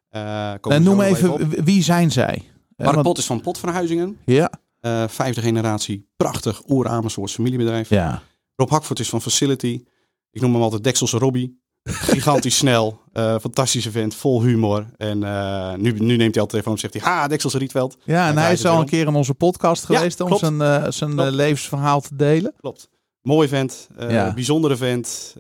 Eh, 0.09 0.51
En 0.53 0.59
we 0.63 0.79
noem 0.79 1.01
even, 1.01 1.65
wie 1.65 1.83
zijn 1.83 2.11
zij? 2.13 2.43
Hè, 2.77 2.85
Mark 2.85 2.95
want- 2.95 3.07
Pot 3.07 3.19
is 3.19 3.27
van 3.27 3.41
Potverhuizingen. 3.41 4.19
Ja. 4.25 4.51
eh 4.81 5.09
vijfde 5.09 5.41
generatie, 5.41 6.09
prachtig 6.17 6.63
oer-Amersfoort 6.69 7.31
familiebedrijf. 7.31 7.89
Ja. 7.91 8.23
Rob 8.57 8.71
Hakvoort 8.71 8.99
is 9.01 9.09
van 9.09 9.21
Facility. 9.23 9.83
Ik 10.31 10.41
noem 10.41 10.53
hem 10.53 10.63
altijd 10.63 10.85
Dekselse 10.85 11.19
Robbie. 11.19 11.61
Gigantisch 11.89 12.57
snel. 12.65 13.01
eh, 13.13 13.35
fantastische 13.41 13.91
vent. 13.91 14.15
Vol 14.15 14.43
humor. 14.43 14.87
En 14.97 15.23
eh, 15.23 15.75
nu, 15.75 15.93
nu 15.93 16.17
neemt 16.17 16.35
hij 16.35 16.45
even 16.45 16.59
op 16.67 16.73
en 16.73 16.79
zegt 16.79 16.95
hij... 16.95 17.03
Ha, 17.03 17.29
Dekselse 17.29 17.59
Rietveld. 17.59 17.97
Ja, 18.05 18.29
en 18.29 18.39
hij 18.39 18.53
is 18.53 18.65
al 18.67 18.81
een 18.81 18.87
keer 18.87 19.07
in 19.07 19.15
onze 19.15 19.35
podcast 19.35 19.89
Ja, 19.89 19.97
geweest 19.97 20.21
om 20.21 20.39
zijn, 20.39 20.61
eh, 20.61 20.85
zijn 20.89 21.31
levensverhaal 21.31 22.01
te 22.01 22.17
delen. 22.17 22.53
Klopt. 22.61 22.89
Mooi 23.23 23.49
vent. 23.49 23.89
Ja. 23.99 24.35
Bijzondere 24.35 24.77
vent. 24.77 25.35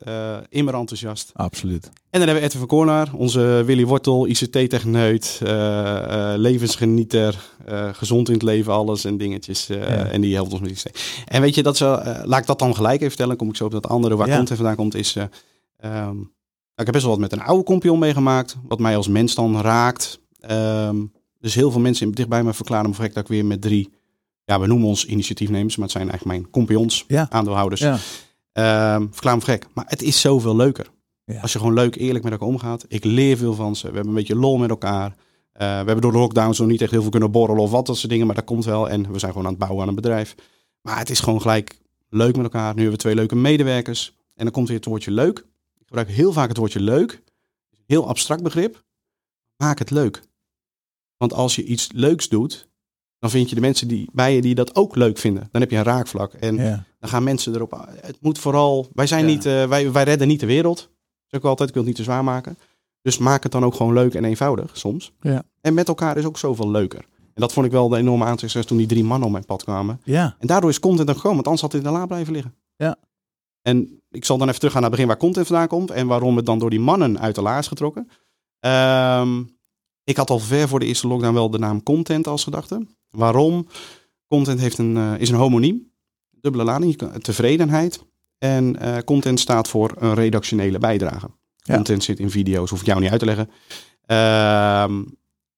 immer 0.48 0.74
enthousiast. 0.74 1.30
Absoluut. 1.34 1.84
En 1.84 1.90
dan 2.10 2.20
hebben 2.20 2.34
we 2.36 2.42
Edwin 2.42 2.58
van 2.58 2.68
Koornaar. 2.68 3.08
Onze 3.14 3.62
Willy 3.66 3.84
Wortel. 3.86 4.26
ICT-techneut. 4.26 5.40
levensgenieter. 6.36 7.38
gezond 7.92 8.28
in 8.28 8.34
het 8.34 8.42
leven. 8.42 8.72
Alles 8.72 9.04
en 9.04 9.16
dingetjes. 9.18 9.66
Ja. 9.66 9.76
En 10.06 10.20
die 10.20 10.34
helpt 10.34 10.52
ons 10.52 10.60
met 10.60 10.70
ICT. 10.70 11.00
En 11.26 11.40
weet 11.40 11.54
je, 11.54 11.62
dat 11.62 11.76
zo, 11.76 11.88
laat 12.24 12.40
ik 12.40 12.46
dat 12.46 12.58
dan 12.58 12.74
gelijk 12.74 12.96
even 12.96 13.08
vertellen. 13.08 13.36
Kom 13.36 13.48
ik 13.48 13.56
zo 13.56 13.64
op 13.64 13.70
dat 13.70 13.88
andere. 13.88 14.16
Waar 14.16 14.28
Ja. 14.28 14.36
content 14.36 14.58
vandaan 14.58 14.76
komt 14.76 14.94
is... 14.94 15.16
eh, 15.16 15.24
ehm, 15.76 16.16
ik 16.80 16.84
heb 16.84 16.92
best 16.92 17.02
wel 17.04 17.12
wat 17.12 17.30
met 17.30 17.32
een 17.32 17.42
oude 17.46 17.64
kompion 17.64 17.98
meegemaakt. 17.98 18.56
Wat 18.68 18.78
mij 18.78 18.96
als 18.96 19.08
mens 19.08 19.34
dan 19.34 19.60
raakt. 19.60 20.20
Ehm, 20.40 20.96
dus 21.40 21.54
heel 21.54 21.70
veel 21.70 21.80
mensen 21.80 22.12
dichtbij 22.12 22.42
me 22.44 22.52
verklaren 22.54 22.90
me 22.90 22.96
dat 23.08 23.16
ik 23.16 23.26
weer 23.28 23.44
met 23.44 23.60
drie, 23.60 23.90
ja, 24.44 24.60
we 24.60 24.66
noemen 24.66 24.88
ons 24.88 25.04
initiatiefnemers, 25.06 25.76
maar 25.76 25.84
het 25.84 25.96
zijn 25.96 26.08
eigenlijk 26.08 26.38
mijn 26.38 26.50
compagnons, 26.50 27.04
Ja. 27.08 27.26
aandeelhouders. 27.30 27.80
Ja. 27.80 27.98
Ehm, 28.52 29.06
verklaar 29.10 29.36
me 29.36 29.42
gek. 29.42 29.66
Maar 29.74 29.84
het 29.88 30.02
is 30.02 30.20
zoveel 30.20 30.56
leuker. 30.56 30.90
Ja. 31.24 31.40
Als 31.40 31.52
je 31.52 31.58
gewoon 31.58 31.74
leuk, 31.74 31.96
eerlijk 31.96 32.24
met 32.24 32.32
elkaar 32.32 32.48
omgaat. 32.48 32.84
Ik 32.88 33.04
leer 33.04 33.36
veel 33.36 33.54
van 33.54 33.76
ze. 33.76 33.86
We 33.88 33.92
hebben 33.94 34.08
een 34.12 34.18
beetje 34.18 34.36
lol 34.36 34.56
met 34.58 34.70
elkaar. 34.70 35.14
Eh, 35.52 35.68
we 35.68 35.74
hebben 35.74 36.00
door 36.00 36.12
de 36.12 36.18
lockdowns 36.18 36.58
nog 36.58 36.68
niet 36.68 36.80
echt 36.80 36.90
heel 36.90 37.00
veel 37.02 37.10
kunnen 37.10 37.30
borrelen 37.30 37.62
of 37.62 37.70
wat 37.70 37.86
dat 37.86 37.96
soort 37.96 38.10
dingen. 38.10 38.26
Maar 38.26 38.34
dat 38.34 38.44
komt 38.44 38.64
wel. 38.64 38.88
En 38.88 39.12
we 39.12 39.18
zijn 39.18 39.32
gewoon 39.32 39.46
aan 39.46 39.52
het 39.52 39.60
bouwen 39.62 39.82
aan 39.82 39.88
een 39.88 39.94
bedrijf. 39.94 40.34
Maar 40.80 40.98
het 40.98 41.10
is 41.10 41.20
gewoon 41.20 41.40
gelijk 41.40 41.78
leuk 42.10 42.36
met 42.36 42.44
elkaar. 42.44 42.68
Nu 42.74 42.74
hebben 42.80 42.92
we 42.96 43.02
twee 43.02 43.14
leuke 43.14 43.36
medewerkers. 43.36 44.16
En 44.34 44.44
dan 44.44 44.52
komt 44.52 44.68
weer 44.68 44.76
het 44.76 44.86
woordje 44.86 45.10
leuk. 45.10 45.44
Ik 45.88 45.94
gebruik 45.94 46.16
heel 46.16 46.32
vaak 46.32 46.48
het 46.48 46.56
woordje 46.56 46.80
leuk. 46.80 47.22
Heel 47.86 48.08
abstract 48.08 48.42
begrip. 48.42 48.84
Maak 49.56 49.78
het 49.78 49.90
leuk. 49.90 50.22
Want 51.16 51.32
als 51.32 51.54
je 51.56 51.64
iets 51.64 51.92
leuks 51.92 52.28
doet, 52.28 52.68
dan 53.18 53.30
vind 53.30 53.48
je 53.48 53.54
de 53.54 53.60
mensen 53.60 53.88
die 53.88 54.08
bij 54.12 54.34
je 54.34 54.40
die 54.40 54.54
dat 54.54 54.74
ook 54.74 54.96
leuk 54.96 55.18
vinden. 55.18 55.48
Dan 55.52 55.60
heb 55.60 55.70
je 55.70 55.76
een 55.76 55.82
raakvlak. 55.84 56.32
En 56.32 56.56
Ja. 56.56 56.84
dan 56.98 57.08
gaan 57.10 57.22
mensen 57.22 57.54
erop. 57.54 57.88
Het 58.00 58.16
moet 58.20 58.38
vooral. 58.38 58.88
Wij 58.92 59.06
zijn 59.06 59.26
Ja. 59.26 59.30
niet. 59.34 59.46
eh, 59.46 59.68
wij, 59.68 59.92
wij 59.92 60.04
redden 60.04 60.28
niet 60.28 60.40
de 60.40 60.46
wereld. 60.46 60.76
Dat 60.78 60.88
zeg 61.26 61.40
ik 61.40 61.46
altijd. 61.46 61.68
Ik 61.68 61.74
wil 61.74 61.84
het 61.84 61.92
niet 61.96 62.04
te 62.06 62.10
zwaar 62.12 62.24
maken. 62.24 62.58
Dus 63.02 63.18
maak 63.18 63.42
het 63.42 63.52
dan 63.52 63.64
ook 63.64 63.74
gewoon 63.74 63.92
leuk 63.92 64.14
en 64.14 64.24
eenvoudig 64.24 64.76
soms. 64.78 65.12
Ja. 65.20 65.42
En 65.60 65.74
met 65.74 65.88
elkaar 65.88 66.16
is 66.16 66.24
ook 66.24 66.38
zoveel 66.38 66.70
leuker. 66.70 67.00
En 67.34 67.44
dat 67.44 67.52
vond 67.52 67.66
ik 67.66 67.72
wel 67.72 67.88
de 67.88 67.96
enorme 67.96 68.22
aantrekkingskracht 68.24 68.66
toen 68.68 68.76
die 68.78 68.86
drie 68.86 69.04
mannen 69.04 69.26
op 69.26 69.32
mijn 69.32 69.44
pad 69.44 69.62
kwamen. 69.64 70.00
Ja. 70.04 70.36
En 70.38 70.46
daardoor 70.46 70.70
is 70.70 70.80
content 70.80 71.08
er 71.08 71.14
gekomen, 71.14 71.34
want 71.36 71.46
anders 71.46 71.62
had 71.64 71.72
het 71.72 71.82
in 71.84 71.92
de 71.92 71.98
la 71.98 72.06
blijven 72.06 72.32
liggen. 72.32 72.54
Ja. 72.76 72.96
En 73.68 74.02
ik 74.10 74.24
zal 74.24 74.38
dan 74.38 74.46
even 74.48 74.58
teruggaan 74.58 74.82
naar 74.82 74.90
het 74.90 75.00
begin 75.00 75.14
waar 75.14 75.24
content 75.24 75.46
vandaan 75.46 75.68
komt 75.68 75.90
en 75.90 76.06
waarom 76.06 76.36
het 76.36 76.46
dan 76.46 76.58
door 76.58 76.70
die 76.70 76.80
mannen 76.80 77.20
uit 77.20 77.34
de 77.34 77.42
la 77.42 77.58
is 77.58 77.66
getrokken. 77.66 78.08
Ehm, 78.60 79.42
ik 80.04 80.16
had 80.16 80.30
al 80.30 80.38
ver 80.38 80.68
voor 80.68 80.80
de 80.80 80.86
eerste 80.86 81.08
lockdown 81.08 81.34
wel 81.34 81.50
de 81.50 81.58
naam 81.58 81.82
content 81.82 82.26
als 82.26 82.44
gedachte. 82.44 82.86
Waarom? 83.10 83.66
Content 84.26 84.60
heeft 84.60 84.78
een, 84.78 84.96
eh, 84.96 85.12
is 85.18 85.28
een 85.28 85.36
homoniem, 85.36 85.92
dubbele 86.30 86.64
lading, 86.64 86.98
tevredenheid. 87.22 88.04
En 88.38 88.80
eh, 88.80 88.96
content 89.04 89.40
staat 89.40 89.68
voor 89.68 89.92
een 89.98 90.14
redactionele 90.14 90.78
bijdrage. 90.78 91.30
Ja. 91.56 91.74
Content 91.74 92.04
zit 92.04 92.18
in 92.18 92.30
video's, 92.30 92.70
hoef 92.70 92.80
ik 92.80 92.86
jou 92.86 93.00
niet 93.00 93.10
uit 93.10 93.20
te 93.20 93.26
leggen. 93.26 93.50
Ehm, 94.06 95.04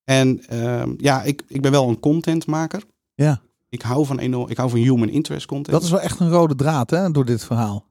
en 0.04 0.46
ehm, 0.46 0.94
ja, 0.96 1.22
ik, 1.22 1.42
ik 1.48 1.62
ben 1.62 1.70
wel 1.70 1.88
een 1.88 2.00
contentmaker. 2.00 2.82
Ja. 3.14 3.40
Ik 3.68 3.82
hou 3.82 4.06
van, 4.06 4.18
enorm, 4.18 4.50
ik 4.50 4.56
hou 4.56 4.70
van 4.70 4.78
human 4.78 5.08
interest 5.08 5.46
content. 5.46 5.76
Dat 5.76 5.82
is 5.82 5.90
wel 5.90 6.00
echt 6.00 6.20
een 6.20 6.30
rode 6.30 6.54
draad 6.54 6.90
hè, 6.90 7.10
door 7.10 7.24
dit 7.24 7.44
verhaal. 7.44 7.88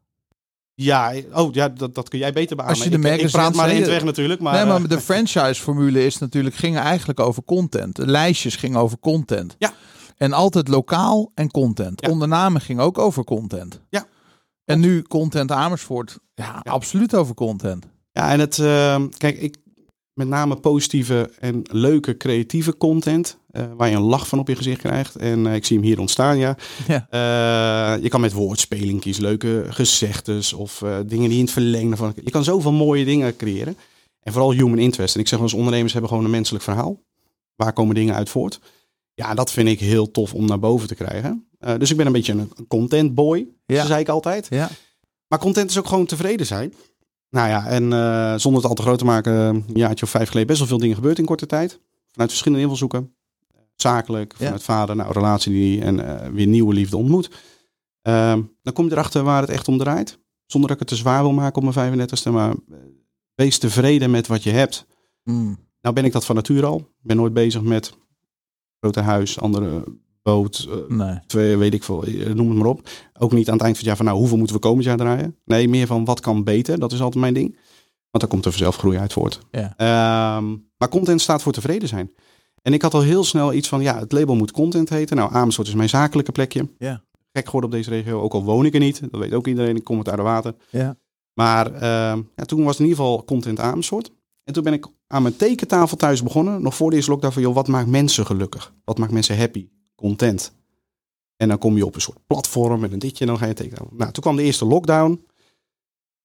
Ja, 0.82 1.14
oh 1.34 1.54
ja, 1.54 1.70
dat, 1.70 1.96
dat 1.96 2.10
kun 2.10 2.20
jij 2.20 2.34
beter 2.34 2.56
beamen. 2.56 2.76
Als 2.76 2.84
je 2.84 2.90
de 2.90 3.10
ik, 3.10 3.32
praat 3.32 3.56
maar 3.56 3.72
in 3.72 3.86
weg 3.86 4.04
natuurlijk. 4.04 4.42
Maar, 4.42 4.54
nee, 4.54 4.66
maar 4.66 4.82
eh, 4.82 4.90
de 4.90 5.02
franchise-formule 5.10 6.06
is 6.06 6.18
natuurlijk, 6.18 6.56
ging 6.56 6.78
eigenlijk 6.78 7.20
over 7.20 7.44
content. 7.44 7.96
De 7.96 8.08
lijstjes 8.08 8.56
gingen 8.56 8.80
over 8.80 9.00
content. 9.00 9.56
Ja. 9.58 9.74
En 10.18 10.34
altijd 10.34 10.68
lokaal 10.68 11.32
en 11.34 11.52
content. 11.52 12.02
Ja. 12.02 12.10
Ondernamen 12.10 12.62
ging 12.62 12.80
ook 12.80 12.98
over 12.98 13.24
content. 13.24 13.82
Ja. 13.90 14.06
En 14.66 14.80
nu 14.80 15.02
content 15.02 15.52
Amersfoort. 15.52 16.18
Ja, 16.36 16.62
Ja. 16.64 16.72
absoluut 16.72 17.16
over 17.16 17.36
content. 17.36 17.86
Ja, 18.12 18.32
en 18.32 18.40
het, 18.40 18.60
eh, 18.60 19.02
kijk, 19.18 19.38
ik, 19.38 19.56
met 20.20 20.28
name 20.28 20.56
positieve 20.56 21.32
en 21.40 21.62
leuke 21.72 22.18
creatieve 22.18 22.78
content, 22.78 23.38
eh, 23.52 23.64
waar 23.78 23.90
je 23.90 23.96
een 23.96 24.02
lach 24.02 24.28
van 24.28 24.40
op 24.40 24.48
je 24.48 24.56
gezicht 24.56 24.80
krijgt. 24.80 25.16
En 25.16 25.48
eh, 25.48 25.56
ik 25.56 25.66
zie 25.66 25.78
hem 25.78 25.86
hier 25.86 26.00
ontstaan, 26.00 26.38
ja. 26.38 26.58
Ja. 26.88 27.08
Eh, 27.10 28.04
je 28.04 28.10
kan 28.10 28.22
met 28.22 28.34
woordspeling 28.34 29.02
kiezen, 29.02 29.24
leuke 29.24 29.66
gezegdes 29.70 30.54
of 30.54 30.84
dingen 31.06 31.30
die 31.30 31.38
in 31.38 31.44
het 31.44 31.54
verlengde 31.54 31.96
van... 31.96 32.14
Je 32.24 32.32
kan 32.32 32.44
zoveel 32.44 32.72
mooie 32.72 33.06
dingen 33.06 33.36
creëren. 33.36 33.78
En 34.22 34.32
vooral 34.32 34.52
human 34.52 34.80
interest. 34.80 35.16
En 35.16 35.22
ik 35.22 35.28
zeg 35.28 35.40
eens, 35.40 35.54
ondernemers 35.54 35.92
hebben 35.92 36.10
gewoon 36.10 36.26
een 36.26 36.32
menselijk 36.32 36.64
verhaal. 36.64 37.02
Waar 37.56 37.74
komen 37.74 37.96
dingen 37.96 38.16
uit 38.16 38.30
voort? 38.30 38.60
Ja, 39.14 39.34
dat 39.34 39.52
vind 39.52 39.68
ik 39.68 39.80
heel 39.80 40.12
tof 40.12 40.34
om 40.34 40.46
naar 40.46 40.60
boven 40.60 40.88
te 40.88 40.96
krijgen. 40.96 41.48
Dus 41.78 41.92
ik 41.92 41.98
ben 41.98 42.06
een 42.06 42.12
beetje 42.12 42.34
een 42.34 42.68
content 42.68 43.14
boy, 43.14 43.48
Ja. 43.66 43.86
zei 43.86 44.00
ik 44.00 44.10
altijd. 44.10 44.48
Ja. 44.50 44.70
Maar 45.28 45.40
content 45.40 45.70
is 45.70 45.78
ook 45.78 45.88
gewoon 45.88 46.06
tevreden 46.06 46.46
zijn. 46.46 46.74
Nou 47.30 47.50
ja, 47.50 47.68
en 47.68 47.94
eh, 47.94 48.34
zonder 48.36 48.62
het 48.62 48.70
al 48.70 48.76
te 48.76 48.82
groot 48.82 48.98
te 49.00 49.06
maken, 49.06 49.34
een 49.34 49.66
jaartje 49.74 50.06
of 50.06 50.12
vijf 50.12 50.28
geleden 50.28 50.48
best 50.48 50.60
wel 50.60 50.68
veel 50.68 50.78
dingen 50.78 50.96
gebeurd 50.96 51.20
in 51.20 51.26
korte 51.26 51.46
tijd. 51.46 51.80
Vanuit 52.12 52.30
verschillende 52.30 52.62
invalshoeken. 52.64 53.14
Zakelijk, 53.76 54.34
Ja. 54.38 54.44
vanuit 54.44 54.64
vader, 54.64 54.96
nou, 54.96 55.12
relatie 55.14 55.52
die 55.52 55.82
en 55.82 56.22
eh, 56.22 56.30
weer 56.30 56.48
nieuwe 56.48 56.74
liefde 56.74 56.98
ontmoet. 56.98 57.30
Ehm, 58.02 58.42
dan 58.62 58.74
kom 58.74 58.86
je 58.86 58.92
erachter 58.92 59.24
waar 59.24 59.42
het 59.42 59.50
echt 59.50 59.68
om 59.68 59.78
draait. 59.78 60.20
Zonder 60.46 60.70
dat 60.70 60.80
ik 60.82 60.88
het 60.88 60.98
te 60.98 61.04
zwaar 61.04 61.22
wil 61.22 61.32
maken 61.32 61.56
op 61.56 61.64
mijn 61.64 61.74
35ste. 61.74 62.32
Maar 62.32 62.50
eh, 62.50 62.78
wees 63.36 63.58
tevreden 63.58 64.12
met 64.12 64.28
wat 64.28 64.44
je 64.44 64.52
hebt. 64.52 64.86
Mm. 65.24 65.58
Nou 65.82 65.96
ben 65.96 66.06
ik 66.06 66.12
dat 66.12 66.26
van 66.26 66.36
nature 66.36 66.66
al. 66.66 66.78
Ik 66.78 66.86
ben 67.02 67.16
nooit 67.18 67.34
bezig 67.34 67.62
met 67.62 67.98
grote 68.80 69.00
huis, 69.00 69.40
andere 69.40 69.84
boot, 70.32 70.68
eh, 70.70 70.96
Nee. 70.98 71.20
twee, 71.28 71.58
weet 71.58 71.74
ik 71.74 71.84
veel, 71.84 72.04
eh, 72.04 72.34
noem 72.34 72.50
het 72.50 72.58
maar 72.58 72.68
op. 72.68 72.90
Ook 73.20 73.32
niet 73.32 73.48
aan 73.48 73.54
het 73.54 73.64
eind 73.64 73.78
van 73.78 73.86
het 73.86 73.86
jaar 73.86 73.96
van 73.96 74.06
nou, 74.06 74.18
hoeveel 74.18 74.38
moeten 74.38 74.56
we 74.56 74.62
komend 74.62 74.84
jaar 74.86 74.98
draaien? 74.98 75.36
Nee, 75.46 75.68
meer 75.70 75.88
van 75.88 76.06
wat 76.06 76.20
kan 76.20 76.44
beter. 76.44 76.80
Dat 76.80 76.92
is 76.92 77.02
altijd 77.02 77.22
mijn 77.22 77.34
ding. 77.34 77.58
Want 78.12 78.24
daar 78.24 78.28
komt 78.28 78.46
er 78.46 78.52
vanzelf 78.52 78.76
groei 78.76 78.98
uit 78.98 79.14
voort. 79.14 79.40
Ja. 79.52 79.74
Ehm, 79.78 80.56
maar 80.78 80.90
content 80.90 81.22
staat 81.22 81.42
voor 81.42 81.52
tevreden 81.52 81.88
zijn. 81.88 82.12
En 82.62 82.74
ik 82.74 82.82
had 82.82 82.94
al 82.94 83.02
heel 83.02 83.24
snel 83.24 83.54
iets 83.54 83.68
van, 83.68 83.82
ja, 83.82 84.00
het 84.00 84.12
label 84.12 84.36
moet 84.36 84.52
content 84.52 84.90
heten. 84.90 85.18
Nou, 85.18 85.34
Amersfoort 85.34 85.68
is 85.68 85.74
mijn 85.74 85.90
zakelijke 85.90 86.32
plekje. 86.32 86.70
Ja. 86.78 87.04
Gek 87.34 87.46
geworden 87.46 87.70
op 87.70 87.76
deze 87.76 87.90
regio, 87.90 88.22
ook 88.22 88.34
al 88.34 88.44
woon 88.44 88.66
ik 88.66 88.74
er 88.74 88.80
niet. 88.80 89.02
Dat 89.12 89.20
weet 89.20 89.34
ook 89.34 89.48
iedereen, 89.48 89.76
ik 89.76 89.84
kom 89.84 89.98
het 89.98 90.08
uit 90.08 90.18
de 90.18 90.24
water. 90.24 90.56
Ja. 90.70 90.98
Maar 91.34 91.74
ehm, 91.74 92.22
ja, 92.36 92.44
toen 92.46 92.64
was 92.64 92.80
in 92.80 92.86
ieder 92.86 92.98
geval 93.00 93.24
content 93.26 93.60
Amersfoort. 93.60 94.12
En 94.44 94.54
toen 94.54 94.64
ben 94.64 94.74
ik 94.74 94.88
aan 95.08 95.22
mijn 95.22 95.36
tekentafel 95.36 95.98
thuis 95.98 96.24
begonnen. 96.24 96.62
Nog 96.62 96.76
voor 96.76 96.90
de 96.90 96.96
eerste 96.96 97.12
lockdown 97.12 97.34
van, 97.34 97.42
joh, 97.42 97.56
wat 97.56 97.68
maakt 97.68 97.88
mensen 97.88 98.26
gelukkig? 98.26 98.74
Wat 98.84 98.98
maakt 98.98 99.12
mensen 99.12 99.38
happy? 99.38 99.68
Content. 100.00 100.54
En 101.36 101.48
dan 101.48 101.58
kom 101.58 101.78
je 101.78 101.86
op 101.86 101.96
een 101.96 102.02
soort 102.02 102.18
platform 102.28 102.80
met 102.80 102.92
een 102.92 103.00
ditje 103.00 103.20
en 103.20 103.28
dan 103.28 103.38
ga 103.40 103.46
je 103.46 103.54
tekenen. 103.54 103.88
Nou, 103.92 104.12
toen 104.12 104.24
kwam 104.24 104.36
de 104.36 104.44
eerste 104.44 104.66
lockdown. 104.66 105.26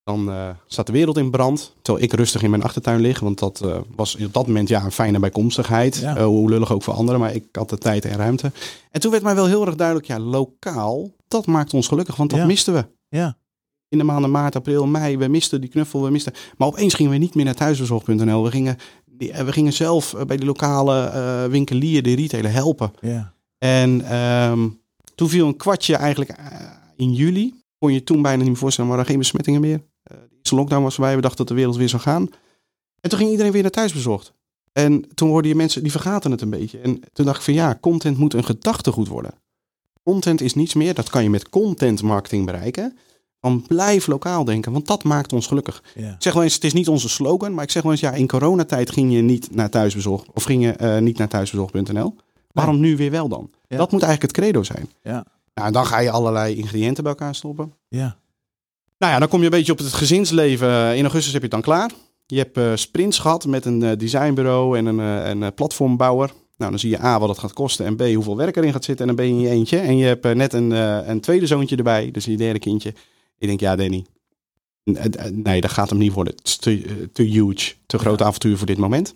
Dan 0.04 0.30
eh, 0.30 0.48
staat 0.66 0.86
de 0.86 0.92
wereld 0.92 1.16
in 1.16 1.30
brand. 1.30 1.74
Terwijl 1.82 2.04
ik 2.04 2.12
rustig 2.12 2.42
in 2.42 2.50
mijn 2.50 2.62
achtertuin 2.62 3.00
lig. 3.00 3.20
Want 3.20 3.38
dat 3.38 3.60
eh, 3.60 3.78
was 3.96 4.16
op 4.16 4.32
dat 4.32 4.46
moment 4.46 4.68
ja, 4.68 4.84
een 4.84 4.92
fijne 4.92 5.18
bijkomstigheid. 5.18 5.96
Ja. 5.96 6.16
Eh, 6.16 6.24
hoe 6.24 6.48
lullig 6.48 6.72
ook 6.72 6.82
voor 6.82 6.94
anderen. 6.94 7.20
Maar 7.20 7.34
ik 7.34 7.44
had 7.52 7.68
de 7.68 7.78
tijd 7.78 8.04
en 8.04 8.16
ruimte. 8.16 8.52
En 8.90 9.00
toen 9.00 9.10
werd 9.10 9.22
mij 9.22 9.34
wel 9.34 9.46
heel 9.46 9.66
erg 9.66 9.74
duidelijk. 9.74 10.06
Ja, 10.06 10.18
lokaal, 10.18 11.10
dat 11.28 11.46
maakt 11.46 11.74
ons 11.74 11.88
gelukkig. 11.88 12.16
Want 12.16 12.30
dat 12.30 12.38
Ja. 12.38 12.46
misten 12.46 12.74
we. 12.74 12.86
Ja. 13.08 13.36
In 13.88 13.98
de 13.98 14.04
maanden 14.04 14.30
maart, 14.30 14.56
april, 14.56 14.86
mei. 14.86 15.18
We 15.18 15.28
misten 15.28 15.60
die 15.60 15.70
knuffel. 15.70 16.02
We 16.02 16.10
misten. 16.10 16.32
Maar 16.56 16.68
opeens 16.68 16.94
gingen 16.94 17.12
we 17.12 17.18
niet 17.18 17.34
meer 17.34 17.44
naar 17.44 17.54
thuisbezorg.nl. 17.54 18.42
We 18.44 18.50
gingen, 18.50 18.76
we 19.18 19.52
gingen 19.52 19.72
zelf 19.72 20.14
bij 20.26 20.36
de 20.36 20.44
lokale 20.44 21.48
winkelier, 21.50 22.02
de 22.02 22.14
retailer, 22.14 22.52
helpen. 22.52 22.92
Ja. 23.00 23.33
En 23.64 24.00
ehm, 24.08 24.68
toen 25.14 25.28
viel 25.28 25.46
een 25.46 25.56
kwartje 25.56 25.96
eigenlijk 25.96 26.30
eh, 26.30 26.70
in 26.96 27.12
juli. 27.12 27.54
Kon 27.78 27.92
je 27.92 28.04
toen 28.04 28.22
bijna 28.22 28.38
niet 28.38 28.46
meer 28.46 28.56
voorstellen, 28.56 28.90
maar 28.90 28.98
er 28.98 29.06
geen 29.06 29.18
besmettingen 29.18 29.60
meer. 29.60 29.82
Eh, 30.02 30.16
de 30.28 30.36
eerste 30.36 30.54
lockdown 30.54 30.82
was 30.82 30.94
voorbij. 30.94 31.14
We 31.14 31.20
dachten 31.20 31.38
dat 31.38 31.48
de 31.48 31.54
wereld 31.54 31.76
weer 31.76 31.88
zou 31.88 32.02
gaan. 32.02 32.28
En 33.00 33.10
toen 33.10 33.18
ging 33.18 33.30
iedereen 33.30 33.52
weer 33.52 33.62
naar 33.62 33.70
thuis 33.70 33.92
bezorgd. 33.92 34.32
En 34.72 35.14
toen 35.14 35.28
hoorde 35.28 35.48
je 35.48 35.54
mensen, 35.54 35.82
die 35.82 35.90
vergaten 35.90 36.30
het 36.30 36.40
een 36.40 36.50
beetje. 36.50 36.78
En 36.78 37.00
toen 37.12 37.24
dacht 37.24 37.38
ik 37.38 37.44
van 37.44 37.54
ja, 37.54 37.78
content 37.80 38.18
moet 38.18 38.34
een 38.34 38.44
gedachtegoed 38.44 39.08
worden. 39.08 39.34
Content 40.02 40.40
is 40.40 40.54
niets 40.54 40.74
meer, 40.74 40.94
dat 40.94 41.10
kan 41.10 41.22
je 41.22 41.30
met 41.30 41.48
content 41.48 42.02
marketing 42.02 42.46
bereiken. 42.46 42.96
Van 43.40 43.64
blijf 43.66 44.06
lokaal 44.06 44.44
denken, 44.44 44.72
want 44.72 44.86
dat 44.86 45.04
maakt 45.04 45.32
ons 45.32 45.46
gelukkig. 45.46 45.82
Ja. 45.94 46.12
Ik 46.12 46.22
zeg 46.22 46.32
wel 46.32 46.42
eens, 46.42 46.54
het 46.54 46.64
is 46.64 46.72
niet 46.72 46.88
onze 46.88 47.08
slogan, 47.08 47.54
maar 47.54 47.64
ik 47.64 47.70
zeg 47.70 47.82
wel 47.82 47.92
eens, 47.92 48.00
ja, 48.00 48.12
in 48.12 48.26
coronatijd 48.26 48.90
ging 48.90 49.12
je 49.12 49.20
niet 49.20 49.54
naar 49.54 49.70
thuisbezorg 49.70 50.24
of 50.32 50.44
ging 50.44 50.62
je 50.62 50.72
eh, 50.72 50.98
niet 50.98 51.18
naar 51.18 51.28
thuisbezorg.nl. 51.28 52.14
Waarom 52.54 52.80
nu 52.80 52.96
weer 52.96 53.10
wel 53.10 53.28
dan? 53.28 53.50
Ja. 53.68 53.76
Dat 53.76 53.90
moet 53.92 54.02
eigenlijk 54.02 54.36
het 54.36 54.44
credo 54.44 54.62
zijn. 54.62 54.90
Ja. 55.02 55.26
Nou, 55.54 55.66
en 55.66 55.72
dan 55.72 55.86
ga 55.86 55.98
je 55.98 56.10
allerlei 56.10 56.56
ingrediënten 56.56 57.02
bij 57.02 57.12
elkaar 57.12 57.34
stoppen. 57.34 57.72
Ja. 57.88 58.16
Nou 58.98 59.12
ja, 59.12 59.18
dan 59.18 59.28
kom 59.28 59.38
je 59.38 59.44
een 59.44 59.50
beetje 59.50 59.72
op 59.72 59.78
het 59.78 59.92
gezinsleven. 59.92 60.96
In 60.96 61.02
augustus 61.02 61.32
heb 61.32 61.42
je 61.42 61.48
het 61.48 61.64
dan 61.64 61.74
klaar. 61.74 61.90
Je 62.26 62.38
hebt 62.38 62.56
eh, 62.56 62.70
sprints 62.74 63.18
gehad 63.18 63.46
met 63.46 63.64
een 63.64 63.82
eh, 63.82 63.98
designbureau 63.98 64.78
en 64.78 64.86
een, 64.86 65.00
eh, 65.00 65.28
een 65.28 65.42
eh, 65.42 65.48
platformbouwer. 65.54 66.32
Nou, 66.56 66.70
dan 66.70 66.78
zie 66.78 66.90
je 66.90 67.02
A, 67.02 67.18
wat 67.18 67.28
het 67.28 67.38
gaat 67.38 67.52
kosten 67.52 67.86
en 67.86 67.96
B, 67.96 68.00
hoeveel 68.14 68.36
werk 68.36 68.56
erin 68.56 68.72
gaat 68.72 68.84
zitten. 68.84 69.08
En 69.08 69.16
dan 69.16 69.24
ben 69.26 69.34
je 69.34 69.42
in 69.42 69.48
je 69.48 69.56
eentje. 69.56 69.78
En 69.78 69.96
je 69.96 70.04
hebt 70.04 70.24
eh, 70.24 70.32
net 70.32 70.52
een, 70.52 70.72
eh, 70.72 70.98
een 71.08 71.20
tweede 71.20 71.46
zoontje 71.46 71.76
erbij, 71.76 72.10
dus 72.10 72.24
je 72.24 72.36
derde 72.36 72.58
kindje. 72.58 72.94
Ik 73.38 73.48
denk, 73.48 73.60
ja 73.60 73.76
Danny, 73.76 74.04
eh, 74.84 75.24
nee, 75.32 75.60
dat 75.60 75.70
gaat 75.70 75.90
hem 75.90 75.98
niet 75.98 76.12
worden. 76.12 76.34
Het 76.36 76.46
is 76.46 76.56
te, 76.56 76.82
eh, 76.82 76.92
te 77.12 77.22
huge, 77.22 77.74
te 77.86 77.98
groot 77.98 78.22
avontuur 78.22 78.58
voor 78.58 78.66
dit 78.66 78.78
moment. 78.78 79.08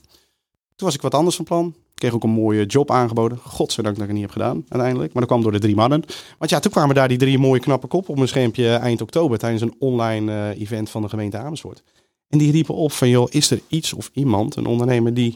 Toen 0.77 0.87
was 0.87 0.95
ik 0.95 1.03
wat 1.03 1.15
anders 1.15 1.37
van 1.37 1.45
plan. 1.45 1.75
Ik 1.99 2.05
kreeg 2.05 2.17
ook 2.17 2.25
een 2.25 2.43
mooie 2.43 2.67
job 2.67 2.91
aangeboden. 2.91 3.39
Godzijdank 3.39 3.97
dat 3.97 4.05
ik 4.05 4.11
het 4.11 4.21
niet 4.21 4.33
heb 4.33 4.43
gedaan 4.43 4.65
uiteindelijk. 4.69 5.13
Maar 5.13 5.23
dat 5.23 5.31
kwam 5.31 5.43
door 5.43 5.53
de 5.53 5.59
drie 5.59 5.75
mannen. 5.75 6.03
Want 6.39 6.51
ja, 6.51 6.59
toen 6.59 6.71
kwamen 6.71 6.95
daar 6.95 7.09
die 7.09 7.19
drie 7.19 7.39
mooie 7.39 7.61
knappe 7.61 7.87
kop 7.87 8.09
op 8.09 8.17
mijn 8.17 8.29
schermpje 8.29 8.75
eind 8.75 9.01
oktober 9.01 9.39
tijdens 9.39 9.63
een 9.63 9.75
online 9.79 10.33
eh, 10.33 10.61
event 10.61 10.91
van 10.91 11.03
de 11.03 11.09
gemeente 11.09 11.39
Amersfoort. 11.39 11.83
En 12.29 12.39
die 12.39 12.53
riepen 12.53 12.75
op 12.75 12.93
van 12.93 13.09
joh, 13.09 13.27
is 13.31 13.51
er 13.51 13.61
iets 13.69 13.93
of 13.93 14.11
iemand, 14.13 14.57
een 14.57 14.67
ondernemer 14.67 15.15
die 15.15 15.35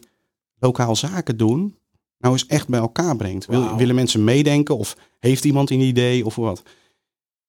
lokaal 0.59 0.97
zaken 0.97 1.37
doen, 1.37 1.77
nou 2.19 2.33
eens 2.33 2.47
echt 2.47 2.69
bij 2.69 2.81
elkaar 2.81 3.17
brengt? 3.17 3.47
Wil, 3.47 3.77
willen 3.77 3.95
mensen 3.95 4.25
meedenken 4.25 4.77
of 4.77 4.97
heeft 5.19 5.45
iemand 5.45 5.71
een 5.71 5.81
idee 5.81 6.25
of 6.25 6.35
wat? 6.35 6.63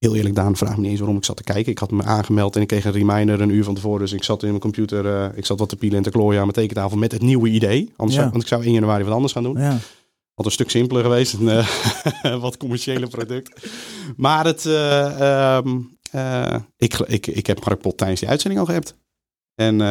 Heel 0.03 0.15
eerlijk, 0.15 0.35
Daan, 0.35 0.55
vraag 0.55 0.75
me 0.75 0.81
niet 0.81 0.89
eens 0.89 0.99
waarom 0.99 1.17
ik 1.17 1.25
zat 1.25 1.37
te 1.37 1.43
kijken. 1.43 1.71
Ik 1.71 1.77
had 1.77 1.91
me 1.91 2.03
aangemeld 2.03 2.55
en 2.55 2.61
ik 2.61 2.67
kreeg 2.67 2.85
een 2.85 2.91
reminder 2.91 3.41
een 3.41 3.49
uur 3.49 3.63
van 3.63 3.75
tevoren. 3.75 3.99
Dus 3.99 4.11
ik 4.11 4.23
zat 4.23 4.41
in 4.41 4.47
mijn 4.47 4.59
computer, 4.59 5.05
uh, 5.05 5.37
ik 5.37 5.45
zat 5.45 5.59
wat 5.59 5.69
te 5.69 5.75
pielen 5.75 5.97
en 5.97 6.03
te 6.03 6.09
klooien 6.09 6.39
aan 6.39 6.45
mijn 6.45 6.57
tekentafel 6.57 6.97
met 6.97 7.11
het 7.11 7.21
nieuwe 7.21 7.49
idee. 7.49 7.91
Anders 7.95 8.17
zou, 8.17 8.29
want 8.29 8.41
ik 8.41 8.47
zou 8.47 8.63
1 8.63 8.73
januari 8.73 9.03
wat 9.03 9.13
anders 9.13 9.33
gaan 9.33 9.43
doen. 9.43 9.57
Ja. 9.57 9.77
Had 10.33 10.45
een 10.45 10.51
stuk 10.51 10.69
simpeler 10.69 11.03
geweest, 11.03 11.33
een 11.33 11.65
uh, 12.23 12.41
wat 12.45 12.57
commerciële 12.57 13.07
product. 13.07 13.69
Maar 14.15 14.45
het, 14.45 14.65
uh, 14.65 15.57
um, 15.63 15.97
ik, 16.77 16.93
ik, 16.93 17.27
ik 17.27 17.47
heb 17.47 17.65
Mark 17.65 17.79
Pot 17.79 17.97
tijdens 17.97 18.19
die 18.19 18.29
uitzending 18.29 18.61
al 18.61 18.67
gehebt. 18.67 18.95
En, 19.55 19.81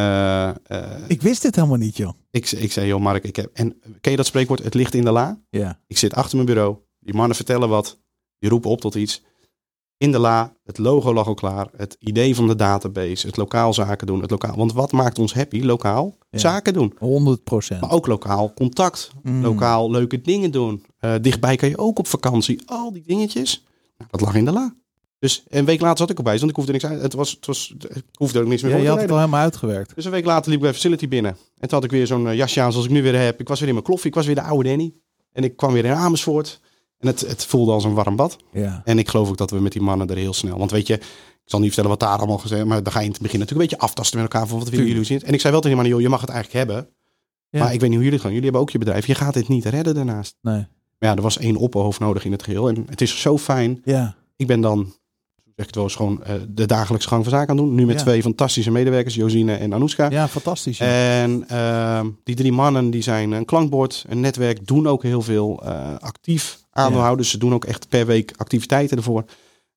ik 1.07 1.23
wist 1.23 1.43
dit 1.43 1.55
helemaal 1.55 1.77
niet, 1.77 1.97
joh. 1.97 2.13
Ik, 2.31 2.51
ik 2.51 2.73
zei, 2.73 2.87
joh 2.87 3.01
Mark, 3.01 3.25
ik 3.25 3.37
heb... 3.37 3.51
En 3.53 3.81
ken 4.01 4.11
je 4.11 4.17
dat 4.17 4.27
spreekwoord, 4.27 4.63
het 4.63 4.75
ligt 4.75 4.95
in 4.95 5.05
de 5.05 5.13
la? 5.13 5.41
Ja. 5.51 5.81
Ik 5.87 5.99
zit 5.99 6.15
achter 6.15 6.35
mijn 6.35 6.49
bureau. 6.49 6.77
Die 6.99 7.15
mannen 7.15 7.37
vertellen 7.37 7.69
wat. 7.69 7.99
Die 8.39 8.51
roepen 8.51 8.71
op 8.71 8.81
tot 8.81 8.95
iets 8.95 9.23
in 10.03 10.13
de 10.13 10.19
la, 10.19 10.53
het 10.65 10.79
logo 10.79 11.13
lag 11.13 11.27
al 11.27 11.35
klaar, 11.35 11.69
het 11.77 11.97
idee 11.99 12.35
van 12.35 12.47
de 12.47 12.57
database, 12.57 13.27
het 13.27 13.37
lokaal 13.37 13.75
zaken 13.75 14.07
doen, 14.07 14.21
het 14.21 14.31
lokaal. 14.31 14.57
Want 14.57 14.73
wat 14.73 14.93
maakt 14.93 15.19
ons 15.19 15.35
happy? 15.35 15.63
Lokaal 15.63 16.17
zaken 16.31 16.73
doen. 16.73 16.95
100 16.99 17.45
procent. 17.45 17.81
Maar 17.81 17.91
ook 17.91 18.07
lokaal 18.07 18.55
contact, 18.55 19.11
mm. 19.23 19.43
lokaal 19.43 19.91
leuke 19.91 20.21
dingen 20.21 20.51
doen. 20.51 20.85
Uh, 21.01 21.15
dichtbij 21.21 21.57
kan 21.57 21.69
je 21.69 21.79
ook 21.79 21.99
op 21.99 22.07
vakantie. 22.07 22.63
Al 22.67 22.93
die 22.93 23.03
dingetjes, 23.07 23.65
nou, 23.99 24.11
dat 24.11 24.21
lag 24.21 24.35
in 24.35 24.45
de 24.45 24.53
la. 24.53 24.75
Dus 25.19 25.45
een 25.49 25.65
week 25.65 25.81
later 25.81 25.99
zat 25.99 26.11
ik 26.11 26.19
erbij, 26.19 26.39
want 26.39 26.51
ik 26.51 26.57
hoefde 26.57 26.73
niks 26.73 26.87
uit. 26.87 27.03
Het 27.03 27.13
was, 27.13 27.31
het 27.31 27.47
was, 27.47 27.75
ik 27.79 28.05
hoefde 28.13 28.41
ook 28.41 28.47
niks 28.47 28.63
meer 28.63 28.73
ja, 28.73 28.79
je 28.79 28.89
had 28.89 29.01
het 29.01 29.11
al 29.11 29.19
helemaal 29.19 29.41
uitgewerkt. 29.41 29.95
Dus 29.95 30.05
een 30.05 30.11
week 30.11 30.25
later 30.25 30.51
liep 30.51 30.59
ik 30.59 30.65
bij 30.65 30.75
Facility 30.75 31.09
binnen. 31.09 31.37
En 31.59 31.69
toen 31.69 31.79
had 31.79 31.85
ik 31.85 31.91
weer 31.91 32.07
zo'n 32.07 32.29
eh, 32.29 32.37
jasje 32.37 32.61
aan 32.61 32.73
zoals 32.73 32.87
ik 32.87 32.93
nu 32.93 33.03
weer 33.03 33.19
heb. 33.19 33.41
Ik 33.41 33.49
was 33.49 33.59
weer 33.59 33.69
in 33.69 33.75
mijn 33.75 33.87
kloffie, 33.87 34.09
ik 34.09 34.15
was 34.15 34.27
weer 34.27 34.35
de 34.35 34.43
oude 34.43 34.69
Danny. 34.69 34.95
En 35.33 35.45
ik 35.45 35.57
kwam 35.57 35.73
weer 35.73 35.85
in 35.85 35.93
Amersfoort. 35.93 36.61
En 37.03 37.09
het, 37.09 37.21
het 37.21 37.47
voelde 37.47 37.73
als 37.73 37.85
een 37.85 37.95
warm 37.95 38.17
bad. 38.17 38.37
Ja. 38.53 38.83
En 38.85 38.99
ik 38.99 39.09
geloof 39.09 39.29
ook 39.29 39.37
dat 39.37 39.51
we 39.51 39.61
met 39.61 39.73
die 39.73 39.83
mannen 39.83 40.09
er 40.09 40.17
heel 40.17 40.33
snel. 40.33 40.59
Want 40.59 40.71
weet 40.71 40.87
je, 40.87 40.95
ik 40.95 41.03
zal 41.45 41.59
niet 41.59 41.73
vertellen 41.73 41.99
wat 41.99 42.09
daar 42.09 42.19
allemaal 42.19 42.39
gezegd 42.39 42.65
maar 42.65 42.83
dan 42.83 42.93
ga 42.93 42.99
je 42.99 43.05
in 43.05 43.13
het 43.13 43.23
begin 43.23 43.39
natuurlijk 43.39 43.65
een 43.65 43.77
beetje 43.77 43.87
aftasten 43.87 44.21
met 44.21 44.33
elkaar 44.33 44.49
van 44.49 44.59
wat 44.59 44.69
willen 44.69 44.87
jullie 44.87 45.05
zien. 45.05 45.23
En 45.23 45.33
ik 45.33 45.41
zei 45.41 45.53
wel 45.53 45.63
tegen 45.63 45.79
die 45.79 45.89
joh, 45.89 46.01
je 46.01 46.09
mag 46.09 46.21
het 46.21 46.31
eigenlijk 46.31 46.65
hebben. 46.65 46.89
Maar 47.51 47.73
ik 47.73 47.81
weet 47.81 47.89
niet 47.89 47.99
hoe 47.99 48.05
jullie 48.05 48.19
gaan. 48.19 48.31
Jullie 48.31 48.45
hebben 48.45 48.61
ook 48.61 48.71
je 48.71 48.79
bedrijf. 48.79 49.07
Je 49.07 49.15
gaat 49.15 49.35
dit 49.35 49.49
niet 49.49 49.65
redden 49.65 49.95
daarnaast. 49.95 50.37
Nee. 50.41 50.67
Maar 50.99 51.11
ja, 51.11 51.17
er 51.17 51.23
was 51.23 51.39
één 51.39 51.57
opperhoofd 51.57 52.01
nodig 52.01 52.25
in 52.25 52.33
het 52.33 52.43
geheel. 52.43 52.69
En 52.69 52.85
het 52.89 53.01
is 53.01 53.21
zo 53.21 53.39
fijn. 53.39 53.81
Ja. 53.85 54.15
Ik 54.37 54.47
ben 54.47 54.61
dan, 54.61 54.79
zeg 55.45 55.55
ik 55.57 55.67
het 55.67 55.75
wel 55.75 55.85
eens, 55.85 55.95
gewoon 55.95 56.23
uh, 56.27 56.35
de 56.49 56.67
dagelijkse 56.67 57.09
gang 57.09 57.23
van 57.23 57.33
zaken 57.33 57.51
aan 57.51 57.57
doen. 57.57 57.75
Nu 57.75 57.87
met 57.87 57.99
twee 57.99 58.23
fantastische 58.23 58.71
medewerkers, 58.71 59.15
Josine 59.15 59.55
en 59.55 59.75
Anouska. 59.75 60.11
Ja, 60.11 60.29
fantastisch. 60.29 60.81
En 60.81 61.45
uh, 61.51 62.01
die 62.25 62.35
drie 62.35 62.53
mannen, 62.53 62.91
die 62.91 63.03
zijn 63.03 63.33
een 63.33 63.45
klankbord, 63.45 64.05
een 64.09 64.21
netwerk, 64.21 64.67
doen 64.67 64.87
ook 64.87 65.03
heel 65.03 65.23
veel 65.23 65.63
uh, 65.65 65.95
actief 65.99 66.62
aandeelhouders. 66.73 67.31
Ze 67.31 67.39
doen 67.39 67.55
ook 67.55 67.65
echt 67.65 67.89
per 67.89 68.07
week 68.07 68.33
activiteiten 68.37 68.97
ervoor. 68.97 69.25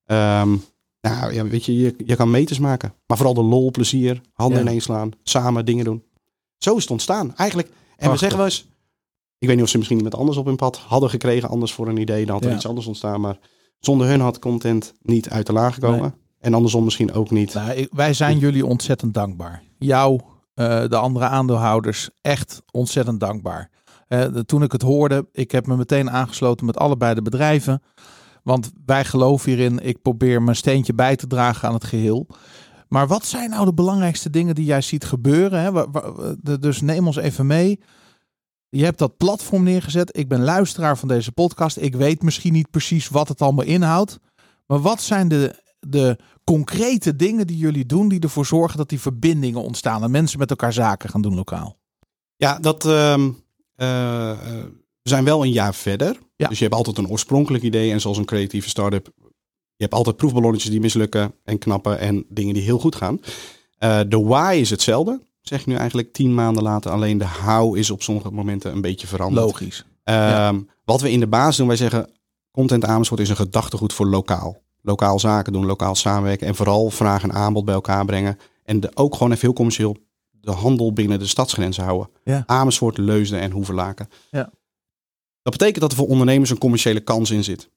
Um, 0.06 0.64
nou 1.00 1.32
ja, 1.32 1.46
weet 1.46 1.64
je, 1.64 1.78
je, 1.78 1.94
je 2.04 2.16
kan 2.16 2.30
meters 2.30 2.58
maken. 2.58 2.94
Maar 3.06 3.16
vooral 3.16 3.34
de 3.34 3.42
lol, 3.42 3.70
plezier, 3.70 4.20
handen 4.32 4.60
ineens 4.60 4.84
slaan, 4.84 5.10
samen 5.22 5.64
dingen 5.64 5.84
doen. 5.84 6.04
Zo 6.58 6.76
is 6.76 6.82
het 6.82 6.90
ontstaan. 6.90 7.34
Eigenlijk, 7.36 7.70
en 7.96 8.10
we 8.10 8.16
zeggen 8.16 8.38
wel 8.38 8.46
eens, 8.46 8.68
ik 9.38 9.46
weet 9.46 9.56
niet 9.56 9.64
of 9.64 9.70
ze 9.70 9.76
misschien 9.76 9.96
iemand 9.96 10.16
anders 10.16 10.36
op 10.36 10.46
hun 10.46 10.56
pad 10.56 10.76
hadden 10.76 11.10
gekregen, 11.10 11.48
anders 11.48 11.72
voor 11.72 11.88
een 11.88 11.96
idee, 11.96 12.26
dan 12.26 12.34
had 12.34 12.44
er 12.44 12.54
iets 12.54 12.66
anders 12.66 12.86
ontstaan. 12.86 13.20
Maar 13.20 13.38
zonder 13.78 14.06
hun 14.06 14.20
had 14.20 14.38
content 14.38 14.94
niet 15.02 15.30
uit 15.30 15.46
de 15.46 15.52
laag 15.52 15.74
gekomen. 15.74 16.14
En 16.38 16.54
andersom 16.54 16.84
misschien 16.84 17.12
ook 17.12 17.30
niet. 17.30 17.54
Nou, 17.54 17.86
wij 17.90 18.12
zijn 18.12 18.38
jullie 18.38 18.66
ontzettend 18.66 19.14
dankbaar. 19.14 19.62
Jou, 19.78 20.20
uh, 20.54 20.88
de 20.88 20.96
andere 20.96 21.24
aandeelhouders, 21.24 22.10
echt 22.20 22.62
ontzettend 22.70 23.20
dankbaar. 23.20 23.70
Uh, 24.08 24.24
toen 24.24 24.62
ik 24.62 24.72
het 24.72 24.82
hoorde, 24.82 25.26
ik 25.32 25.50
heb 25.50 25.66
me 25.66 25.76
meteen 25.76 26.10
aangesloten 26.10 26.66
met 26.66 26.76
allebei 26.76 27.14
de 27.14 27.22
bedrijven. 27.22 27.82
Want 28.42 28.72
wij 28.84 29.04
geloven 29.04 29.50
hierin, 29.50 29.78
ik 29.78 30.02
probeer 30.02 30.42
mijn 30.42 30.56
steentje 30.56 30.94
bij 30.94 31.16
te 31.16 31.26
dragen 31.26 31.68
aan 31.68 31.74
het 31.74 31.84
geheel. 31.84 32.26
Maar 32.88 33.06
wat 33.06 33.24
zijn 33.24 33.50
nou 33.50 33.64
de 33.64 33.74
belangrijkste 33.74 34.30
dingen 34.30 34.54
die 34.54 34.64
jij 34.64 34.80
ziet 34.80 35.04
gebeuren? 35.04 35.60
Hè? 35.60 35.84
Dus 36.58 36.80
neem 36.80 37.06
ons 37.06 37.16
even 37.16 37.46
mee. 37.46 37.80
Je 38.68 38.84
hebt 38.84 38.98
dat 38.98 39.16
platform 39.16 39.62
neergezet. 39.62 40.16
Ik 40.16 40.28
ben 40.28 40.42
luisteraar 40.42 40.98
van 40.98 41.08
deze 41.08 41.32
podcast. 41.32 41.76
Ik 41.76 41.94
weet 41.94 42.22
misschien 42.22 42.52
niet 42.52 42.70
precies 42.70 43.08
wat 43.08 43.28
het 43.28 43.42
allemaal 43.42 43.64
inhoudt. 43.64 44.18
Maar 44.66 44.80
wat 44.80 45.02
zijn 45.02 45.28
de, 45.28 45.62
de 45.80 46.18
concrete 46.44 47.16
dingen 47.16 47.46
die 47.46 47.56
jullie 47.56 47.86
doen 47.86 48.08
die 48.08 48.20
ervoor 48.20 48.46
zorgen 48.46 48.78
dat 48.78 48.88
die 48.88 49.00
verbindingen 49.00 49.62
ontstaan 49.62 50.02
en 50.02 50.10
mensen 50.10 50.38
met 50.38 50.50
elkaar 50.50 50.72
zaken 50.72 51.08
gaan 51.08 51.22
doen 51.22 51.34
lokaal? 51.34 51.78
Ja, 52.36 52.58
dat, 52.58 52.84
uh, 52.84 53.24
we 53.76 55.12
zijn 55.12 55.24
wel 55.24 55.42
een 55.42 55.52
jaar 55.52 55.74
verder. 55.74 56.18
Ja. 56.36 56.48
Dus 56.48 56.58
je 56.58 56.64
hebt 56.64 56.76
altijd 56.76 56.98
een 56.98 57.08
oorspronkelijk 57.08 57.64
idee. 57.64 57.92
En 57.92 58.00
zoals 58.00 58.18
een 58.18 58.24
creatieve 58.24 58.68
start-up, 58.68 59.08
je 59.76 59.84
hebt 59.84 59.94
altijd 59.94 60.16
proefballonnetjes 60.16 60.70
die 60.70 60.80
mislukken 60.80 61.34
en 61.44 61.58
knappen 61.58 61.98
en 61.98 62.24
dingen 62.28 62.54
die 62.54 62.62
heel 62.62 62.78
goed 62.78 62.94
gaan. 62.94 63.20
Uh, 63.78 64.00
de 64.08 64.20
why 64.20 64.56
is 64.60 64.70
hetzelfde, 64.70 65.20
zeg 65.40 65.60
ik 65.60 65.66
nu 65.66 65.74
eigenlijk 65.74 66.12
tien 66.12 66.34
maanden 66.34 66.62
later. 66.62 66.90
Alleen 66.90 67.18
de 67.18 67.28
how 67.44 67.76
is 67.76 67.90
op 67.90 68.02
sommige 68.02 68.30
momenten 68.30 68.72
een 68.72 68.80
beetje 68.80 69.06
veranderd. 69.06 69.46
Logisch. 69.46 69.84
Ja. 70.04 70.48
Ehm, 70.48 70.60
wat 70.84 71.00
we 71.00 71.10
in 71.10 71.20
de 71.20 71.26
basis 71.26 71.56
doen, 71.56 71.66
wij 71.66 71.76
zeggen 71.76 72.10
content 72.50 72.84
Amersfoort 72.84 73.20
is 73.20 73.28
een 73.28 73.36
gedachtegoed 73.36 73.92
voor 73.92 74.06
lokaal. 74.06 74.62
Lokaal 74.82 75.18
zaken 75.18 75.52
doen, 75.52 75.66
lokaal 75.66 75.94
samenwerken 75.94 76.46
en 76.46 76.54
vooral 76.54 76.90
vraag 76.90 77.22
en 77.22 77.32
aanbod 77.32 77.64
bij 77.64 77.74
elkaar 77.74 78.04
brengen. 78.04 78.38
En 78.64 78.80
de, 78.80 78.90
ook 78.94 79.12
gewoon 79.12 79.30
even 79.30 79.44
heel 79.44 79.52
commercieel 79.52 79.96
de 80.46 80.52
handel 80.52 80.92
binnen 80.92 81.18
de 81.18 81.26
stadsgrenzen 81.26 81.84
houden. 81.84 82.08
Ja. 82.24 82.42
Amersfoort, 82.46 82.98
Leusden 82.98 83.40
en 83.40 83.50
Hoevelaken. 83.50 84.08
Ja. 84.30 84.50
Dat 85.42 85.52
betekent 85.52 85.80
dat 85.80 85.90
er 85.90 85.96
voor 85.96 86.06
ondernemers 86.06 86.50
een 86.50 86.58
commerciële 86.58 87.00
kans 87.00 87.30
in 87.30 87.44
zit. 87.44 87.70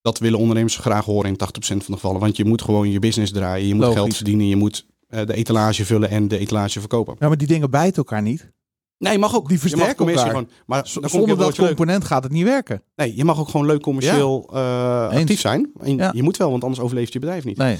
Dat 0.00 0.18
willen 0.18 0.38
ondernemers 0.38 0.76
graag 0.76 1.04
horen 1.04 1.28
in 1.28 1.34
80% 1.34 1.38
van 1.60 1.78
de 1.78 1.92
gevallen. 1.92 2.20
Want 2.20 2.36
je 2.36 2.44
moet 2.44 2.62
gewoon 2.62 2.90
je 2.90 2.98
business 2.98 3.32
draaien. 3.32 3.66
Je 3.66 3.74
moet 3.74 3.82
Logisch. 3.82 3.98
geld 3.98 4.16
verdienen. 4.16 4.46
Je 4.46 4.56
moet 4.56 4.86
uh, 5.08 5.26
de 5.26 5.34
etalage 5.34 5.84
vullen 5.84 6.10
en 6.10 6.28
de 6.28 6.38
etalage 6.38 6.80
verkopen. 6.80 7.16
Ja, 7.18 7.28
maar 7.28 7.36
die 7.36 7.46
dingen 7.46 7.70
bijten 7.70 7.96
elkaar 7.96 8.22
niet. 8.22 8.50
Nee, 8.98 9.12
je 9.12 9.18
mag 9.18 9.34
ook. 9.34 9.48
Die 9.48 9.60
versterken 9.60 10.08
elkaar. 10.08 10.28
Gewoon, 10.28 10.48
maar 10.66 10.86
Z 10.86 10.98
zonder 11.02 11.36
dat 11.36 11.56
component 11.56 11.98
leuk. 11.98 12.04
gaat 12.04 12.22
het 12.22 12.32
niet 12.32 12.44
werken. 12.44 12.82
Nee, 12.96 13.16
je 13.16 13.24
mag 13.24 13.38
ook 13.38 13.48
gewoon 13.48 13.66
leuk 13.66 13.80
commercieel 13.80 14.50
ja. 14.52 15.10
uh, 15.10 15.16
actief 15.18 15.40
zijn. 15.40 15.70
En 15.80 15.96
ja. 15.96 16.10
Je 16.14 16.22
moet 16.22 16.36
wel, 16.36 16.50
want 16.50 16.62
anders 16.62 16.82
overleeft 16.82 17.12
je 17.12 17.18
bedrijf 17.18 17.44
niet. 17.44 17.56
Nee. 17.56 17.78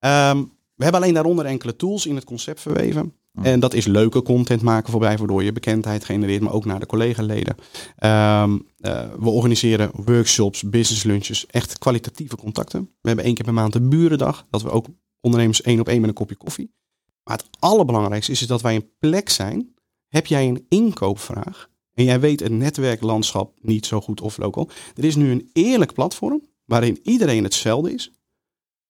Um, 0.00 0.57
we 0.78 0.84
hebben 0.84 1.02
alleen 1.02 1.14
daaronder 1.14 1.44
enkele 1.44 1.76
tools 1.76 2.06
in 2.06 2.14
het 2.14 2.24
concept 2.24 2.60
verweven. 2.60 3.14
Oh. 3.34 3.46
En 3.46 3.60
dat 3.60 3.74
is 3.74 3.86
leuke 3.86 4.22
content 4.22 4.62
maken 4.62 4.90
voorbij, 4.90 5.16
waardoor 5.16 5.42
je 5.44 5.52
bekendheid 5.52 6.04
genereert, 6.04 6.42
maar 6.42 6.52
ook 6.52 6.64
naar 6.64 6.80
de 6.80 6.86
collega-leden. 6.86 7.56
Um, 8.04 8.66
uh, 8.78 9.12
we 9.18 9.28
organiseren 9.28 9.90
workshops, 9.94 10.62
business 10.62 11.02
lunches, 11.02 11.46
echt 11.46 11.78
kwalitatieve 11.78 12.36
contacten. 12.36 12.80
We 12.80 13.06
hebben 13.08 13.24
één 13.24 13.34
keer 13.34 13.44
per 13.44 13.54
maand 13.54 13.74
een 13.74 13.88
burendag, 13.88 14.46
dat 14.50 14.62
we 14.62 14.70
ook 14.70 14.86
ondernemers 15.20 15.62
één 15.62 15.80
op 15.80 15.88
één 15.88 16.00
met 16.00 16.08
een 16.08 16.14
kopje 16.14 16.36
koffie. 16.36 16.74
Maar 17.22 17.36
het 17.36 17.48
allerbelangrijkste 17.58 18.32
is, 18.32 18.40
is 18.40 18.46
dat 18.46 18.62
wij 18.62 18.74
een 18.74 18.90
plek 18.98 19.28
zijn. 19.28 19.74
Heb 20.08 20.26
jij 20.26 20.48
een 20.48 20.66
inkoopvraag 20.68 21.68
en 21.94 22.04
jij 22.04 22.20
weet 22.20 22.40
het 22.40 22.52
netwerklandschap 22.52 23.58
niet 23.60 23.86
zo 23.86 24.00
goed 24.00 24.20
of 24.20 24.36
local. 24.36 24.68
Er 24.94 25.04
is 25.04 25.16
nu 25.16 25.30
een 25.30 25.50
eerlijk 25.52 25.92
platform 25.92 26.42
waarin 26.64 26.98
iedereen 27.02 27.44
hetzelfde 27.44 27.94
is. 27.94 28.12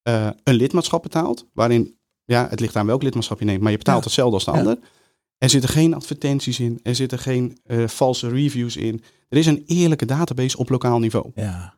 Uh, 0.08 0.30
een 0.42 0.54
lidmaatschap 0.54 1.02
betaalt, 1.02 1.46
waarin 1.52 1.98
ja, 2.24 2.46
het 2.50 2.60
ligt 2.60 2.76
aan 2.76 2.86
welk 2.86 3.02
lidmaatschap 3.02 3.38
je 3.38 3.44
neemt, 3.44 3.62
maar 3.62 3.70
je 3.70 3.78
betaalt 3.78 3.98
ja. 3.98 4.04
hetzelfde 4.04 4.34
als 4.34 4.44
de 4.44 4.50
ja. 4.50 4.58
ander. 4.58 4.78
Er 5.38 5.50
zitten 5.50 5.70
geen 5.70 5.94
advertenties 5.94 6.60
in, 6.60 6.80
er 6.82 6.94
zitten 6.94 7.18
geen 7.18 7.58
uh, 7.66 7.88
valse 7.88 8.28
reviews 8.28 8.76
in. 8.76 9.02
Er 9.28 9.38
is 9.38 9.46
een 9.46 9.62
eerlijke 9.66 10.06
database 10.06 10.58
op 10.58 10.68
lokaal 10.68 10.98
niveau. 10.98 11.30
Ja. 11.34 11.74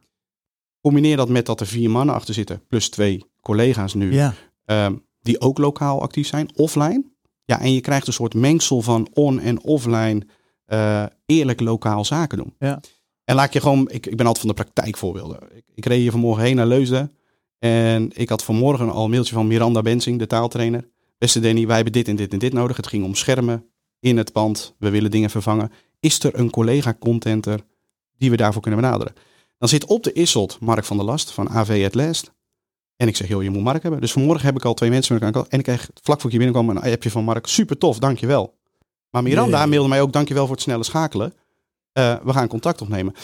Combineer 0.81 1.17
dat 1.17 1.29
met 1.29 1.47
dat 1.47 1.61
er 1.61 1.67
vier 1.67 1.91
mannen 1.91 2.15
achter 2.15 2.35
zitten, 2.35 2.63
plus 2.69 2.89
twee 2.89 3.25
collega's 3.41 3.95
nu, 3.95 4.13
ja. 4.13 4.35
um, 4.65 5.05
die 5.21 5.41
ook 5.41 5.59
lokaal 5.59 6.03
actief 6.03 6.27
zijn, 6.27 6.57
offline. 6.57 7.05
Ja, 7.45 7.61
en 7.61 7.73
je 7.73 7.81
krijgt 7.81 8.07
een 8.07 8.13
soort 8.13 8.35
mengsel 8.35 8.81
van 8.81 9.09
on- 9.13 9.41
en 9.41 9.63
offline 9.63 10.27
uh, 10.67 11.07
eerlijk 11.27 11.61
lokaal 11.61 12.05
zaken 12.05 12.39
doen. 12.39 12.55
Ja. 12.59 12.81
En 13.25 13.35
laat 13.35 13.53
je 13.53 13.61
gewoon, 13.61 13.91
ik, 13.91 14.07
ik 14.07 14.17
ben 14.17 14.27
altijd 14.27 14.47
van 14.47 14.55
de 14.57 14.63
praktijkvoorbeelden. 14.63 15.39
Ik, 15.55 15.65
ik 15.75 15.87
reed 15.87 16.01
hier 16.01 16.11
vanmorgen 16.11 16.45
heen 16.45 16.57
naar 16.57 16.67
Leusden. 16.67 17.13
En 17.61 18.11
ik 18.15 18.29
had 18.29 18.45
vanmorgen 18.45 18.91
al 18.91 19.05
een 19.05 19.11
mailtje 19.11 19.35
van 19.35 19.47
Miranda 19.47 19.83
Bensing, 19.83 20.19
de 20.19 20.27
taaltrainer. 20.27 20.89
Beste 21.19 21.41
Danny, 21.41 21.67
wij 21.67 21.75
hebben 21.75 21.93
dit 21.93 22.09
en 22.09 22.17
dit 22.17 22.33
en 22.33 22.39
dit 22.39 22.53
nodig. 22.53 22.77
Het 22.77 22.87
ging 22.87 23.05
om 23.05 23.15
schermen 23.15 23.71
in 24.01 24.17
het 24.17 24.33
pand. 24.33 24.75
We 24.79 24.91
willen 24.91 25.11
dingen 25.11 25.31
vervangen. 25.31 25.73
Is 26.01 26.23
er 26.25 26.39
een 26.39 26.51
collega-contenter 26.51 27.61
die 28.17 28.31
we 28.31 28.37
daarvoor 28.37 28.63
kunnen 28.63 28.81
benaderen? 28.81 29.15
Dan 29.59 29.69
zit 29.69 29.85
op 29.85 30.03
de 30.03 30.13
Isselt 30.13 30.61
Mark 30.61 30.85
van 30.85 30.97
der 30.97 31.07
Last 31.07 31.31
van 31.31 31.49
AV 31.51 31.83
at 31.87 31.95
Last. 31.95 32.33
En 32.97 33.09
ik 33.09 33.17
zeg, 33.17 33.29
joh, 33.29 33.43
je 33.43 33.51
moet 33.51 33.63
Mark 33.63 33.83
hebben. 33.83 34.01
Dus 34.01 34.13
vanmorgen 34.13 34.47
heb 34.47 34.57
ik 34.57 34.65
al 34.65 34.75
twee 34.75 34.91
mensen 34.91 35.15
met 35.15 35.23
elkaar. 35.23 35.45
En 35.49 35.59
ik 35.59 35.65
kreeg 35.65 35.91
vlak 36.03 36.21
voor 36.21 36.31
ik 36.31 36.37
hier 36.37 36.47
binnenkwam 36.47 36.77
een 36.77 36.93
appje 36.93 37.11
van 37.11 37.25
Mark. 37.25 37.47
Super 37.47 37.79
tof, 37.79 37.99
dankjewel. 37.99 38.59
Maar 39.11 39.23
Miranda 39.23 39.59
Nee. 39.59 39.67
mailde 39.67 39.89
mij 39.89 40.01
ook, 40.01 40.13
dankjewel 40.13 40.47
voor 40.47 40.55
het 40.55 40.65
snelle 40.65 40.85
schakelen. 40.85 41.35
Uh, 41.99 42.17
we 42.25 42.33
gaan 42.33 42.49
contact 42.49 42.81
opnemen. 42.81 43.15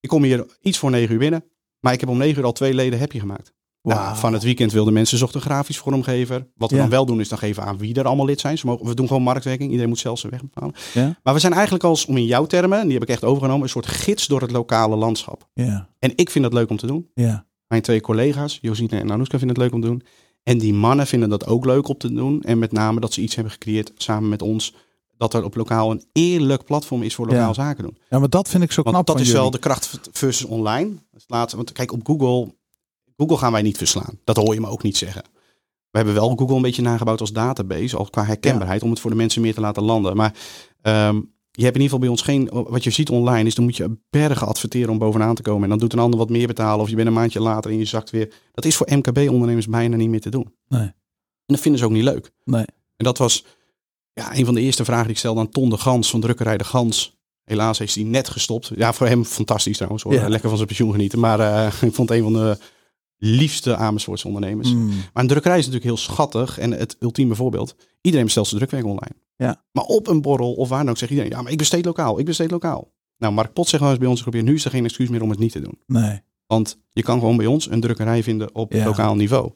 Ik 0.00 0.08
kom 0.08 0.22
hier 0.22 0.46
iets 0.60 0.78
voor 0.78 0.90
negen 0.90 1.12
uur 1.12 1.18
binnen. 1.18 1.44
Maar 1.80 1.92
ik 1.92 2.00
heb 2.00 2.08
om 2.08 2.18
negen 2.18 2.38
uur 2.38 2.44
al 2.44 2.52
twee 2.52 2.74
leden 2.74 2.98
happy 2.98 3.18
gemaakt. 3.18 3.52
Wow. 3.80 3.96
Nou, 3.96 4.16
van 4.16 4.32
het 4.32 4.42
weekend 4.42 4.72
wilden 4.72 4.92
mensen 4.92 5.18
zochten 5.18 5.40
grafisch 5.40 5.78
vormgever. 5.78 6.46
Wat 6.54 6.70
we 6.70 6.76
Ja. 6.76 6.82
dan 6.82 6.90
wel 6.90 7.06
doen 7.06 7.20
is 7.20 7.28
dan 7.28 7.38
geven 7.38 7.62
aan 7.62 7.78
wie 7.78 7.94
er 7.94 8.04
allemaal 8.06 8.26
lid 8.26 8.40
zijn. 8.40 8.58
Ze 8.58 8.66
mogen, 8.66 8.86
we 8.86 8.94
doen 8.94 9.06
gewoon 9.06 9.22
marktwerking. 9.22 9.68
Iedereen 9.68 9.88
moet 9.88 9.98
zelf 9.98 10.18
zijn 10.18 10.32
weg 10.32 10.40
bepalen. 10.40 10.74
Ja. 10.94 11.18
Maar 11.22 11.34
we 11.34 11.40
zijn 11.40 11.52
eigenlijk 11.52 11.84
als, 11.84 12.06
om 12.06 12.16
in 12.16 12.24
jouw 12.24 12.46
termen, 12.46 12.78
en 12.78 12.84
die 12.84 12.92
heb 12.92 13.02
ik 13.02 13.08
echt 13.08 13.24
overgenomen, 13.24 13.62
een 13.62 13.68
soort 13.68 13.86
gids 13.86 14.26
door 14.26 14.40
het 14.40 14.50
lokale 14.50 14.96
landschap. 14.96 15.48
Ja. 15.54 15.88
En 15.98 16.12
ik 16.16 16.30
vind 16.30 16.44
dat 16.44 16.52
leuk 16.52 16.70
om 16.70 16.76
te 16.76 16.86
doen. 16.86 17.10
Ja. 17.14 17.46
Mijn 17.66 17.82
twee 17.82 18.00
collega's, 18.00 18.58
Josine 18.60 18.88
en 19.00 19.10
Anouska, 19.10 19.38
vinden 19.38 19.56
het 19.56 19.64
leuk 19.64 19.74
om 19.74 19.80
te 19.80 19.86
doen. 19.86 20.02
En 20.42 20.58
die 20.58 20.74
mannen 20.74 21.06
vinden 21.06 21.28
dat 21.28 21.46
ook 21.46 21.64
leuk 21.64 21.88
om 21.88 21.96
te 21.98 22.12
doen. 22.12 22.42
En 22.42 22.58
met 22.58 22.72
name 22.72 23.00
dat 23.00 23.12
ze 23.12 23.20
iets 23.20 23.34
hebben 23.34 23.52
gecreëerd 23.52 23.92
samen 23.96 24.28
met 24.28 24.42
ons. 24.42 24.74
Dat 25.18 25.34
er 25.34 25.44
op 25.44 25.54
lokaal 25.54 25.90
een 25.90 26.04
eerlijk 26.12 26.64
platform 26.64 27.02
is 27.02 27.14
voor 27.14 27.26
lokaal 27.26 27.54
zaken 27.54 27.84
doen. 27.84 27.98
Ja, 28.10 28.18
maar 28.18 28.28
dat 28.28 28.48
vind 28.48 28.62
ik 28.62 28.72
zo 28.72 28.82
knap. 28.82 28.94
Want 28.94 29.06
dat 29.06 29.20
is 29.20 29.32
wel 29.32 29.50
de 29.50 29.58
kracht 29.58 30.00
versus 30.12 30.44
online. 30.44 30.90
Laatste, 31.26 31.56
want 31.56 31.72
kijk, 31.72 31.92
op 31.92 32.06
Google, 32.06 32.54
Google 33.16 33.36
gaan 33.36 33.52
wij 33.52 33.62
niet 33.62 33.76
verslaan. 33.76 34.18
Dat 34.24 34.36
hoor 34.36 34.54
je 34.54 34.60
me 34.60 34.68
ook 34.68 34.82
niet 34.82 34.96
zeggen. 34.96 35.22
We 35.90 35.96
hebben 35.96 36.14
wel 36.14 36.36
Google 36.36 36.56
een 36.56 36.62
beetje 36.62 36.82
nagebouwd 36.82 37.20
als 37.20 37.32
database, 37.32 37.96
al 37.96 38.10
qua 38.10 38.24
herkenbaarheid, 38.24 38.82
om 38.82 38.90
het 38.90 39.00
voor 39.00 39.10
de 39.10 39.16
mensen 39.16 39.42
meer 39.42 39.54
te 39.54 39.60
laten 39.60 39.82
landen. 39.82 40.16
Maar 40.16 40.34
um, 40.82 41.32
je 41.50 41.64
hebt 41.64 41.76
in 41.76 41.82
ieder 41.82 41.82
geval 41.82 41.98
bij 41.98 42.08
ons 42.08 42.22
geen, 42.22 42.48
wat 42.52 42.84
je 42.84 42.90
ziet 42.90 43.10
online 43.10 43.48
is, 43.48 43.54
dan 43.54 43.64
moet 43.64 43.76
je 43.76 43.98
bergen 44.10 44.46
adverteren 44.46 44.90
om 44.90 44.98
bovenaan 44.98 45.34
te 45.34 45.42
komen. 45.42 45.62
En 45.62 45.68
dan 45.68 45.78
doet 45.78 45.92
een 45.92 45.98
ander 45.98 46.18
wat 46.18 46.28
meer 46.28 46.46
betalen 46.46 46.80
of 46.80 46.88
je 46.88 46.94
bent 46.96 47.08
een 47.08 47.14
maandje 47.14 47.40
later 47.40 47.70
en 47.70 47.78
je 47.78 47.84
zakt 47.84 48.10
weer. 48.10 48.34
Dat 48.52 48.64
is 48.64 48.76
voor 48.76 48.86
MKB-ondernemers 48.90 49.66
bijna 49.66 49.96
niet 49.96 50.08
meer 50.08 50.20
te 50.20 50.30
doen. 50.30 50.54
Nee. 50.68 50.80
En 50.80 51.54
dat 51.54 51.60
vinden 51.60 51.80
ze 51.80 51.86
ook 51.86 51.92
niet 51.92 52.02
leuk. 52.02 52.30
Nee. 52.44 52.64
En 52.96 53.04
dat 53.04 53.18
was 53.18 53.44
ja, 54.18 54.36
een 54.36 54.44
van 54.44 54.54
de 54.54 54.60
eerste 54.60 54.84
vragen 54.84 55.04
die 55.04 55.12
ik 55.12 55.18
stelde 55.18 55.40
aan 55.40 55.48
Ton 55.48 55.70
de 55.70 55.78
Gans 55.78 56.10
van 56.10 56.20
Drukkerij 56.20 56.58
de 56.58 56.64
Gans. 56.64 57.16
Helaas 57.44 57.78
heeft 57.78 57.94
hij 57.94 58.04
net 58.04 58.28
gestopt. 58.28 58.70
Ja, 58.76 58.92
voor 58.92 59.06
hem 59.06 59.24
fantastisch 59.24 59.76
trouwens. 59.76 60.02
Hoor. 60.02 60.12
Lekker 60.12 60.48
van 60.48 60.56
zijn 60.56 60.66
pensioen 60.66 60.92
genieten. 60.92 61.18
Maar 61.18 61.40
uh, 61.40 61.82
ik 61.88 61.94
vond 61.94 62.10
een 62.10 62.22
van 62.22 62.32
de 62.32 62.58
liefste 63.16 63.76
Amersfoortse 63.76 64.26
ondernemers. 64.26 64.72
Mm. 64.72 64.86
Maar 64.86 65.22
een 65.22 65.28
drukkerij 65.28 65.58
is 65.58 65.66
natuurlijk 65.66 65.94
heel 65.94 66.04
schattig. 66.04 66.58
En 66.58 66.70
het 66.70 66.96
ultieme 67.00 67.34
voorbeeld. 67.34 67.76
Iedereen 68.00 68.24
bestelt 68.24 68.46
zijn 68.46 68.60
drukwerk 68.60 68.84
online. 68.84 69.16
Ja. 69.36 69.64
Maar 69.72 69.84
op 69.84 70.06
een 70.06 70.22
borrel 70.22 70.52
of 70.52 70.68
waar 70.68 70.78
dan 70.78 70.90
ook 70.90 70.98
zegt 70.98 71.10
iedereen, 71.10 71.32
ja, 71.32 71.42
maar 71.42 71.52
ik 71.52 71.58
besteed 71.58 71.84
lokaal, 71.84 72.18
ik 72.18 72.24
besteed 72.24 72.50
lokaal. 72.50 72.92
Nou, 73.16 73.32
Mark 73.32 73.52
Pot 73.52 73.68
zegt 73.68 73.82
wel 73.82 73.90
eens 73.90 74.00
bij 74.00 74.08
ons 74.08 74.18
geprobeerd, 74.22 74.48
nu 74.48 74.54
is 74.54 74.64
er 74.64 74.70
geen 74.70 74.84
excuus 74.84 75.08
meer 75.08 75.22
om 75.22 75.30
het 75.30 75.38
niet 75.38 75.52
te 75.52 75.60
doen. 75.60 75.78
Nee. 75.86 76.20
Want 76.46 76.78
je 76.92 77.02
kan 77.02 77.18
gewoon 77.18 77.36
bij 77.36 77.46
ons 77.46 77.70
een 77.70 77.80
drukkerij 77.80 78.22
vinden 78.22 78.54
op 78.54 78.72
lokaal 78.72 79.14
niveau. 79.14 79.52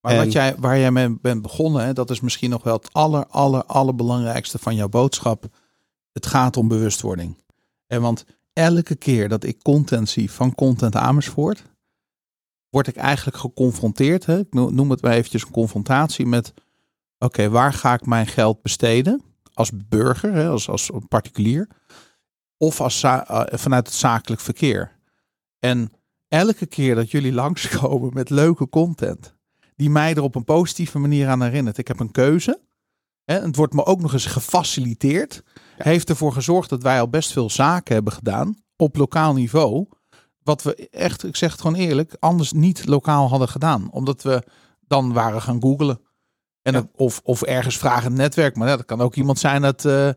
Maar 0.00 0.16
wat 0.16 0.32
jij, 0.32 0.54
waar 0.56 0.78
jij 0.78 0.90
mee 0.90 1.18
bent 1.20 1.42
begonnen, 1.42 1.84
hè, 1.84 1.92
dat 1.92 2.10
is 2.10 2.20
misschien 2.20 2.50
nog 2.50 2.62
wel 2.62 2.76
het 2.76 2.92
aller, 2.92 3.26
aller, 3.26 3.64
allerbelangrijkste 3.64 4.58
van 4.58 4.74
jouw 4.74 4.88
boodschap. 4.88 5.46
Het 6.12 6.26
gaat 6.26 6.56
om 6.56 6.68
bewustwording. 6.68 7.36
En 7.86 8.00
want 8.00 8.24
elke 8.52 8.94
keer 8.96 9.28
dat 9.28 9.44
ik 9.44 9.62
content 9.62 10.08
zie 10.08 10.30
van 10.30 10.54
Content 10.54 10.96
Amersfoort, 10.96 11.62
word 12.70 12.86
ik 12.86 12.96
eigenlijk 12.96 13.36
geconfronteerd. 13.36 14.26
Hè? 14.26 14.38
Ik 14.38 14.52
noem 14.52 14.90
het 14.90 15.02
maar 15.02 15.12
eventjes 15.12 15.42
een 15.42 15.50
confrontatie 15.50 16.26
met 16.26 16.52
oké, 17.18 17.48
waar 17.48 17.72
ga 17.72 17.94
ik 17.94 18.06
mijn 18.06 18.26
geld 18.26 18.62
besteden? 18.62 19.22
Als 19.54 19.70
burger, 19.88 20.32
hè, 20.32 20.48
als, 20.48 20.68
als 20.68 20.90
particulier. 21.08 21.68
Of 22.56 22.80
als, 22.80 23.02
uh, 23.02 23.20
vanuit 23.50 23.86
het 23.86 23.96
zakelijk 23.96 24.40
verkeer. 24.40 24.98
En 25.58 25.92
elke 26.28 26.66
keer 26.66 26.94
dat 26.94 27.10
jullie 27.10 27.32
langskomen 27.42 28.10
met 28.14 28.30
leuke 28.30 28.68
content, 28.68 29.36
die 29.78 29.90
mij 29.90 30.14
er 30.14 30.22
op 30.22 30.34
een 30.34 30.44
positieve 30.44 30.98
manier 30.98 31.28
aan 31.28 31.42
herinnert. 31.42 31.78
Ik 31.78 31.88
heb 31.88 32.00
een 32.00 32.10
keuze. 32.10 32.60
Hè, 33.24 33.40
het 33.40 33.56
wordt 33.56 33.72
me 33.72 33.84
ook 33.84 34.00
nog 34.00 34.12
eens 34.12 34.26
gefaciliteerd. 34.26 35.42
Heeft 35.76 36.08
ervoor 36.08 36.32
gezorgd 36.32 36.70
dat 36.70 36.82
wij 36.82 37.00
al 37.00 37.08
best 37.08 37.32
veel 37.32 37.50
zaken 37.50 37.94
hebben 37.94 38.12
gedaan 38.12 38.56
op 38.76 38.96
lokaal 38.96 39.34
niveau. 39.34 39.88
Wat 40.42 40.62
we 40.62 40.88
echt, 40.88 41.24
ik 41.24 41.36
zeg 41.36 41.52
het 41.52 41.60
gewoon 41.60 41.76
eerlijk, 41.76 42.16
anders 42.18 42.52
niet 42.52 42.86
lokaal 42.86 43.28
hadden 43.28 43.48
gedaan. 43.48 43.90
Omdat 43.90 44.22
we 44.22 44.42
dan 44.86 45.12
waren 45.12 45.42
gaan 45.42 45.62
googlen. 45.62 46.00
En 46.62 46.90
of, 46.94 47.20
of 47.24 47.42
ergens 47.42 47.78
vragen 47.78 48.12
netwerk. 48.12 48.56
Maar 48.56 48.68
dat 48.68 48.84
kan 48.84 49.00
ook 49.00 49.14
iemand 49.14 49.38
zijn 49.38 49.62
dat. 49.62 49.84
Uh, 49.84 50.10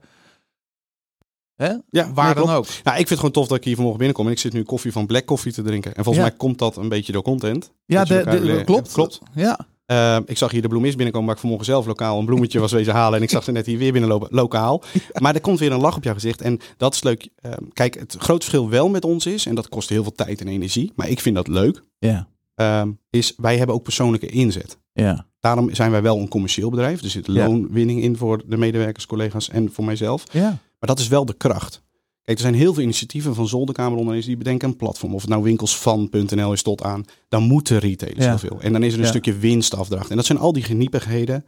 hè? 1.62 1.74
Ja, 1.90 2.14
waar 2.14 2.36
dan 2.36 2.50
ook. 2.50 2.66
Ja, 2.66 2.92
ik 2.92 2.96
vind 2.96 3.10
het 3.10 3.18
gewoon 3.18 3.32
tof 3.32 3.48
dat 3.48 3.58
ik 3.58 3.64
hier 3.64 3.74
vanmorgen 3.76 4.00
binnenkom. 4.00 4.28
En 4.28 4.32
ik 4.32 4.40
zit 4.40 4.54
nu 4.54 4.64
koffie 4.64 4.92
van 4.92 5.06
Black 5.06 5.26
Coffee 5.26 5.52
te 5.52 5.62
drinken. 5.62 5.96
En 5.96 6.04
volgens 6.04 6.26
mij 6.26 6.36
komt 6.38 6.60
dat 6.60 6.78
een 6.78 6.90
beetje 6.90 7.12
door 7.12 7.22
content. 7.22 7.72
Ja, 7.86 8.04
de, 8.04 8.24
de, 8.24 8.62
klopt. 8.66 8.92
klopt. 8.92 9.20
Ja. 9.36 9.60
Uh, 9.92 10.18
ik 10.26 10.38
zag 10.38 10.52
hier 10.52 10.62
de 10.62 10.68
bloemist 10.68 10.96
binnenkomen 10.96 11.28
waar 11.28 11.36
ik 11.36 11.42
vanmorgen 11.42 11.68
zelf 11.68 11.86
lokaal 11.86 12.20
een 12.20 12.26
bloemetje 12.26 12.60
was 12.60 12.72
wezen 12.72 12.94
halen. 12.94 13.18
En 13.18 13.24
ik 13.24 13.30
zag 13.30 13.44
ze 13.44 13.52
net 13.52 13.66
hier 13.66 13.78
weer 13.78 13.92
binnenlopen, 13.92 14.28
lokaal. 14.32 14.84
Maar 15.22 15.36
er 15.36 15.42
komt 15.42 15.60
weer 15.60 15.72
een 15.72 15.80
lach 15.80 15.96
op 15.96 16.04
jouw 16.04 16.14
gezicht. 16.14 16.42
En 16.42 16.60
dat 16.78 16.94
is 16.94 17.04
leuk. 17.04 17.30
Uh, 17.46 17.52
kijk, 17.74 18.00
het 18.00 18.16
grote 18.20 18.46
verschil 18.46 18.70
wel 18.70 18.90
met 18.90 19.06
ons 19.06 19.26
is, 19.26 19.46
en 19.46 19.56
dat 19.56 19.70
kost 19.70 19.90
heel 19.90 20.04
veel 20.04 20.12
tijd 20.12 20.42
en 20.42 20.48
energie. 20.48 20.92
Maar 20.96 21.10
ik 21.10 21.20
vind 21.20 21.36
dat 21.36 21.48
leuk. 21.48 21.84
Ja. 22.00 22.28
Uh, 22.56 22.84
is 23.10 23.34
wij 23.38 23.58
hebben 23.58 23.76
ook 23.76 23.84
persoonlijke 23.84 24.28
inzet. 24.28 24.78
Ja. 24.94 25.26
Daarom 25.40 25.76
zijn 25.76 25.92
wij 25.92 26.02
wel 26.02 26.18
een 26.18 26.28
commercieel 26.28 26.70
bedrijf. 26.70 27.02
Er 27.02 27.10
zit 27.10 27.28
loonwinning 27.28 28.02
in 28.02 28.18
voor 28.18 28.44
de 28.46 28.58
medewerkers, 28.58 29.06
collega's 29.06 29.50
en 29.50 29.72
voor 29.72 29.86
mijzelf. 29.86 30.24
Ja. 30.32 30.58
Maar 30.82 30.90
dat 30.90 31.00
is 31.00 31.08
wel 31.08 31.26
de 31.26 31.34
kracht. 31.34 31.82
Kijk, 32.24 32.38
er 32.38 32.44
zijn 32.44 32.54
heel 32.54 32.74
veel 32.74 32.84
initiatieven 32.84 33.36
van 33.36 33.48
zolderkamerondernemers 33.48 34.26
die 34.26 34.38
bedenken 34.38 34.70
een 34.70 34.76
platform. 34.76 35.14
Of 35.16 35.22
het 35.22 35.30
nou 35.30 35.44
winkelsvan.nl 35.44 36.54
is 36.54 36.62
tot 36.62 36.84
aan. 36.84 37.04
Dan 37.30 37.44
moeten 37.44 37.80
retailers 37.80 38.26
ja. 38.26 38.32
zoveel. 38.38 38.62
En 38.62 38.74
dan 38.74 38.84
is 38.84 38.94
er 38.94 39.00
een 39.00 39.06
stukje 39.06 39.38
winstafdracht. 39.38 40.10
En 40.10 40.16
dat 40.16 40.26
zijn 40.26 40.38
al 40.38 40.54
die 40.54 40.64
geniepigheden. 40.64 41.46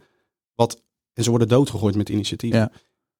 Wat, 0.54 0.82
en 1.12 1.22
ze 1.24 1.30
worden 1.30 1.48
doodgegooid 1.48 1.96
met 1.96 2.08
initiatieven. 2.08 2.58
Ja. 2.58 2.70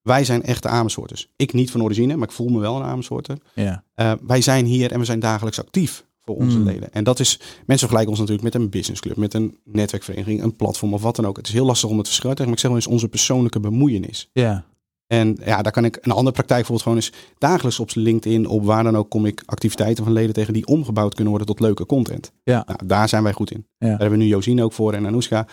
Wij 0.03 0.25
zijn 0.25 0.43
echte 0.43 0.69
Amersfoorters. 0.69 1.29
Ik 1.37 1.53
niet 1.53 1.71
van 1.71 1.83
origine, 1.83 2.17
maar 2.17 2.29
ik 2.29 2.35
voel 2.35 2.49
me 2.49 2.61
wel 2.61 2.77
een 2.77 2.83
Amersfoorter. 2.83 3.39
Ja. 3.55 3.85
Uh, 3.97 4.13
wij 4.27 4.41
zijn 4.41 4.65
hier 4.65 4.93
en 4.93 4.99
we 4.99 5.05
zijn 5.05 5.21
dagelijks 5.21 5.59
actief 5.59 6.05
voor 6.21 6.37
onze 6.37 6.59
Mm. 6.59 6.65
leden. 6.65 6.93
En 6.93 7.05
dat 7.05 7.21
is, 7.21 7.39
mensen 7.39 7.89
vergelijken 7.89 8.09
ons 8.09 8.19
natuurlijk 8.19 8.43
met 8.55 8.55
een 8.55 8.71
businessclub, 8.71 9.17
met 9.17 9.35
een 9.35 9.59
netwerkvereniging, 9.65 10.43
een 10.43 10.57
platform 10.57 10.95
of 10.95 11.03
wat 11.03 11.17
dan 11.17 11.27
ook. 11.27 11.37
Het 11.37 11.47
is 11.47 11.53
heel 11.53 11.65
lastig 11.65 11.91
om 11.91 11.99
het 11.99 12.07
verschil 12.07 12.31
te 12.31 12.37
leggen, 12.37 12.47
maar 12.47 12.55
ik 12.55 12.61
zeg 12.61 12.71
wel 12.71 12.81
eens 12.81 12.93
onze 12.95 13.09
persoonlijke 13.09 13.61
bemoeienis. 13.61 14.29
Ja. 14.33 14.65
En 15.07 15.39
ja, 15.45 15.63
daar 15.63 15.73
kan 15.73 15.85
ik 15.85 15.97
een 16.01 16.11
andere 16.13 16.33
praktijk 16.35 16.67
bijvoorbeeld 16.67 16.83
gewoon 16.83 16.97
eens 16.97 17.13
dagelijks 17.39 17.81
op 17.81 17.91
LinkedIn, 17.95 18.47
op 18.47 18.65
waar 18.65 18.85
dan 18.85 18.97
ook, 18.97 19.11
kom 19.11 19.27
ik 19.27 19.43
activiteiten 19.47 20.05
van 20.05 20.13
leden 20.13 20.35
tegen 20.35 20.53
die 20.53 20.67
omgebouwd 20.67 21.13
kunnen 21.15 21.29
worden 21.33 21.49
tot 21.49 21.61
leuke 21.61 21.87
content. 21.87 22.33
Ja. 22.43 22.63
Nou, 22.67 22.79
daar 22.87 23.09
zijn 23.09 23.23
wij 23.23 23.33
goed 23.33 23.51
in. 23.51 23.67
Ja. 23.79 23.89
Daar 23.89 23.99
hebben 23.99 24.19
we 24.19 24.25
nu 24.25 24.31
Josine 24.31 24.63
ook 24.65 24.73
voor 24.73 24.93
en 24.93 25.07
Anouska. 25.07 25.47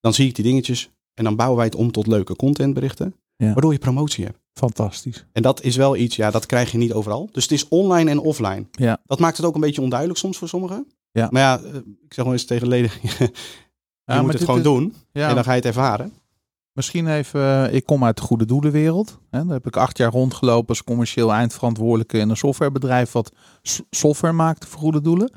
Dan 0.00 0.14
zie 0.14 0.28
ik 0.28 0.34
die 0.34 0.44
dingetjes 0.44 0.90
en 1.14 1.24
dan 1.24 1.36
bouwen 1.36 1.56
wij 1.58 1.66
het 1.66 1.74
om 1.74 1.90
tot 1.92 2.06
leuke 2.06 2.36
contentberichten, 2.36 3.14
Ja. 3.36 3.52
waardoor 3.52 3.72
je 3.72 3.78
promotie 3.78 4.24
hebt. 4.24 4.38
Fantastisch. 4.54 5.26
En 5.32 5.42
dat 5.42 5.62
is 5.62 5.76
wel 5.76 5.96
iets, 5.96 6.16
ja, 6.16 6.30
dat 6.30 6.46
krijg 6.46 6.72
je 6.72 6.78
niet 6.78 6.92
overal. 6.92 7.28
Dus 7.32 7.42
het 7.42 7.52
is 7.52 7.68
online 7.68 8.10
en 8.10 8.18
offline. 8.18 8.66
Ja. 8.70 9.00
Dat 9.06 9.18
maakt 9.18 9.36
het 9.36 9.46
ook 9.46 9.54
een 9.54 9.60
beetje 9.60 9.82
onduidelijk 9.82 10.18
soms 10.18 10.38
voor 10.38 10.48
sommigen. 10.48 10.86
Ja. 11.12 11.28
Maar 11.30 11.42
ja, 11.42 11.60
eh, 11.68 11.74
ik 11.76 12.14
zeg 12.14 12.24
wel 12.24 12.32
eens 12.32 12.44
tegen 12.44 12.68
leden, 12.68 12.90
je 13.02 13.30
Ja, 14.04 14.22
moet 14.22 14.32
het 14.32 14.40
gewoon 14.42 14.56
is- 14.56 14.62
doen 14.64 14.94
Ja. 15.12 15.28
en 15.28 15.34
dan 15.34 15.44
ga 15.44 15.50
je 15.50 15.56
het 15.56 15.66
ervaren. 15.66 16.12
Misschien 16.72 17.06
even, 17.06 17.40
eh, 17.40 17.74
ik 17.74 17.86
kom 17.86 18.04
uit 18.04 18.16
de 18.16 18.22
goede 18.22 18.44
doelenwereld. 18.44 19.18
Daar 19.30 19.46
heb 19.46 19.66
ik 19.66 19.76
acht 19.76 19.98
jaar 19.98 20.10
rondgelopen 20.10 20.68
als 20.68 20.84
commercieel 20.84 21.32
eindverantwoordelijke 21.32 22.18
in 22.18 22.30
een 22.30 22.36
softwarebedrijf 22.36 23.12
wat 23.12 23.32
software 23.90 24.34
maakte 24.34 24.66
voor 24.66 24.80
goede 24.80 25.00
doelen. 25.00 25.32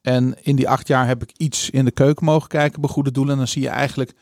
En 0.00 0.42
in 0.42 0.56
die 0.56 0.68
acht 0.68 0.88
jaar 0.88 1.06
heb 1.06 1.22
ik 1.22 1.32
iets 1.36 1.70
in 1.70 1.84
de 1.84 1.90
keuken 1.90 2.24
mogen 2.24 2.48
kijken 2.48 2.80
bij 2.80 2.90
goede 2.90 3.10
doelen. 3.10 3.32
En 3.32 3.38
dan 3.38 3.48
zie 3.48 3.62
je 3.62 3.68
eigenlijk, 3.68 4.12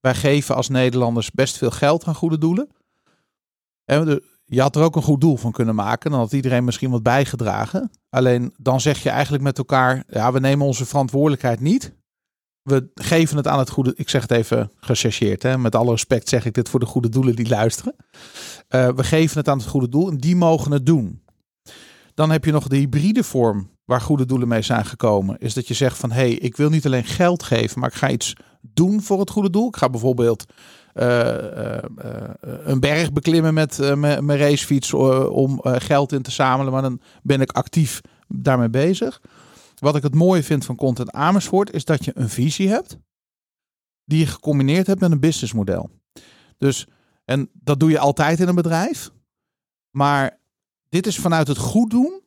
wij 0.00 0.14
geven 0.14 0.54
als 0.54 0.68
Nederlanders 0.68 1.30
best 1.30 1.56
veel 1.56 1.70
geld 1.70 2.04
aan 2.04 2.14
goede 2.14 2.38
doelen. 2.38 2.68
En 3.84 4.22
je 4.44 4.60
had 4.60 4.76
er 4.76 4.82
ook 4.82 4.96
een 4.96 5.02
goed 5.02 5.20
doel 5.20 5.36
van 5.36 5.52
kunnen 5.52 5.74
maken. 5.74 6.10
Dan 6.10 6.20
had 6.20 6.32
iedereen 6.32 6.64
misschien 6.64 6.90
wat 6.90 7.02
bijgedragen. 7.02 7.90
Alleen 8.08 8.54
dan 8.56 8.80
zeg 8.80 9.02
je 9.02 9.10
eigenlijk 9.10 9.42
met 9.42 9.58
elkaar, 9.58 10.04
ja, 10.08 10.32
we 10.32 10.40
nemen 10.40 10.66
onze 10.66 10.86
verantwoordelijkheid 10.86 11.60
niet 11.60 11.92
we 12.62 12.90
geven 12.94 13.36
het 13.36 13.46
aan 13.46 13.58
het 13.58 13.70
goede. 13.70 13.92
Ik 13.96 14.08
zeg 14.08 14.22
het 14.22 14.30
even 14.30 14.70
gechargeerd. 14.76 15.42
Hè? 15.42 15.58
Met 15.58 15.74
alle 15.74 15.90
respect 15.90 16.28
zeg 16.28 16.44
ik 16.44 16.54
dit 16.54 16.68
voor 16.68 16.80
de 16.80 16.86
goede 16.86 17.08
doelen 17.08 17.36
die 17.36 17.48
luisteren. 17.48 17.94
Eh, 18.68 18.88
we 18.88 19.04
geven 19.04 19.38
het 19.38 19.48
aan 19.48 19.58
het 19.58 19.66
goede 19.66 19.88
doel 19.88 20.10
en 20.10 20.16
die 20.16 20.36
mogen 20.36 20.72
het 20.72 20.86
doen. 20.86 21.22
Dan 22.14 22.30
heb 22.30 22.44
je 22.44 22.52
nog 22.52 22.68
de 22.68 22.76
hybride 22.76 23.24
vorm 23.24 23.70
waar 23.84 24.00
goede 24.00 24.26
doelen 24.26 24.48
mee 24.48 24.62
zijn 24.62 24.84
gekomen. 24.84 25.38
Is 25.38 25.54
dat 25.54 25.68
je 25.68 25.74
zegt 25.74 25.98
van 25.98 26.10
hé, 26.10 26.20
hey, 26.20 26.32
ik 26.32 26.56
wil 26.56 26.68
niet 26.68 26.86
alleen 26.86 27.04
geld 27.04 27.42
geven, 27.42 27.80
maar 27.80 27.88
ik 27.88 27.96
ga 27.96 28.10
iets 28.10 28.36
doen 28.60 29.02
voor 29.02 29.20
het 29.20 29.30
goede 29.30 29.50
doel. 29.50 29.68
Ik 29.68 29.76
ga 29.76 29.90
bijvoorbeeld 29.90 30.44
eh, 30.92 31.76
eh, 31.76 31.82
een 32.40 32.80
berg 32.80 33.12
beklimmen 33.12 33.54
met 33.54 33.78
mijn 33.98 34.36
racefiets 34.36 34.94
om 34.94 35.60
geld 35.62 36.12
in 36.12 36.22
te 36.22 36.30
zamelen. 36.30 36.72
Maar 36.72 36.82
dan 36.82 37.00
ben 37.22 37.40
ik 37.40 37.52
actief 37.52 38.00
daarmee 38.28 38.70
bezig. 38.70 39.20
Wat 39.80 39.96
ik 39.96 40.02
het 40.02 40.14
mooie 40.14 40.42
vind 40.42 40.64
van 40.64 40.76
Content 40.76 41.12
Amersfoort 41.12 41.72
is 41.72 41.84
dat 41.84 42.04
je 42.04 42.12
een 42.14 42.28
visie 42.28 42.68
hebt 42.68 42.98
die 44.04 44.18
je 44.18 44.26
gecombineerd 44.26 44.86
hebt 44.86 45.00
met 45.00 45.10
een 45.10 45.20
businessmodel. 45.20 45.90
Dus, 46.58 46.86
en 47.24 47.50
dat 47.52 47.80
doe 47.80 47.90
je 47.90 47.98
altijd 47.98 48.40
in 48.40 48.48
een 48.48 48.54
bedrijf. 48.54 49.10
Maar 49.90 50.40
dit 50.88 51.06
is 51.06 51.18
vanuit 51.18 51.48
het 51.48 51.58
goed 51.58 51.90
doen. 51.90 52.22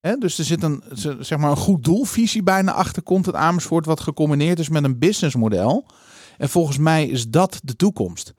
Hè? 0.00 0.16
Dus 0.16 0.38
er 0.38 0.44
zit 0.44 0.62
een, 0.62 0.82
zeg 1.20 1.38
maar 1.38 1.50
een 1.50 1.56
goed 1.56 1.84
doelvisie 1.84 2.42
bijna 2.42 2.72
achter 2.72 3.02
Content 3.02 3.36
Amersfoort, 3.36 3.86
wat 3.86 4.00
gecombineerd 4.00 4.58
is 4.58 4.68
met 4.68 4.84
een 4.84 4.98
businessmodel. 4.98 5.86
En 6.38 6.48
volgens 6.48 6.78
mij 6.78 7.06
is 7.06 7.28
dat 7.28 7.60
de 7.62 7.76
toekomst. 7.76 8.32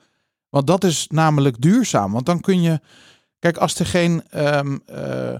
Want 0.49 0.68
dat 0.68 0.84
is 0.84 1.08
namelijk 1.08 1.62
duurzaam. 1.62 2.12
Want 2.12 2.26
dan 2.26 2.39
kun 2.39 2.62
je. 2.62 2.80
Kijk, 3.39 3.58
als 3.58 3.80
er 3.80 3.86
geen. 3.86 4.24
ehm, 4.30 4.78
eh, 4.86 5.34
eh, 5.34 5.39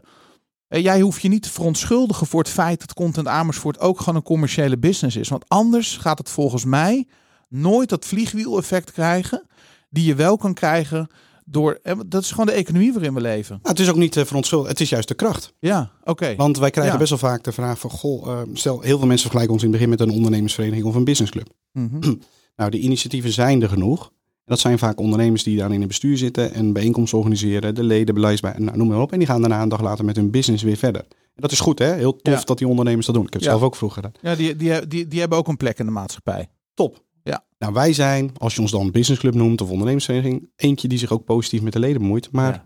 Jij 0.82 1.02
hoeft 1.02 1.22
je 1.22 1.30
niet 1.30 1.44
te 1.44 1.52
verontschuldigen 1.52 2.28
voor 2.28 2.40
het 2.40 2.50
feit 2.50 2.80
dat 2.80 2.94
Content 2.94 3.28
Amersfoort 3.28 3.80
ook 3.80 4.00
gewoon 4.00 4.16
een 4.16 4.24
commerciële 4.24 4.78
business 4.78 5.16
is. 5.16 5.30
Want 5.30 5.50
anders 5.50 5.98
gaat 5.98 6.18
het 6.18 6.30
volgens 6.30 6.66
mij 6.66 7.08
nooit 7.50 7.90
dat 7.90 8.06
vliegwiel-effect 8.06 8.92
krijgen. 8.92 9.48
Die 9.90 10.06
je 10.06 10.16
wel 10.16 10.38
kan 10.38 10.54
krijgen 10.54 11.08
door. 11.46 11.80
Dat 12.06 12.24
is 12.24 12.32
gewoon 12.32 12.46
de 12.46 12.52
economie 12.52 12.94
waarin 12.94 13.14
we 13.14 13.22
leven. 13.22 13.60
Nou, 13.62 13.70
het 13.70 13.80
is 13.80 13.90
ook 13.90 13.96
niet 13.96 14.16
uh, 14.16 14.26
verontschuldigd. 14.26 14.72
Het 14.72 14.82
is 14.82 14.90
juist 14.90 15.08
de 15.08 15.14
kracht. 15.14 15.54
Ja, 15.60 15.92
oké. 16.04 16.36
Want 16.36 16.58
wij 16.58 16.70
krijgen 16.70 16.98
best 16.98 17.10
wel 17.10 17.20
vaak 17.20 17.44
de 17.44 17.52
vraag 17.52 17.80
van: 17.80 17.90
goh, 17.90 18.28
uh, 18.28 18.42
stel, 18.54 18.82
heel 18.82 18.98
veel 18.98 19.08
mensen 19.08 19.30
vergelijken 19.30 19.54
ons 19.54 19.64
in 19.64 19.70
het 19.70 19.78
begin 19.80 19.90
met 19.90 20.02
een 20.02 20.16
ondernemersvereniging 20.16 20.86
of 20.86 20.96
een 20.96 21.04
businessclub. 21.04 21.48
Mm 21.72 22.00
nou, 22.56 22.72
de 22.72 22.80
initiatieven 22.80 23.32
zijn 23.32 23.62
er 23.62 23.70
genoeg. 23.70 24.12
Dat 24.46 24.60
zijn 24.60 24.80
vaak 24.80 25.00
ondernemers 25.00 25.44
die 25.44 25.58
dan 25.58 25.72
in 25.72 25.80
het 25.80 25.88
bestuur 25.88 26.18
zitten 26.18 26.54
en 26.54 26.74
bijeenkomsten 26.74 27.18
organiseren, 27.18 27.76
de 27.76 27.84
leden, 27.84 28.14
beleidsbij, 28.14 28.54
nou, 28.58 28.78
noem 28.78 28.88
maar 28.88 29.02
op. 29.02 29.12
En 29.12 29.18
die 29.18 29.28
gaan 29.28 29.42
daarna 29.42 29.62
een 29.62 29.70
dag 29.70 29.82
later 29.82 30.06
met 30.06 30.16
hun 30.16 30.32
business 30.32 30.64
weer 30.64 30.78
verder. 30.78 31.02
En 31.10 31.42
dat 31.42 31.52
is 31.52 31.60
goed, 31.60 31.80
hè? 31.80 31.94
Heel 31.94 32.16
tof 32.16 32.44
dat 32.44 32.58
die 32.58 32.68
ondernemers 32.68 33.06
dat 33.06 33.16
doen. 33.16 33.26
Ik 33.26 33.34
heb 33.34 33.42
het 33.42 33.50
zelf 33.50 33.64
ook 33.64 33.76
vroeger 33.76 34.04
gedaan. 34.04 34.22
Ja, 34.22 34.38
die, 34.38 34.56
die, 34.56 34.88
die, 34.88 35.08
die 35.08 35.20
hebben 35.20 35.38
ook 35.38 35.48
een 35.48 35.58
plek 35.58 35.80
in 35.80 35.86
de 35.86 35.92
maatschappij. 35.92 36.50
Top. 36.74 37.04
Ja. 37.24 37.46
Nou, 37.58 37.74
wij 37.74 37.94
zijn, 37.94 38.32
als 38.38 38.56
je 38.56 38.62
ons 38.62 38.72
dan 38.72 38.92
businessclub 38.92 39.34
noemt 39.34 39.62
of 39.62 39.70
ondernemersvereniging, 39.70 40.50
eentje 40.56 40.88
die 40.88 40.98
zich 40.98 41.12
ook 41.12 41.26
positief 41.26 41.62
met 41.62 41.74
de 41.74 41.80
leden 41.80 42.02
bemoeit, 42.02 42.32
maar 42.32 42.66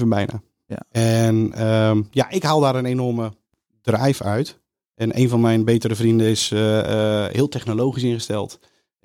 24-7 0.00 0.04
bijna. 0.06 0.42
Ja. 0.66 0.82
En 0.90 1.52
ehm, 1.52 2.02
ja, 2.10 2.30
ik 2.30 2.42
haal 2.42 2.60
daar 2.60 2.74
een 2.74 2.84
enorme 2.84 3.32
drive 3.82 4.24
uit. 4.24 4.62
En 4.94 5.18
een 5.18 5.28
van 5.28 5.40
mijn 5.40 5.64
betere 5.64 5.94
vrienden 5.94 6.26
is 6.26 6.50
uh, 6.50 6.60
uh, 6.60 7.24
heel 7.26 7.48
technologisch 7.48 8.02
ingesteld 8.02 8.58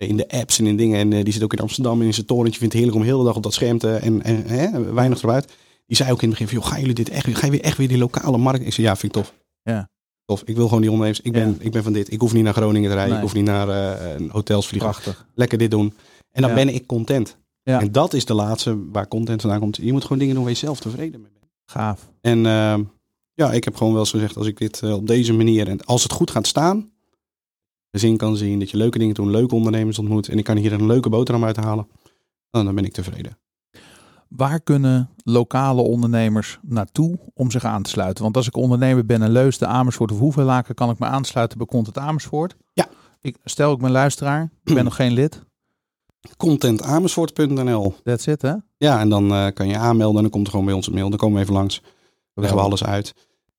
in 0.08 0.18
de 0.18 0.30
apps 0.30 0.60
en 0.60 0.68
in 0.68 0.78
dingen. 0.78 1.00
En 1.00 1.12
uh, 1.12 1.24
die 1.24 1.34
zit 1.34 1.44
ook 1.44 1.54
in 1.54 1.60
Amsterdam 1.60 2.02
in 2.02 2.14
zijn 2.14 2.26
torentje. 2.26 2.60
Vindt 2.60 2.74
het 2.74 2.84
heerlijk 2.84 3.04
om 3.04 3.08
heel 3.10 3.20
de 3.20 3.26
dag 3.26 3.36
op 3.36 3.44
dat 3.44 3.54
scherm 3.54 3.78
te 3.78 3.96
en, 3.96 4.24
en 4.24 4.44
hè, 4.48 4.94
weinig 4.94 5.24
eruit. 5.24 5.48
Die 5.86 5.98
zei 5.98 6.12
ook 6.12 6.22
in 6.22 6.30
het 6.30 6.40
begin 6.40 6.48
van, 6.48 6.58
joh, 6.58 6.72
gaan 6.72 6.80
jullie 6.80 6.96
dit 6.96 7.10
echt, 7.10 7.28
ga 7.38 7.46
je 7.46 7.52
weer 7.52 7.62
echt 7.62 7.78
weer 7.78 7.88
die 7.88 7.98
lokale 7.98 8.38
markt? 8.38 8.66
Ik 8.66 8.74
zei, 8.74 8.88
ja, 8.88 8.96
vind 8.96 9.16
ik 9.16 9.22
tof. 9.22 9.34
Ja. 9.64 9.90
Tof. 10.26 10.44
Ik 10.46 10.56
wil 10.56 10.66
gewoon 10.66 10.82
die 10.82 10.92
ondernemers. 10.92 11.26
Ik 11.26 11.32
ben, 11.32 11.58
ik 11.60 11.72
ben 11.72 11.84
van 11.84 11.94
dit. 11.94 12.12
Ik 12.12 12.20
hoef 12.20 12.34
niet 12.34 12.44
naar 12.44 12.54
Groningen 12.54 12.90
te 12.90 12.96
rijden. 12.96 13.16
Ik 13.16 13.22
hoef 13.22 13.34
niet 13.34 13.46
naar 13.46 13.68
uh, 13.68 14.32
hotels 14.32 14.68
vliegen. 14.68 14.90
Prachtig. 14.90 15.28
Lekker 15.36 15.58
dit 15.58 15.72
doen. 15.72 15.94
En 16.32 16.42
dan 16.42 16.54
ben 16.54 16.74
ik 16.74 16.86
content. 16.86 17.38
Ja. 17.64 17.82
En 17.82 17.92
dat 17.92 18.14
is 18.14 18.26
de 18.26 18.34
laatste 18.34 18.90
waar 18.92 19.08
content 19.08 19.42
vandaan 19.42 19.60
komt. 19.60 19.78
Je 19.78 19.92
moet 19.92 20.02
gewoon 20.02 20.18
dingen 20.18 20.34
doen 20.34 20.44
waar 20.44 20.54
je 20.54 20.60
zelf 20.60 20.80
tevreden 20.80 21.22
mee 21.22 21.32
bent. 21.40 21.52
Gaaf. 21.66 22.10
En 22.22 22.38
uh, 22.38 22.78
ja, 23.34 23.52
ik 23.52 23.64
heb 23.64 23.76
gewoon 23.76 23.94
wel 23.94 24.02
eens 24.02 24.12
gezegd, 24.12 24.38
als 24.38 24.48
ik 24.48 24.58
dit 24.58 24.82
uh, 24.84 24.94
op 24.94 25.08
deze 25.08 25.34
manier 25.34 25.68
en 25.68 25.86
als 25.86 26.04
het 26.04 26.12
goed 26.12 26.32
gaat 26.32 26.48
staan, 26.48 26.90
de 27.90 28.00
zin 28.00 28.18
kan 28.18 28.36
zien, 28.36 28.60
dat 28.60 28.70
je 28.70 28.78
leuke 28.78 28.98
dingen 28.98 29.16
doet, 29.16 29.28
leuke 29.28 29.56
ondernemers 29.56 30.00
ontmoet 30.00 30.28
en 30.28 30.38
ik 30.38 30.44
kan 30.44 30.58
hier 30.58 30.74
een 30.74 30.86
leuke 30.86 31.10
boterham 31.10 31.44
uithalen, 31.44 31.88
dan, 32.50 32.66
dan 32.66 32.76
ben 32.76 32.86
ik 32.86 32.94
tevreden. 32.94 33.38
Waar 34.28 34.60
kunnen 34.62 35.10
lokale 35.24 35.82
ondernemers 35.82 36.60
naartoe 36.62 37.20
om 37.34 37.52
zich 37.52 37.64
aan 37.64 37.84
te 37.84 37.90
sluiten? 37.90 38.24
Want 38.24 38.36
als 38.36 38.48
ik 38.48 38.56
ondernemer 38.56 39.06
ben 39.06 39.22
in 39.22 39.32
Leusden, 39.32 39.68
Amersfoort 39.68 40.12
of 40.12 40.20
Hoevelaken, 40.20 40.76
kan 40.76 40.90
ik 40.90 41.00
me 41.00 41.06
aansluiten 41.06 41.58
bij 41.58 41.68
Content 41.68 41.98
Amersfoort. 41.98 42.56
Ja. 42.74 42.88
Ik, 43.22 43.38
stel 43.44 43.74
ik 43.74 43.80
ben 43.80 43.92
luisteraar, 43.92 44.52
ik 44.64 44.74
ben 44.74 44.84
nog 44.90 44.96
geen 44.96 45.12
lid. 45.12 45.42
Contentamersfoort.nl 46.38 47.96
That's 48.04 48.28
it, 48.28 48.42
hè? 48.42 48.54
Ja, 48.78 49.00
en 49.00 49.10
dan 49.10 49.32
uh, 49.32 49.48
kan 49.54 49.68
je 49.68 49.78
aanmelden 49.78 50.16
en 50.16 50.22
dan 50.22 50.32
komt 50.32 50.46
er 50.46 50.52
gewoon 50.52 50.66
bij 50.66 50.76
ons 50.76 50.88
een 50.88 50.94
mail. 50.94 51.10
Dan 51.10 51.20
komen 51.20 51.36
we 51.36 51.42
even 51.42 51.54
langs. 51.54 51.82
Dan 51.82 51.92
leggen 52.34 52.58
we 52.58 52.64
alles 52.64 52.84
uit. 52.84 53.14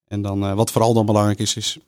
En 0.07 0.23
dan, 0.23 0.45
uh, 0.45 0.55
wat 0.55 0.71
vooral 0.71 0.95
dan 0.95 1.07
belangrijk 1.07 1.39
is, 1.39 1.57
is 1.57 1.79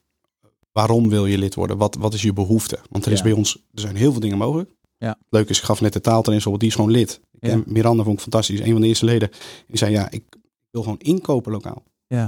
waarom 0.73 1.09
wil 1.09 1.27
je 1.27 1.39
lid 1.39 1.55
worden? 1.55 1.77
Wat, 1.77 1.97
wat 1.97 2.15
is 2.15 2.23
je 2.23 2.33
behoefte? 2.33 2.79
Want 2.91 3.07
er 3.07 3.13
is 3.13 3.23
bij 3.23 3.33
ons, 3.33 3.55
er 3.75 3.81
zijn 3.81 3.97
heel 3.97 4.11
veel 4.11 4.21
dingen 4.21 4.39
mogelijk. 4.39 4.71
Ja. 4.99 5.19
Leuk 5.29 5.49
is, 5.49 5.59
ik 5.59 5.65
gaf 5.65 5.81
net 5.81 5.93
de 5.93 6.01
taaltrainer 6.01 6.49
op, 6.49 6.59
die 6.59 6.69
is 6.69 6.75
gewoon 6.75 6.91
lid. 6.91 7.21
En 7.39 7.65
Miranda 7.67 8.03
vond 8.03 8.17
ik 8.17 8.23
fantastisch, 8.23 8.61
een 8.61 8.73
van 8.73 8.81
de 8.81 8.87
eerste 8.87 9.05
leden. 9.05 9.31
Die 9.67 9.79
zei, 9.79 9.93
ja, 9.93 10.11
ik 10.11 10.23
wil 10.71 10.83
gewoon 10.83 10.99
inkopen 10.99 11.53
lokaal. 11.53 11.83
Ja. 12.07 12.23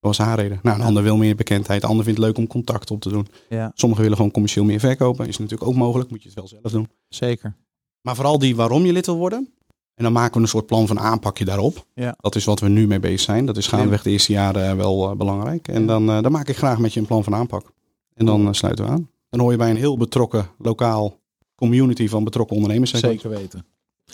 Dat 0.00 0.16
was 0.16 0.26
haar 0.26 0.38
reden. 0.38 0.58
Nou, 0.62 0.78
een 0.78 0.86
ander 0.86 1.02
wil 1.02 1.16
meer 1.16 1.34
bekendheid. 1.34 1.82
Een 1.82 1.88
ander 1.88 2.04
vindt 2.04 2.18
het 2.18 2.28
leuk 2.28 2.38
om 2.38 2.46
contact 2.46 2.90
op 2.90 3.00
te 3.00 3.08
doen. 3.08 3.26
Ja. 3.48 3.70
Sommigen 3.74 4.02
willen 4.02 4.16
gewoon 4.18 4.32
commercieel 4.32 4.64
meer 4.64 4.80
verkopen. 4.80 5.28
Is 5.28 5.38
natuurlijk 5.38 5.70
ook 5.70 5.76
mogelijk. 5.76 6.10
Moet 6.10 6.22
je 6.22 6.28
het 6.28 6.38
wel 6.38 6.48
zelf 6.48 6.72
doen. 6.72 6.88
Zeker. 7.08 7.56
Maar 8.00 8.14
vooral 8.14 8.38
die 8.38 8.56
waarom 8.56 8.84
je 8.84 8.92
lid 8.92 9.06
wil 9.06 9.16
worden. 9.16 9.52
En 9.94 10.04
dan 10.04 10.12
maken 10.12 10.34
we 10.34 10.40
een 10.40 10.48
soort 10.48 10.66
plan 10.66 10.86
van 10.86 11.00
aanpakje 11.00 11.44
daarop. 11.44 11.86
Ja. 11.94 12.16
Dat 12.20 12.34
is 12.34 12.44
wat 12.44 12.60
we 12.60 12.68
nu 12.68 12.86
mee 12.86 13.00
bezig 13.00 13.20
zijn. 13.20 13.46
Dat 13.46 13.56
is 13.56 13.66
gaandeweg 13.66 14.02
de 14.02 14.10
eerste 14.10 14.32
jaren 14.32 14.76
wel 14.76 15.10
uh, 15.10 15.16
belangrijk. 15.16 15.68
En 15.68 15.86
dan, 15.86 16.10
uh, 16.10 16.22
dan 16.22 16.32
maak 16.32 16.48
ik 16.48 16.56
graag 16.56 16.78
met 16.78 16.92
je 16.92 17.00
een 17.00 17.06
plan 17.06 17.24
van 17.24 17.34
aanpak. 17.34 17.72
En 18.18 18.26
dan 18.26 18.46
uh, 18.46 18.52
sluiten 18.52 18.84
we 18.84 18.90
aan. 18.90 19.10
Dan 19.30 19.40
hoor 19.40 19.50
je 19.50 19.56
bij 19.56 19.70
een 19.70 19.76
heel 19.76 19.96
betrokken 19.96 20.50
lokaal 20.58 21.20
community 21.54 22.08
van 22.08 22.24
betrokken 22.24 22.56
ondernemers. 22.56 22.90
Zeker 22.90 23.30
weten. 23.30 23.64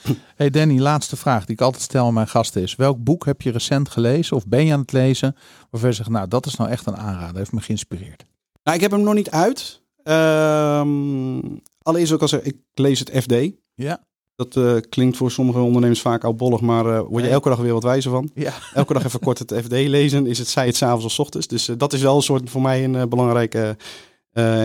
Hey 0.37 0.51
Danny, 0.51 0.81
laatste 0.81 1.17
vraag 1.17 1.45
die 1.45 1.55
ik 1.55 1.61
altijd 1.61 1.83
stel 1.83 2.07
aan 2.07 2.15
mijn 2.15 2.29
gasten 2.29 2.63
is: 2.63 2.77
welk 2.77 3.05
boek 3.05 3.25
heb 3.25 3.43
je 3.43 3.51
recent 3.51 3.89
gelezen 3.89 4.37
of 4.37 4.47
ben 4.47 4.67
je 4.67 4.73
aan 4.73 4.81
het 4.81 4.93
lezen 4.93 5.37
waarvan 5.71 5.91
je 5.91 5.97
zegt, 5.97 6.09
nou 6.09 6.29
dat 6.29 6.47
is 6.47 6.57
nou 6.57 6.71
echt 6.71 6.87
een 6.87 6.97
aanrader, 6.97 7.37
heeft 7.37 7.53
me 7.53 7.61
geïnspireerd? 7.61 8.25
Nou, 8.63 8.77
ik 8.77 8.83
heb 8.83 8.91
hem 8.91 9.03
nog 9.03 9.15
niet 9.15 9.31
uit. 9.31 9.83
Um, 10.05 11.61
allereerst 11.83 12.13
ook 12.13 12.23
als 12.23 12.33
ik 12.33 12.57
lees 12.75 12.99
het 12.99 13.11
FD. 13.11 13.35
Ja. 13.75 14.05
Dat 14.37 14.57
uh, 14.57 14.77
klinkt 14.89 15.17
voor 15.17 15.31
sommige 15.31 15.59
ondernemers 15.59 16.01
vaak 16.01 16.25
oudbollig, 16.25 16.61
maar 16.61 16.87
uh, 16.87 17.01
word 17.01 17.25
je 17.25 17.31
elke 17.31 17.49
dag 17.49 17.59
weer 17.59 17.73
wat 17.73 17.83
wijzer 17.83 18.11
van. 18.11 18.31
Ja. 18.35 18.53
Elke 18.75 18.93
dag 18.93 19.05
even 19.05 19.21
kort 19.21 19.39
het 19.39 19.55
FD 19.63 19.71
lezen. 19.71 20.27
Is 20.27 20.39
het 20.39 20.49
zij 20.49 20.67
het 20.67 20.77
s'avonds 20.77 21.05
of 21.05 21.13
s 21.13 21.19
ochtends. 21.19 21.47
Dus 21.47 21.69
uh, 21.69 21.77
dat 21.79 21.93
is 21.93 22.03
wel 22.03 22.17
een 22.17 22.23
soort 22.23 22.51
voor 22.51 22.63
mij 22.63 22.85
een 22.85 23.09
belangrijke 23.09 23.77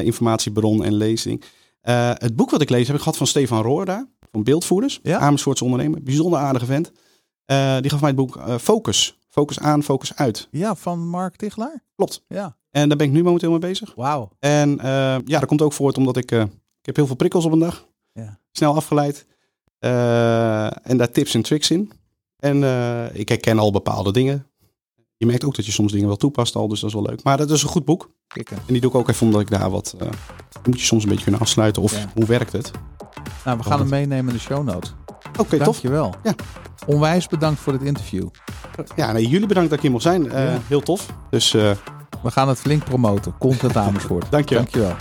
informatiebron 0.03 0.83
en 0.83 0.93
lezing. 0.93 1.43
het 2.13 2.35
boek 2.35 2.49
wat 2.49 2.61
ik 2.61 2.69
lees 2.69 2.87
heb 2.87 2.95
ik 2.95 3.01
gehad 3.01 3.17
van 3.17 3.27
Stefan 3.27 3.61
Roorda 3.61 4.07
van 4.31 4.43
Beeldvoerders. 4.43 4.99
Ja? 5.03 5.19
Amersfoortse 5.19 5.63
ondernemer. 5.63 6.03
Bijzonder 6.03 6.39
aardige 6.39 6.65
vent. 6.65 6.91
die 7.81 7.89
gaf 7.89 7.99
mij 7.99 8.09
het 8.09 8.15
boek 8.15 8.39
Focus. 8.61 9.17
Focus 9.29 9.59
aan, 9.59 9.83
focus 9.83 10.15
uit. 10.15 10.47
Ja, 10.51 10.75
van 10.75 11.07
Mark 11.07 11.35
Tichelaar? 11.35 11.83
Klopt. 11.95 12.23
Ja. 12.27 12.57
En 12.71 12.87
daar 12.87 12.97
ben 12.97 13.07
ik 13.07 13.13
nu 13.13 13.23
momenteel 13.23 13.49
mee 13.49 13.59
bezig. 13.59 13.93
Wauw. 13.95 14.31
En 14.39 14.77
ja, 15.25 15.39
dat 15.39 15.45
komt 15.45 15.61
ook 15.61 15.73
voort 15.73 15.97
omdat 15.97 16.17
ik, 16.17 16.31
ik 16.31 16.85
heb 16.85 16.95
heel 16.95 17.07
veel 17.07 17.15
prikkels 17.15 17.45
op 17.45 17.51
een 17.51 17.59
dag. 17.59 17.87
Ja. 18.13 18.39
Snel 18.51 18.75
afgeleid. 18.75 19.25
Uh, 19.79 20.87
en 20.87 20.97
daar 20.97 21.11
tips 21.11 21.33
en 21.33 21.41
tricks 21.41 21.71
in. 21.71 21.91
En 22.37 22.61
uh, 22.61 23.15
ik 23.15 23.29
herken 23.29 23.59
al 23.59 23.71
bepaalde 23.71 24.11
dingen. 24.11 24.47
Je 25.17 25.25
merkt 25.25 25.43
ook 25.43 25.55
dat 25.55 25.65
je 25.65 25.71
soms 25.71 25.91
dingen 25.91 26.07
wel 26.07 26.15
toepast 26.15 26.55
al, 26.55 26.67
dus 26.67 26.79
dat 26.79 26.89
is 26.89 26.95
wel 26.95 27.05
leuk. 27.05 27.23
Maar 27.23 27.37
dat 27.37 27.49
is 27.49 27.63
een 27.63 27.69
goed 27.69 27.85
boek. 27.85 28.11
Kikken. 28.27 28.57
En 28.57 28.63
die 28.73 28.81
doe 28.81 28.89
ik 28.89 28.95
ook 28.95 29.09
even 29.09 29.25
omdat 29.25 29.41
ik 29.41 29.49
daar 29.49 29.69
wat... 29.69 29.95
Uh, 30.01 30.07
moet 30.65 30.79
je 30.79 30.85
soms 30.85 31.03
een 31.03 31.09
beetje 31.09 31.23
kunnen 31.23 31.41
afsluiten 31.41 31.81
of 31.81 32.05
hoe 32.13 32.25
werkt 32.25 32.51
het. 32.51 32.71
Nou, 33.45 33.57
we 33.57 33.63
gaan 33.63 33.79
hem 33.79 33.89
meenemen 33.89 34.27
in 34.27 34.33
de 34.33 34.43
show 34.43 34.63
notes. 34.63 34.93
Oké, 35.07 35.39
okay, 35.39 35.59
tof. 35.59 35.67
Dankjewel. 35.67 36.15
Ja. 36.23 36.35
Onwijs 36.85 37.27
bedankt 37.27 37.59
voor 37.59 37.73
dit 37.73 37.81
interview. 37.81 38.27
Ja, 38.95 39.11
nee, 39.11 39.27
jullie 39.27 39.47
bedankt 39.47 39.69
dat 39.69 39.77
ik 39.77 39.83
hier 39.83 39.91
mocht 39.91 40.03
zijn. 40.03 40.23
Ja. 40.23 40.59
Heel 40.67 40.81
tof. 40.81 41.05
Dus... 41.29 41.51
we 41.51 41.77
gaan 42.23 42.47
het 42.47 42.59
flink 42.59 42.83
promoten. 42.83 43.37
Content 43.37 43.75
Amersfoort. 43.75 44.31
Dankjewel. 44.31 44.63
Dankjewel. 44.63 44.95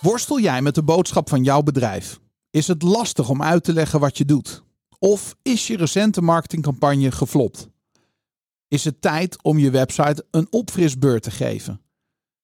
Worstel 0.00 0.40
jij 0.40 0.62
met 0.62 0.74
de 0.74 0.82
boodschap 0.82 1.28
van 1.28 1.42
jouw 1.42 1.62
bedrijf? 1.62 2.18
Is 2.50 2.68
het 2.68 2.82
lastig 2.82 3.28
om 3.28 3.42
uit 3.42 3.64
te 3.64 3.72
leggen 3.72 4.00
wat 4.00 4.18
je 4.18 4.24
doet? 4.24 4.62
Of 4.98 5.36
is 5.42 5.66
je 5.66 5.76
recente 5.76 6.22
marketingcampagne 6.22 7.10
geflopt? 7.10 7.68
Is 8.68 8.84
het 8.84 9.00
tijd 9.00 9.42
om 9.42 9.58
je 9.58 9.70
website 9.70 10.26
een 10.30 10.46
opfrisbeurt 10.50 11.22
te 11.22 11.30
geven? 11.30 11.80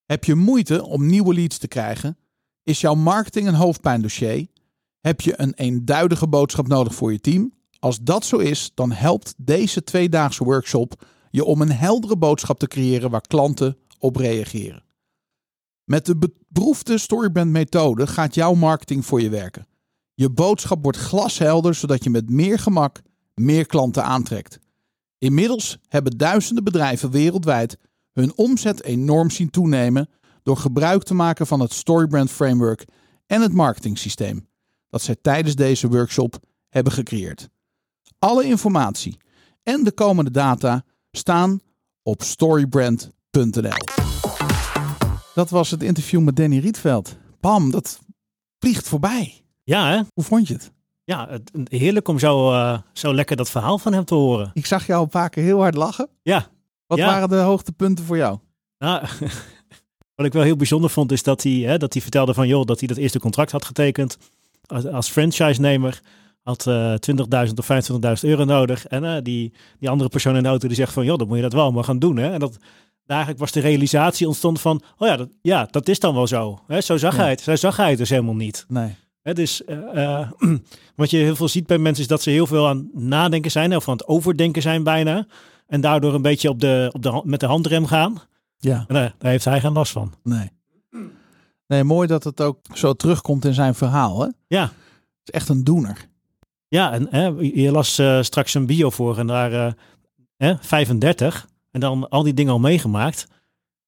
Heb 0.04 0.24
je 0.24 0.34
moeite 0.34 0.84
om 0.84 1.06
nieuwe 1.06 1.34
leads 1.34 1.58
te 1.58 1.68
krijgen? 1.68 2.18
Is 2.62 2.80
jouw 2.80 2.94
marketing 2.94 3.46
een 3.46 3.54
hoofdpijndossier? 3.54 4.46
Heb 5.00 5.20
je 5.20 5.40
een 5.40 5.54
eenduidige 5.54 6.28
boodschap 6.28 6.68
nodig 6.68 6.94
voor 6.94 7.12
je 7.12 7.20
team? 7.20 7.52
Als 7.78 7.98
dat 8.02 8.24
zo 8.24 8.36
is, 8.36 8.70
dan 8.74 8.92
helpt 8.92 9.34
deze 9.36 9.84
tweedaagse 9.84 10.44
workshop 10.44 11.04
je 11.30 11.44
om 11.44 11.60
een 11.60 11.72
heldere 11.72 12.16
boodschap 12.16 12.58
te 12.58 12.66
creëren 12.66 13.10
waar 13.10 13.26
klanten 13.26 13.76
op 13.98 14.16
reageren. 14.16 14.84
Met 15.84 16.06
de 16.06 16.16
beproefde 16.16 16.98
Storybrand 16.98 17.50
methode 17.50 18.06
gaat 18.06 18.34
jouw 18.34 18.54
marketing 18.54 19.06
voor 19.06 19.20
je 19.20 19.28
werken. 19.28 19.66
Je 20.14 20.30
boodschap 20.30 20.82
wordt 20.82 20.98
glashelder 20.98 21.74
zodat 21.74 22.04
je 22.04 22.10
met 22.10 22.30
meer 22.30 22.58
gemak 22.58 23.02
meer 23.34 23.66
klanten 23.66 24.04
aantrekt. 24.04 24.58
Inmiddels 25.18 25.78
hebben 25.88 26.18
duizenden 26.18 26.64
bedrijven 26.64 27.10
wereldwijd 27.10 27.78
hun 28.12 28.36
omzet 28.36 28.82
enorm 28.82 29.30
zien 29.30 29.50
toenemen 29.50 30.08
door 30.42 30.56
gebruik 30.56 31.02
te 31.02 31.14
maken 31.14 31.46
van 31.46 31.60
het 31.60 31.72
Storybrand 31.72 32.30
Framework 32.30 32.84
en 33.26 33.42
het 33.42 33.52
marketingsysteem 33.52 34.48
dat 34.88 35.02
zij 35.02 35.16
tijdens 35.22 35.54
deze 35.54 35.88
workshop 35.88 36.38
hebben 36.68 36.92
gecreëerd. 36.92 37.48
Alle 38.18 38.44
informatie 38.44 39.16
en 39.62 39.84
de 39.84 39.92
komende 39.92 40.30
data 40.30 40.84
staan 41.10 41.60
op 42.02 42.22
storybrand.nl. 42.22 43.78
Dat 45.34 45.50
was 45.50 45.70
het 45.70 45.82
interview 45.82 46.20
met 46.20 46.36
Danny 46.36 46.58
Rietveld. 46.58 47.16
Pam, 47.40 47.70
dat 47.70 47.98
vliegt 48.58 48.88
voorbij. 48.88 49.43
Ja, 49.64 49.90
hè? 49.90 50.00
Hoe 50.14 50.24
vond 50.24 50.48
je 50.48 50.54
het? 50.54 50.72
Ja, 51.04 51.28
het, 51.30 51.50
heerlijk 51.68 52.08
om 52.08 52.18
zo, 52.18 52.52
uh, 52.52 52.78
zo 52.92 53.14
lekker 53.14 53.36
dat 53.36 53.50
verhaal 53.50 53.78
van 53.78 53.92
hem 53.92 54.04
te 54.04 54.14
horen. 54.14 54.50
Ik 54.54 54.66
zag 54.66 54.86
jou 54.86 55.02
een 55.02 55.08
paar 55.08 55.30
keer 55.30 55.42
heel 55.42 55.60
hard 55.60 55.74
lachen. 55.74 56.08
Ja. 56.22 56.46
Wat 56.86 56.98
waren 56.98 57.28
de 57.28 57.36
hoogtepunten 57.36 58.04
voor 58.04 58.16
jou? 58.16 58.38
Nou, 58.78 59.06
wat 60.16 60.26
ik 60.26 60.32
wel 60.32 60.42
heel 60.42 60.56
bijzonder 60.56 60.90
vond, 60.90 61.12
is 61.12 61.22
dat 61.22 61.42
hij, 61.42 61.52
hè, 61.52 61.78
dat 61.78 61.92
hij 61.92 62.02
vertelde 62.02 62.34
van 62.34 62.48
joh, 62.48 62.64
dat 62.64 62.78
hij 62.78 62.88
dat 62.88 62.96
eerste 62.96 63.20
contract 63.20 63.50
had 63.50 63.64
getekend 63.64 64.18
als, 64.66 64.86
als 64.86 65.10
franchise-nemer. 65.10 66.00
Had 66.42 66.66
uh, 66.66 66.92
eh, 66.92 67.48
20.000 67.48 67.54
of 67.54 67.68
25.000 67.70 68.00
euro 68.20 68.44
nodig. 68.44 68.86
En 68.86 69.04
uh, 69.04 69.16
die, 69.22 69.52
die 69.78 69.88
andere 69.88 70.10
persoon 70.10 70.36
in 70.36 70.42
de 70.42 70.48
auto 70.48 70.68
die 70.68 70.76
zegt 70.76 70.92
van 70.92 71.04
joh, 71.04 71.18
dan 71.18 71.26
moet 71.26 71.36
je 71.36 71.42
dat 71.42 71.52
wel 71.52 71.72
maar 71.72 71.84
gaan 71.84 71.98
doen. 71.98 72.16
Hè? 72.16 72.32
En 72.32 72.40
dat, 72.40 72.56
eigenlijk 73.06 73.40
was 73.40 73.52
de 73.52 73.60
realisatie 73.60 74.26
ontstond 74.26 74.60
van, 74.60 74.82
oh 74.98 75.08
ja, 75.08 75.16
dat, 75.16 75.28
ja, 75.42 75.68
dat 75.70 75.88
is 75.88 75.98
dan 75.98 76.14
wel 76.14 76.26
zo. 76.26 76.60
Hè? 76.66 76.80
Zo 76.80 76.96
zag 76.96 77.16
hij 77.16 77.30
het. 77.30 77.40
Zo 77.40 77.56
zag 77.56 77.76
hij 77.76 77.88
het 77.88 77.98
dus 77.98 78.10
helemaal 78.10 78.34
niet. 78.34 78.64
Nee. 78.68 78.96
Het 79.24 79.38
is, 79.38 79.62
uh, 79.66 80.30
wat 80.96 81.10
je 81.10 81.16
heel 81.16 81.36
veel 81.36 81.48
ziet 81.48 81.66
bij 81.66 81.78
mensen 81.78 82.02
is 82.02 82.08
dat 82.08 82.22
ze 82.22 82.30
heel 82.30 82.46
veel 82.46 82.68
aan 82.68 82.90
nadenken 82.92 83.50
zijn 83.50 83.76
of 83.76 83.88
aan 83.88 83.96
het 83.96 84.06
overdenken 84.06 84.62
zijn 84.62 84.82
bijna. 84.82 85.26
En 85.66 85.80
daardoor 85.80 86.14
een 86.14 86.22
beetje 86.22 86.48
op 86.48 86.60
de, 86.60 86.90
op 86.92 87.02
de, 87.02 87.22
met 87.24 87.40
de 87.40 87.46
handrem 87.46 87.86
gaan. 87.86 88.22
Ja. 88.56 88.84
En 88.88 88.94
daar, 88.94 89.14
daar 89.18 89.30
heeft 89.30 89.44
hij 89.44 89.60
geen 89.60 89.72
last 89.72 89.92
van. 89.92 90.12
Nee. 90.22 90.50
Nee, 91.66 91.84
mooi 91.84 92.06
dat 92.06 92.24
het 92.24 92.40
ook 92.40 92.58
zo 92.72 92.92
terugkomt 92.92 93.44
in 93.44 93.54
zijn 93.54 93.74
verhaal. 93.74 94.20
Hè? 94.20 94.28
Ja. 94.46 94.62
Het 94.62 94.72
is 95.24 95.30
echt 95.30 95.48
een 95.48 95.64
doener. 95.64 96.08
Ja, 96.68 96.92
en 96.92 97.06
hè, 97.10 97.26
je 97.38 97.70
las 97.70 97.98
uh, 97.98 98.22
straks 98.22 98.54
een 98.54 98.66
bio 98.66 98.90
voor 98.90 99.18
en 99.18 99.26
daar 99.26 99.52
uh, 99.52 99.72
hè, 100.36 100.54
35 100.60 101.48
en 101.70 101.80
dan 101.80 102.08
al 102.08 102.22
die 102.22 102.34
dingen 102.34 102.52
al 102.52 102.58
meegemaakt. 102.58 103.26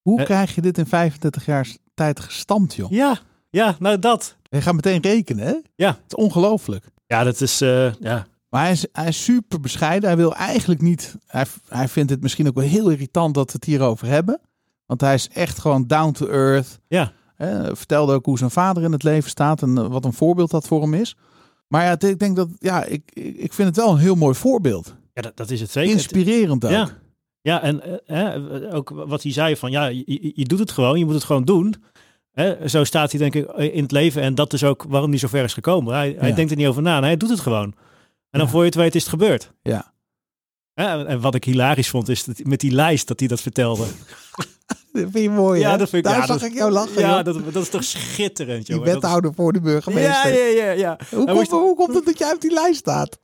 Hoe 0.02 0.22
krijg 0.22 0.54
je 0.54 0.60
dit 0.60 0.78
in 0.78 0.86
35 0.86 1.46
jaar 1.46 1.76
tijd 1.94 2.20
gestampt, 2.20 2.74
joh? 2.74 2.90
Ja, 2.90 3.18
ja, 3.50 3.76
nou 3.78 3.98
dat. 3.98 4.36
Je 4.48 4.60
gaat 4.60 4.74
meteen 4.74 5.02
rekenen, 5.02 5.46
hè? 5.46 5.54
Ja. 5.74 5.88
Het 5.88 6.02
is 6.06 6.14
ongelooflijk. 6.14 6.84
Ja, 7.06 7.24
dat 7.24 7.40
is, 7.40 7.62
uh, 7.62 7.94
ja. 7.94 8.26
Maar 8.48 8.62
hij 8.62 8.72
is, 8.72 8.86
hij 8.92 9.08
is 9.08 9.24
super 9.24 9.60
bescheiden. 9.60 10.08
Hij 10.08 10.18
wil 10.18 10.34
eigenlijk 10.34 10.80
niet... 10.80 11.16
Hij, 11.26 11.44
hij 11.68 11.88
vindt 11.88 12.10
het 12.10 12.22
misschien 12.22 12.48
ook 12.48 12.54
wel 12.54 12.64
heel 12.64 12.90
irritant 12.90 13.34
dat 13.34 13.46
we 13.46 13.52
het 13.52 13.64
hierover 13.64 14.06
hebben. 14.06 14.40
Want 14.86 15.00
hij 15.00 15.14
is 15.14 15.28
echt 15.28 15.58
gewoon 15.58 15.86
down 15.86 16.12
to 16.12 16.26
earth. 16.26 16.78
Ja. 16.88 17.12
Hè, 17.34 17.76
vertelde 17.76 18.14
ook 18.14 18.24
hoe 18.24 18.38
zijn 18.38 18.50
vader 18.50 18.82
in 18.82 18.92
het 18.92 19.02
leven 19.02 19.30
staat 19.30 19.62
en 19.62 19.90
wat 19.90 20.04
een 20.04 20.12
voorbeeld 20.12 20.50
dat 20.50 20.66
voor 20.66 20.82
hem 20.82 20.94
is. 20.94 21.16
Maar 21.68 21.84
ja, 21.84 22.08
ik 22.08 22.18
denk 22.18 22.36
dat, 22.36 22.48
ja, 22.58 22.84
ik, 22.84 23.10
ik 23.14 23.52
vind 23.52 23.68
het 23.68 23.76
wel 23.76 23.90
een 23.90 23.98
heel 23.98 24.14
mooi 24.14 24.34
voorbeeld. 24.34 24.94
Ja, 25.12 25.22
dat, 25.22 25.36
dat 25.36 25.50
is 25.50 25.60
het 25.60 25.70
zeker. 25.70 25.92
Inspirerend 25.92 26.64
ook. 26.64 26.70
Ja, 26.70 26.88
ja 27.40 27.62
en 27.62 28.00
uh, 28.06 28.74
ook 28.74 28.90
wat 28.90 29.22
hij 29.22 29.32
zei 29.32 29.56
van, 29.56 29.70
ja, 29.70 29.86
je, 29.86 30.32
je, 30.34 30.44
doet 30.44 30.58
het 30.58 30.70
gewoon, 30.70 30.98
je 30.98 31.04
moet 31.04 31.14
het 31.14 31.24
gewoon 31.24 31.44
doen. 31.44 31.74
Hè, 32.36 32.68
zo 32.68 32.84
staat 32.84 33.10
hij 33.10 33.20
denk 33.20 33.34
ik 33.34 33.56
in 33.56 33.82
het 33.82 33.92
leven 33.92 34.22
en 34.22 34.34
dat 34.34 34.52
is 34.52 34.64
ook 34.64 34.84
waarom 34.88 35.10
hij 35.10 35.18
zo 35.18 35.28
ver 35.28 35.44
is 35.44 35.54
gekomen. 35.54 35.94
Hij, 35.94 36.12
ja. 36.12 36.20
hij 36.20 36.34
denkt 36.34 36.50
er 36.50 36.56
niet 36.56 36.66
over 36.66 36.82
na 36.82 36.96
en 36.96 37.02
hij 37.02 37.16
doet 37.16 37.30
het 37.30 37.40
gewoon. 37.40 37.74
En 38.30 38.38
dan 38.38 38.48
voor 38.48 38.60
je 38.60 38.66
het 38.66 38.74
weet 38.74 38.94
is 38.94 39.00
het 39.00 39.10
gebeurd. 39.10 39.52
Ja. 39.62 39.92
En 40.74 41.20
wat 41.20 41.34
ik 41.34 41.44
hilarisch 41.44 41.90
vond 41.90 42.08
is 42.08 42.24
dat, 42.24 42.44
met 42.44 42.60
die 42.60 42.70
lijst 42.70 43.08
dat 43.08 43.18
hij 43.18 43.28
dat 43.28 43.40
vertelde. 43.40 43.84
Dat 44.92 45.10
vind 45.10 45.24
je 45.24 45.30
mooi, 45.30 45.60
Ja, 45.60 45.70
hè? 45.70 45.78
dat 45.78 45.88
vind 45.88 46.04
ik, 46.04 46.10
Daar 46.10 46.20
ja, 46.20 46.26
zag 46.26 46.38
dat, 46.38 46.48
ik 46.48 46.54
jou 46.54 46.70
lachen, 46.70 47.00
Ja, 47.00 47.22
dat, 47.22 47.52
dat 47.52 47.62
is 47.62 47.68
toch 47.68 47.84
schitterend, 47.84 48.66
joh. 48.66 48.84
Die 48.84 48.92
wethouder 48.92 49.34
voor 49.34 49.52
de 49.52 49.60
burgemeester. 49.60 50.32
Ja, 50.32 50.38
ja, 50.38 50.64
ja. 50.64 50.70
ja. 50.70 50.98
Hoe, 51.10 51.24
komt, 51.24 51.36
moest... 51.36 51.50
hoe 51.50 51.76
komt 51.76 51.94
het 51.94 52.04
dat 52.04 52.18
jij 52.18 52.32
op 52.32 52.40
die 52.40 52.52
lijst 52.52 52.78
staat? 52.78 53.18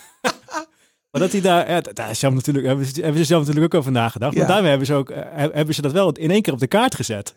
maar 1.10 1.20
dat 1.20 1.32
hij 1.32 1.40
daar, 1.40 1.70
ja, 1.70 1.80
daar 1.80 2.10
is 2.10 2.18
zelf 2.18 2.34
natuurlijk, 2.34 2.66
hebben, 2.66 2.86
ze, 2.86 3.00
hebben 3.00 3.20
ze 3.20 3.24
zelf 3.24 3.46
natuurlijk 3.46 3.74
ook 3.74 3.80
over 3.80 3.92
nagedacht. 3.92 4.36
Maar 4.36 4.46
daarmee 4.46 4.68
hebben 4.68 4.86
ze 4.86 4.94
ook, 4.94 5.12
hebben 5.34 5.74
ze 5.74 5.82
dat 5.82 5.92
wel 5.92 6.12
in 6.12 6.30
één 6.30 6.42
keer 6.42 6.52
op 6.52 6.58
de 6.58 6.66
kaart 6.66 6.94
gezet. 6.94 7.34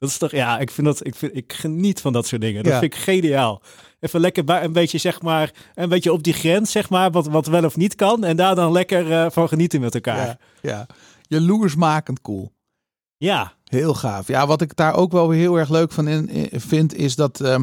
Dat 0.00 0.08
is 0.08 0.18
toch, 0.18 0.30
ja, 0.30 0.58
ik 0.58 0.70
vind 0.70 0.86
dat, 0.86 1.06
ik, 1.06 1.14
vind, 1.14 1.36
ik 1.36 1.52
geniet 1.52 2.00
van 2.00 2.12
dat 2.12 2.26
soort 2.26 2.40
dingen. 2.40 2.62
Dat 2.62 2.72
Ja. 2.72 2.78
vind 2.78 2.94
ik 2.94 3.00
geniaal. 3.00 3.62
Even 4.00 4.20
lekker 4.20 4.44
bij, 4.44 4.64
een 4.64 4.72
beetje, 4.72 4.98
zeg 4.98 5.22
maar, 5.22 5.52
een 5.74 5.88
beetje 5.88 6.12
op 6.12 6.22
die 6.22 6.32
grens, 6.32 6.70
zeg 6.70 6.90
maar, 6.90 7.10
wat, 7.10 7.26
wat 7.26 7.46
wel 7.46 7.64
of 7.64 7.76
niet 7.76 7.94
kan. 7.94 8.24
En 8.24 8.36
daar 8.36 8.54
dan 8.54 8.72
lekker 8.72 9.12
eh, 9.12 9.26
van 9.30 9.48
genieten 9.48 9.80
met 9.80 9.94
elkaar. 9.94 10.26
Ja, 10.26 10.38
ja. 10.60 10.86
Jaloersmakend 11.22 12.20
cool. 12.20 12.52
Ja, 13.16 13.52
Heel 13.64 13.94
gaaf. 13.94 14.28
Ja, 14.28 14.46
wat 14.46 14.60
ik 14.60 14.76
daar 14.76 14.94
ook 14.94 15.12
wel 15.12 15.28
weer 15.28 15.38
heel 15.38 15.56
erg 15.58 15.68
leuk 15.68 15.92
van 15.92 16.08
in, 16.08 16.28
in- 16.28 16.60
vind, 16.60 16.94
is 16.94 17.14
dat 17.16 17.40
ehm, 17.40 17.62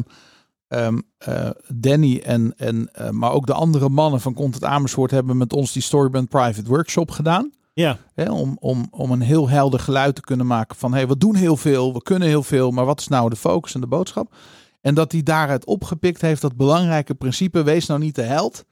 ehm, 0.68 0.98
eh, 1.18 1.50
Danny 1.74 2.20
en, 2.24 2.54
en 2.56 2.88
eh, 2.92 3.10
maar 3.10 3.32
ook 3.32 3.46
de 3.46 3.52
andere 3.52 3.88
mannen 3.88 4.20
van 4.20 4.34
Content 4.34 4.64
Amersfoort 4.64 5.10
hebben 5.10 5.36
met 5.36 5.52
ons 5.52 5.72
die 5.72 5.82
Storybrand 5.82 6.28
Private 6.28 6.68
Workshop 6.68 7.10
gedaan. 7.10 7.52
Ja, 7.80 7.98
Hè, 8.14 8.30
om, 8.30 8.56
om, 8.60 8.86
om 8.90 9.10
een 9.10 9.20
heel 9.20 9.48
helder 9.48 9.80
geluid 9.80 10.14
te 10.14 10.20
kunnen 10.20 10.46
maken 10.46 10.76
van 10.76 10.92
hey, 10.92 11.08
we 11.08 11.16
doen 11.16 11.34
heel 11.34 11.56
veel, 11.56 11.92
we 11.92 12.02
kunnen 12.02 12.28
heel 12.28 12.42
veel, 12.42 12.70
maar 12.70 12.84
wat 12.84 13.00
is 13.00 13.08
nou 13.08 13.30
de 13.30 13.36
focus 13.36 13.74
en 13.74 13.80
de 13.80 13.86
boodschap? 13.86 14.34
En 14.80 14.94
dat 14.94 15.12
hij 15.12 15.22
daaruit 15.22 15.64
opgepikt 15.64 16.20
heeft 16.20 16.40
dat 16.40 16.56
belangrijke 16.56 17.14
principe, 17.14 17.62
wees 17.62 17.86
nou 17.86 18.00
niet 18.00 18.14
de 18.14 18.22
held. 18.22 18.64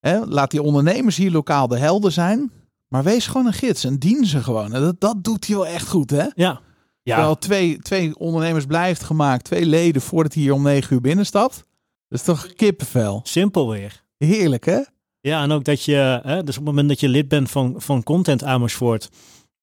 Hè, 0.00 0.26
laat 0.26 0.50
die 0.50 0.62
ondernemers 0.62 1.16
hier 1.16 1.30
lokaal 1.30 1.68
de 1.68 1.78
helden 1.78 2.12
zijn, 2.12 2.52
maar 2.88 3.02
wees 3.02 3.26
gewoon 3.26 3.46
een 3.46 3.52
gids 3.52 3.84
en 3.84 3.98
dien 3.98 4.24
ze 4.24 4.42
gewoon. 4.42 4.74
En 4.74 4.80
dat, 4.80 5.00
dat 5.00 5.24
doet 5.24 5.46
hij 5.46 5.56
wel 5.56 5.66
echt 5.66 5.88
goed, 5.88 6.10
hè? 6.10 6.26
ja. 6.34 6.60
Ja, 7.04 7.14
Terwijl 7.14 7.38
twee, 7.38 7.78
twee 7.78 8.18
ondernemers 8.18 8.66
blijft 8.66 9.02
gemaakt, 9.02 9.44
twee 9.44 9.66
leden 9.66 10.02
voordat 10.02 10.34
hij 10.34 10.42
hier 10.42 10.52
om 10.52 10.62
negen 10.62 10.94
uur 10.94 11.00
binnenstapt. 11.00 11.64
Dat 12.08 12.18
is 12.18 12.24
toch 12.24 12.46
kippenvel. 12.46 13.20
simpel 13.24 13.70
weer. 13.70 14.02
Heerlijk, 14.16 14.64
hè? 14.64 14.80
Ja, 15.28 15.42
en 15.42 15.50
ook 15.50 15.64
dat 15.64 15.84
je, 15.84 16.20
hè, 16.22 16.36
dus 16.44 16.56
op 16.58 16.64
het 16.64 16.64
moment 16.64 16.88
dat 16.88 17.00
je 17.00 17.08
lid 17.08 17.28
bent 17.28 17.50
van, 17.50 17.74
van 17.76 18.02
Content 18.02 18.44
Amersfoort, 18.44 19.08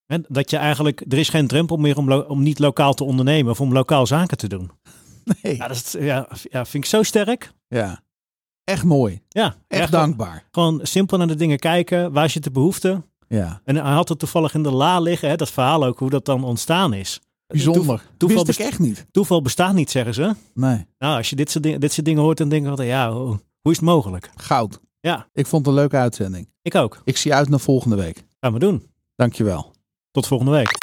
hè, 0.06 0.16
dat 0.28 0.50
je 0.50 0.56
eigenlijk, 0.56 1.04
er 1.08 1.18
is 1.18 1.28
geen 1.28 1.46
drempel 1.46 1.76
meer 1.76 1.96
om, 1.96 2.08
lo- 2.08 2.24
om 2.28 2.42
niet 2.42 2.58
lokaal 2.58 2.94
te 2.94 3.04
ondernemen 3.04 3.50
of 3.52 3.60
om 3.60 3.72
lokaal 3.72 4.06
zaken 4.06 4.36
te 4.36 4.48
doen. 4.48 4.70
Nee. 5.42 5.56
Ja, 5.56 5.68
dat 5.68 5.76
is, 5.76 5.92
ja, 5.98 6.28
ja 6.50 6.64
vind 6.64 6.84
ik 6.84 6.90
zo 6.90 7.02
sterk. 7.02 7.52
Ja. 7.68 8.00
Echt 8.64 8.84
mooi. 8.84 9.20
Ja, 9.28 9.44
Echt 9.68 9.80
echt 9.82 9.92
dankbaar. 9.92 10.44
Gewoon 10.50 10.80
simpel 10.82 11.18
naar 11.18 11.26
de 11.26 11.34
dingen 11.34 11.58
kijken, 11.58 12.12
waar 12.12 12.30
zit 12.30 12.44
de 12.44 12.50
behoefte? 12.50 13.02
Ja. 13.28 13.60
En 13.64 13.76
hij 13.76 13.92
had 13.92 14.08
het 14.08 14.18
toevallig 14.18 14.54
in 14.54 14.62
de 14.62 14.70
la 14.72 15.00
liggen, 15.00 15.28
hè, 15.28 15.36
dat 15.36 15.50
verhaal 15.50 15.84
ook, 15.84 15.98
hoe 15.98 16.10
dat 16.10 16.24
dan 16.24 16.44
ontstaan 16.44 16.92
is. 16.94 17.20
Bijzonder. 17.46 18.02
toeval 18.16 18.44
Wist 18.44 18.58
ik 18.60 18.66
echt 18.66 18.78
niet. 18.78 19.06
Toeval 19.10 19.42
bestaat 19.42 19.74
niet, 19.74 19.90
zeggen 19.90 20.14
ze. 20.14 20.34
Nee. 20.54 20.86
Nou, 20.98 21.16
als 21.16 21.30
je 21.30 21.36
dit 21.36 21.50
soort, 21.50 21.64
dingen, 21.64 21.80
dit 21.80 21.92
soort 21.92 22.06
dingen 22.06 22.22
hoort, 22.22 22.38
dan 22.38 22.48
denk 22.48 22.66
altijd, 22.66 22.88
ja, 22.88 23.12
hoe, 23.12 23.40
hoe 23.60 23.72
is 23.72 23.76
het 23.76 23.86
mogelijk? 23.86 24.30
Goud. 24.36 24.80
Ja, 25.00 25.28
Ik 25.32 25.46
vond 25.46 25.66
het 25.66 25.74
een 25.74 25.80
leuke 25.80 25.96
uitzending. 25.96 26.48
ik 26.62 26.74
ook. 26.74 27.00
Ik 27.04 27.16
zie 27.16 27.34
uit 27.34 27.48
naar 27.48 27.60
volgende 27.60 27.96
week. 27.96 28.24
Gaan 28.40 28.52
we 28.52 28.58
doen. 28.58 28.90
Dankjewel. 29.16 29.74
Tot 30.10 30.26
volgende 30.26 30.52
week. 30.52 30.79